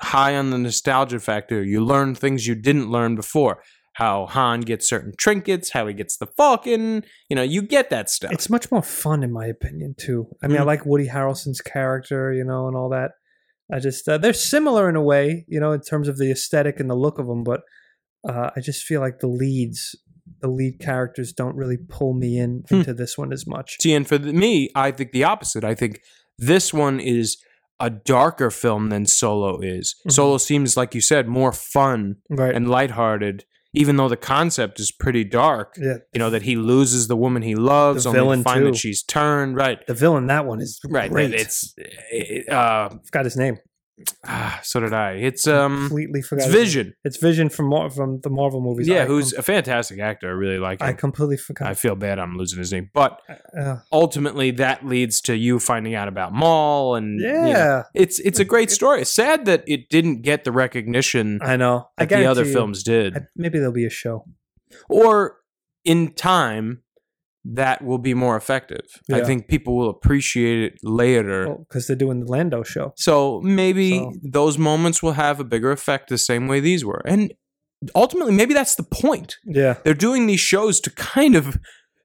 High 0.00 0.34
on 0.36 0.50
the 0.50 0.58
nostalgia 0.58 1.18
factor, 1.20 1.62
you 1.62 1.84
learn 1.84 2.14
things 2.14 2.46
you 2.46 2.54
didn't 2.54 2.90
learn 2.90 3.16
before. 3.16 3.62
How 4.00 4.24
Han 4.26 4.62
gets 4.62 4.88
certain 4.88 5.12
trinkets, 5.18 5.70
how 5.72 5.86
he 5.86 5.92
gets 5.92 6.16
the 6.16 6.26
Falcon. 6.26 7.04
You 7.28 7.36
know, 7.36 7.42
you 7.42 7.60
get 7.60 7.90
that 7.90 8.08
stuff. 8.08 8.32
it's 8.32 8.48
much 8.48 8.70
more 8.72 8.80
fun 8.82 9.22
in 9.22 9.30
my 9.30 9.44
opinion 9.46 9.94
too. 9.98 10.26
I 10.42 10.46
mean, 10.48 10.56
I 10.56 10.62
Mm. 10.62 10.66
like 10.66 10.86
Woody 10.86 11.06
Harrelson's 11.08 11.60
character, 11.60 12.32
you 12.32 12.42
know, 12.44 12.66
and 12.66 12.74
all 12.76 12.88
that. 12.88 13.10
I 13.70 13.78
just 13.78 14.08
uh, 14.08 14.16
they're 14.16 14.32
similar 14.32 14.88
in 14.88 14.96
a 14.96 15.02
way, 15.02 15.44
you 15.48 15.60
know, 15.60 15.72
in 15.72 15.82
terms 15.82 16.08
of 16.08 16.16
the 16.16 16.30
aesthetic 16.30 16.80
and 16.80 16.88
the 16.88 16.94
look 16.96 17.18
of 17.18 17.26
them, 17.26 17.44
but 17.44 17.60
uh, 18.26 18.50
I 18.56 18.60
just 18.60 18.84
feel 18.84 19.00
like 19.02 19.18
the 19.18 19.28
leads, 19.28 19.94
the 20.40 20.48
lead 20.48 20.80
characters, 20.80 21.32
don't 21.34 21.54
really 21.54 21.76
pull 21.76 22.14
me 22.14 22.38
in 22.38 22.64
Hmm. 22.70 22.76
into 22.76 22.94
this 22.94 23.18
one 23.18 23.32
as 23.34 23.46
much. 23.46 23.76
See, 23.82 23.92
and 23.94 24.08
for 24.08 24.16
the, 24.16 24.32
me, 24.32 24.70
I 24.74 24.92
think 24.92 25.12
the 25.12 25.24
opposite. 25.24 25.62
I 25.62 25.74
think 25.74 26.00
this 26.38 26.72
one 26.72 27.00
is 27.00 27.36
a 27.78 27.90
darker 27.90 28.50
film 28.50 28.88
than 28.88 29.04
Solo 29.06 29.60
is. 29.60 29.94
Mhm. 30.06 30.12
Solo 30.12 30.38
seems, 30.38 30.76
like 30.76 30.94
you 30.94 31.00
said, 31.02 31.28
more 31.28 31.52
fun 31.52 32.16
Right. 32.30 32.54
and 32.54 32.68
lighthearted, 32.68 33.44
even 33.72 33.96
though 33.96 34.08
the 34.08 34.16
concept 34.16 34.80
is 34.80 34.90
pretty 34.90 35.24
dark. 35.24 35.76
yeah. 35.80 35.98
You 36.12 36.18
know 36.18 36.30
that 36.30 36.42
he 36.42 36.56
loses 36.56 37.06
the 37.08 37.16
woman 37.16 37.42
he 37.42 37.54
loves, 37.54 38.04
The 38.04 38.10
only 38.10 38.18
to 38.18 38.22
villain, 38.24 38.42
find 38.42 38.66
that 38.66 38.72
too. 38.72 38.78
she's 38.78 39.02
turned. 39.02 39.56
Right, 39.56 39.86
The 39.86 39.94
villain 39.94 40.26
that 40.26 40.44
one 40.46 40.60
is 40.60 40.80
right. 40.88 41.10
great. 41.10 41.30
That 41.30 41.40
it's 41.40 41.74
uh, 42.50 42.88
forgot 43.04 43.24
his 43.24 43.36
name. 43.36 43.58
Ah, 44.24 44.60
so 44.62 44.80
did 44.80 44.92
I. 44.92 45.12
It's 45.12 45.46
um, 45.46 45.78
Completely 45.88 46.22
forgot. 46.22 46.44
it's. 46.46 46.54
Vision. 46.54 46.94
It's 47.04 47.16
Vision 47.18 47.48
from 47.48 47.68
Mar- 47.68 47.90
from 47.90 48.20
the 48.22 48.30
Marvel 48.30 48.60
movies. 48.60 48.88
Yeah, 48.88 49.02
I 49.02 49.06
who's 49.06 49.32
com- 49.32 49.40
a 49.40 49.42
fantastic 49.42 49.98
actor. 49.98 50.28
I 50.28 50.32
really 50.32 50.58
like 50.58 50.80
him. 50.80 50.88
I 50.88 50.92
completely 50.92 51.36
forgot. 51.36 51.68
I 51.68 51.74
feel 51.74 51.94
bad 51.96 52.18
I'm 52.18 52.36
losing 52.36 52.58
his 52.58 52.72
name, 52.72 52.90
but 52.94 53.20
Uh, 53.58 53.76
ultimately 53.92 54.50
that 54.52 54.84
leads 54.86 55.20
to 55.22 55.36
you 55.36 55.58
finding 55.58 55.94
out 55.94 56.08
about 56.08 56.32
Maul, 56.32 56.94
and 56.94 57.20
you 57.20 57.26
know, 57.28 57.46
yeah, 57.46 57.82
it's 57.94 58.18
it's 58.20 58.38
a 58.38 58.44
great 58.44 58.70
story. 58.70 59.00
It's 59.02 59.14
sad 59.14 59.44
that 59.46 59.64
it 59.66 59.88
didn't 59.90 60.22
get 60.22 60.44
the 60.44 60.52
recognition 60.52 61.38
I 61.42 61.56
know. 61.56 61.88
I 61.98 62.04
that 62.06 62.16
the 62.18 62.26
other 62.26 62.44
you- 62.44 62.52
films 62.52 62.82
did, 62.82 63.16
I- 63.16 63.20
maybe 63.36 63.58
there'll 63.58 63.72
be 63.72 63.86
a 63.86 63.90
show. 63.90 64.24
or 64.88 65.36
in 65.84 66.12
time 66.12 66.82
that 67.44 67.82
will 67.82 67.98
be 67.98 68.12
more 68.14 68.36
effective. 68.36 68.82
I 69.12 69.22
think 69.22 69.48
people 69.48 69.76
will 69.76 69.88
appreciate 69.90 70.62
it 70.62 70.78
later. 70.82 71.56
because 71.68 71.86
they're 71.86 71.96
doing 71.96 72.20
the 72.20 72.26
Lando 72.30 72.62
show. 72.62 72.92
So 72.96 73.40
maybe 73.42 73.98
So- 73.98 74.12
those 74.22 74.58
moments 74.58 75.02
will 75.02 75.12
have 75.12 75.40
a 75.40 75.44
bigger 75.44 75.70
effect 75.72 76.08
the 76.10 76.18
same 76.18 76.48
way 76.48 76.60
these 76.60 76.84
were. 76.84 77.02
And 77.06 77.32
ultimately, 77.94 78.32
maybe 78.34 78.52
that's 78.52 78.74
the 78.74 78.82
point. 78.82 79.36
Yeah, 79.46 79.76
They're 79.84 79.94
doing 79.94 80.26
these 80.26 80.40
shows 80.40 80.80
to 80.80 80.90
kind 80.90 81.34
of 81.34 81.56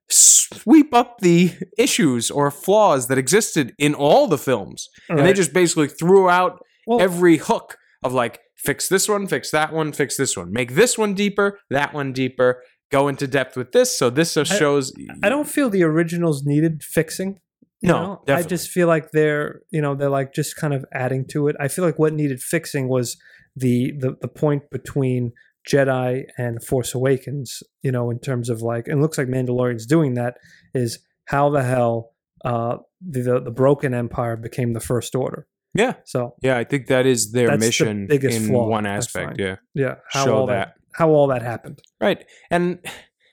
sweep 0.10 0.93
up 0.93 1.19
the 1.19 1.52
issues 1.78 2.30
or 2.32 2.52
flaws 2.52 3.08
that 3.08 3.17
existed 3.17 3.74
in 3.78 3.93
all 3.93 4.28
the 4.28 4.38
films. 4.38 4.89
And 5.10 5.19
they 5.19 5.34
just 5.34 5.54
basically 5.54 5.88
threw 5.88 6.30
out 6.30 6.60
Well- 6.88 7.02
every 7.02 7.38
hook 7.38 7.78
of 8.04 8.13
like, 8.13 8.39
fix 8.58 8.88
this 8.88 9.10
one, 9.10 9.28
fix 9.28 9.52
that 9.52 9.74
one, 9.74 9.91
fix 9.91 10.17
this 10.17 10.36
one, 10.38 10.52
make 10.52 10.76
this 10.76 10.98
one 10.98 11.13
deeper, 11.13 11.60
that 11.69 11.93
one 11.93 12.13
deeper, 12.13 12.62
go 12.91 13.08
into 13.08 13.28
depth 13.28 13.56
with 13.58 13.71
this. 13.71 13.98
So 13.98 14.10
this 14.10 14.34
just 14.34 14.52
shows. 14.58 14.93
I 15.24 15.30
don't 15.30 15.48
feel 15.48 15.69
the 15.69 15.84
originals 15.84 16.43
needed 16.45 16.84
fixing. 16.84 17.39
you 17.82 17.89
No, 17.89 18.21
know? 18.28 18.36
I 18.36 18.43
just 18.43 18.69
feel 18.69 18.88
like 18.88 19.12
they're 19.12 19.62
you 19.71 19.82
know 19.82 19.95
they're 19.95 20.10
like 20.10 20.34
just 20.34 20.56
kind 20.56 20.74
of 20.74 20.86
adding 20.93 21.26
to 21.32 21.48
it. 21.48 21.56
I 21.60 21.67
feel 21.67 21.86
like 21.86 22.00
what 22.00 22.13
needed 22.13 22.41
fixing 22.41 22.88
was 22.88 23.17
the 23.56 23.93
the 24.00 24.15
the 24.21 24.28
point 24.28 24.69
between 24.71 25.32
Jedi 25.69 26.24
and 26.38 26.63
Force 26.63 26.93
Awakens. 26.93 27.62
You 27.82 27.91
know, 27.91 28.10
in 28.10 28.19
terms 28.19 28.50
of 28.50 28.62
like, 28.62 28.88
and 28.88 29.00
it 29.00 29.02
looks 29.02 29.17
like 29.17 29.28
Mandalorian's 29.28 29.86
doing 29.86 30.13
that. 30.15 30.38
Is 30.74 31.00
how 31.26 31.50
the 31.50 31.63
hell 31.63 32.12
uh, 32.43 32.78
the, 33.02 33.21
the 33.21 33.41
the 33.41 33.52
broken 33.52 33.93
Empire 33.93 34.38
became 34.38 34.74
the 34.74 34.80
First 34.80 35.15
Order. 35.15 35.48
Yeah. 35.74 35.95
So 36.06 36.36
Yeah, 36.41 36.58
I 36.58 36.63
think 36.63 36.88
that 36.88 37.06
is 37.06 37.32
their 37.32 37.50
That's 37.50 37.60
the 37.60 37.65
mission 37.67 38.08
in 38.10 38.48
flaw, 38.48 38.67
one 38.67 38.86
aspect. 38.86 39.38
Yeah. 39.38 39.58
yeah, 39.74 39.95
how 40.10 40.26
Show 40.26 40.45
that. 40.48 40.76
How 40.95 41.10
all 41.10 41.27
that 41.27 41.41
happened. 41.41 41.81
Right. 41.99 42.25
And 42.49 42.79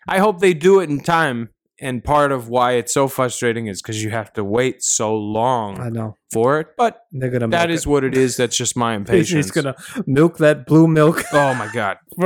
I 0.08 0.18
hope 0.18 0.40
they 0.40 0.54
do 0.54 0.80
it 0.80 0.90
in 0.90 1.00
time. 1.00 1.50
And 1.80 2.04
part 2.04 2.30
of 2.30 2.48
why 2.48 2.72
it's 2.72 2.94
so 2.94 3.08
frustrating 3.08 3.66
is 3.66 3.82
because 3.82 4.02
you 4.04 4.10
have 4.10 4.32
to 4.34 4.44
wait 4.44 4.84
so 4.84 5.16
long. 5.16 5.80
I 5.80 5.88
know 5.88 6.16
for 6.32 6.60
it. 6.60 6.68
But 6.76 7.06
they're 7.10 7.30
gonna. 7.30 7.48
that 7.48 7.70
is 7.70 7.86
what 7.86 8.04
it 8.04 8.16
is. 8.16 8.36
That's 8.36 8.56
just 8.56 8.76
my 8.76 8.94
impatience. 8.96 9.46
He's 9.46 9.50
gonna 9.50 9.74
milk 10.06 10.38
that 10.38 10.64
blue 10.64 10.86
milk 10.86 11.22
oh 11.32 11.54
my 11.54 11.68
god! 11.72 11.96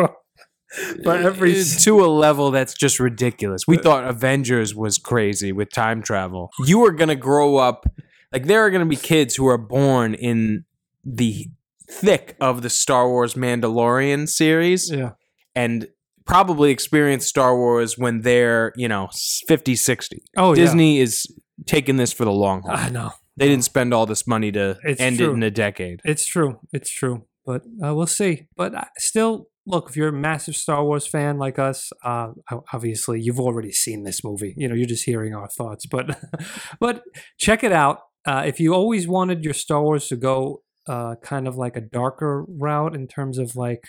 for 1.03 1.15
every 1.15 1.53
It's 1.53 1.83
to 1.85 2.05
a 2.05 2.07
level 2.07 2.51
that's 2.51 2.75
just 2.75 3.01
ridiculous. 3.01 3.63
We 3.67 3.79
thought 3.79 4.05
Avengers 4.05 4.75
was 4.75 4.99
crazy 4.99 5.53
with 5.53 5.71
time 5.73 6.03
travel. 6.03 6.51
You 6.67 6.85
are 6.85 6.93
gonna 6.93 7.17
grow 7.17 7.57
up 7.57 7.87
like 8.35 8.45
there 8.45 8.61
are 8.61 8.71
gonna 8.71 8.85
be 8.85 8.97
kids 8.97 9.37
who 9.37 9.47
are 9.47 9.57
born 9.59 10.13
in 10.13 10.67
the 11.03 11.49
thick 11.91 12.37
of 12.43 12.61
the 12.61 12.69
Star 12.69 13.09
Wars 13.09 13.35
Mandalorian 13.35 14.29
series 14.29 14.91
yeah. 14.91 15.13
And 15.57 15.89
probably 16.27 16.71
experience 16.71 17.27
Star 17.27 17.57
Wars 17.57 17.97
when 17.97 18.21
they're, 18.21 18.73
you 18.77 18.87
know, 18.87 19.09
50, 19.49 19.75
60. 19.75 20.23
Oh 20.37 20.55
Disney 20.55 21.01
is 21.01 21.27
taking 21.67 21.97
this 21.97 22.13
for 22.13 22.25
the 22.25 22.33
long 22.33 22.63
haul. 22.63 22.77
I 22.77 22.91
know. 22.91 23.11
They 23.37 23.49
didn't 23.49 23.65
spend 23.65 23.93
all 23.93 24.07
this 24.07 24.27
money 24.27 24.51
to 24.53 24.79
It's 24.85 25.01
end 25.01 25.21
it 25.21 25.29
in 25.29 25.43
a 25.43 25.51
decade. 25.51 26.01
It's 26.05 26.27
true. 26.27 26.61
It's 26.73 26.91
true. 26.91 27.27
But 27.45 27.63
uh, 27.85 27.95
we'll 27.95 28.07
see. 28.07 28.47
But 28.57 28.75
uh, 28.75 28.85
still, 28.97 29.49
look, 29.67 29.91
if 29.91 29.97
you're 29.97 30.09
a 30.09 30.13
massive 30.13 30.57
Star 30.57 30.83
Wars 30.85 31.07
fan 31.07 31.39
like 31.39 31.59
us, 31.59 31.91
uh, 32.03 32.29
obviously 32.73 33.21
you've 33.21 33.41
already 33.41 33.73
seen 33.73 34.05
this 34.05 34.25
movie. 34.25 34.55
You 34.57 34.69
know, 34.69 34.75
you're 34.75 34.87
just 34.87 35.05
hearing 35.05 35.35
our 35.35 35.49
thoughts. 35.49 35.87
But 35.87 36.19
but 36.81 37.03
check 37.39 37.63
it 37.63 37.73
out. 37.73 38.01
Uh, 38.25 38.43
if 38.45 38.59
you 38.59 38.75
always 38.75 39.07
wanted 39.07 39.45
your 39.45 39.55
Star 39.55 39.83
Wars 39.83 40.09
to 40.09 40.17
go 40.17 40.63
uh, 40.89 41.15
kind 41.23 41.47
of 41.47 41.57
like 41.57 41.77
a 41.77 41.81
darker 41.81 42.45
route 42.49 42.95
in 42.95 43.07
terms 43.07 43.39
of 43.39 43.55
like, 43.55 43.85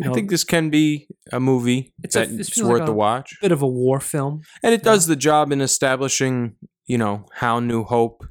you 0.00 0.06
know, 0.06 0.10
I 0.12 0.14
think 0.14 0.30
this 0.30 0.44
can 0.44 0.70
be 0.70 1.06
a 1.32 1.38
movie 1.40 1.92
It's 2.02 2.16
a- 2.16 2.26
that's 2.26 2.60
worth 2.62 2.80
like 2.80 2.88
a 2.88 2.92
a- 2.92 2.94
watch. 2.94 3.32
a 3.40 3.44
bit 3.44 3.52
of 3.52 3.62
a 3.62 3.66
war 3.68 4.00
film. 4.00 4.40
And 4.62 4.74
it 4.74 4.82
does 4.82 5.06
the 5.06 5.16
job 5.16 5.52
in 5.52 5.60
establishing, 5.60 6.56
you 6.86 6.98
know, 6.98 7.26
how 7.34 7.60
New 7.60 7.84
Hope 7.84 8.24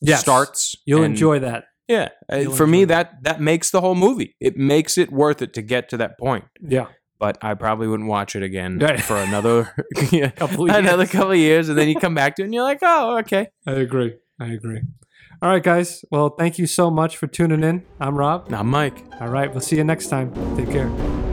Yes. 0.00 0.20
starts. 0.20 0.74
You'll 0.84 1.02
And, 1.02 1.14
enjoy 1.14 1.38
that. 1.40 1.64
Yeah, 1.88 2.08
uh, 2.32 2.36
You'll 2.36 2.52
for 2.52 2.66
me 2.66 2.82
enjoy 2.82 2.94
that 2.94 3.22
that 3.22 3.40
makes 3.40 3.70
the 3.70 3.80
whole 3.80 3.94
movie. 3.94 4.36
It 4.40 4.56
makes 4.56 4.98
it 4.98 5.10
worth 5.12 5.40
it 5.40 5.54
to 5.54 5.62
get 5.62 5.88
to 5.90 5.96
that 5.98 6.18
point. 6.18 6.44
Yeah. 6.60 6.86
But 7.18 7.38
I 7.42 7.54
probably 7.54 7.86
wouldn't 7.88 8.08
watch 8.10 8.36
it 8.36 8.42
again 8.42 8.78
Right. 8.82 9.00
for 9.00 9.16
another 9.16 9.72
yeah, 10.12 10.30
Couple 10.36 10.68
of 10.68 10.76
another 10.76 11.06
couple 11.06 11.30
of 11.30 11.38
years, 11.38 11.68
and 11.70 11.78
then 11.78 11.88
you 11.88 11.94
come 11.98 12.14
back 12.14 12.36
to 12.36 12.42
it 12.42 12.46
and 12.46 12.54
you're 12.54 12.62
like, 12.64 12.80
oh, 12.82 13.18
okay. 13.20 13.48
I 13.66 13.72
agree. 13.72 14.16
I 14.38 14.48
agree. 14.52 14.82
All 15.42 15.50
right, 15.50 15.62
guys. 15.62 16.04
Well, 16.10 16.30
thank 16.30 16.58
you 16.58 16.66
so 16.66 16.90
much 16.90 17.16
for 17.16 17.26
tuning 17.26 17.62
in. 17.62 17.84
I'm 18.00 18.16
Rob. 18.16 18.48
Now, 18.48 18.62
Mike. 18.62 19.04
All 19.20 19.28
right. 19.28 19.50
We'll 19.50 19.60
see 19.60 19.76
you 19.76 19.84
next 19.84 20.08
time. 20.08 20.32
Take 20.56 20.70
care. 20.70 21.25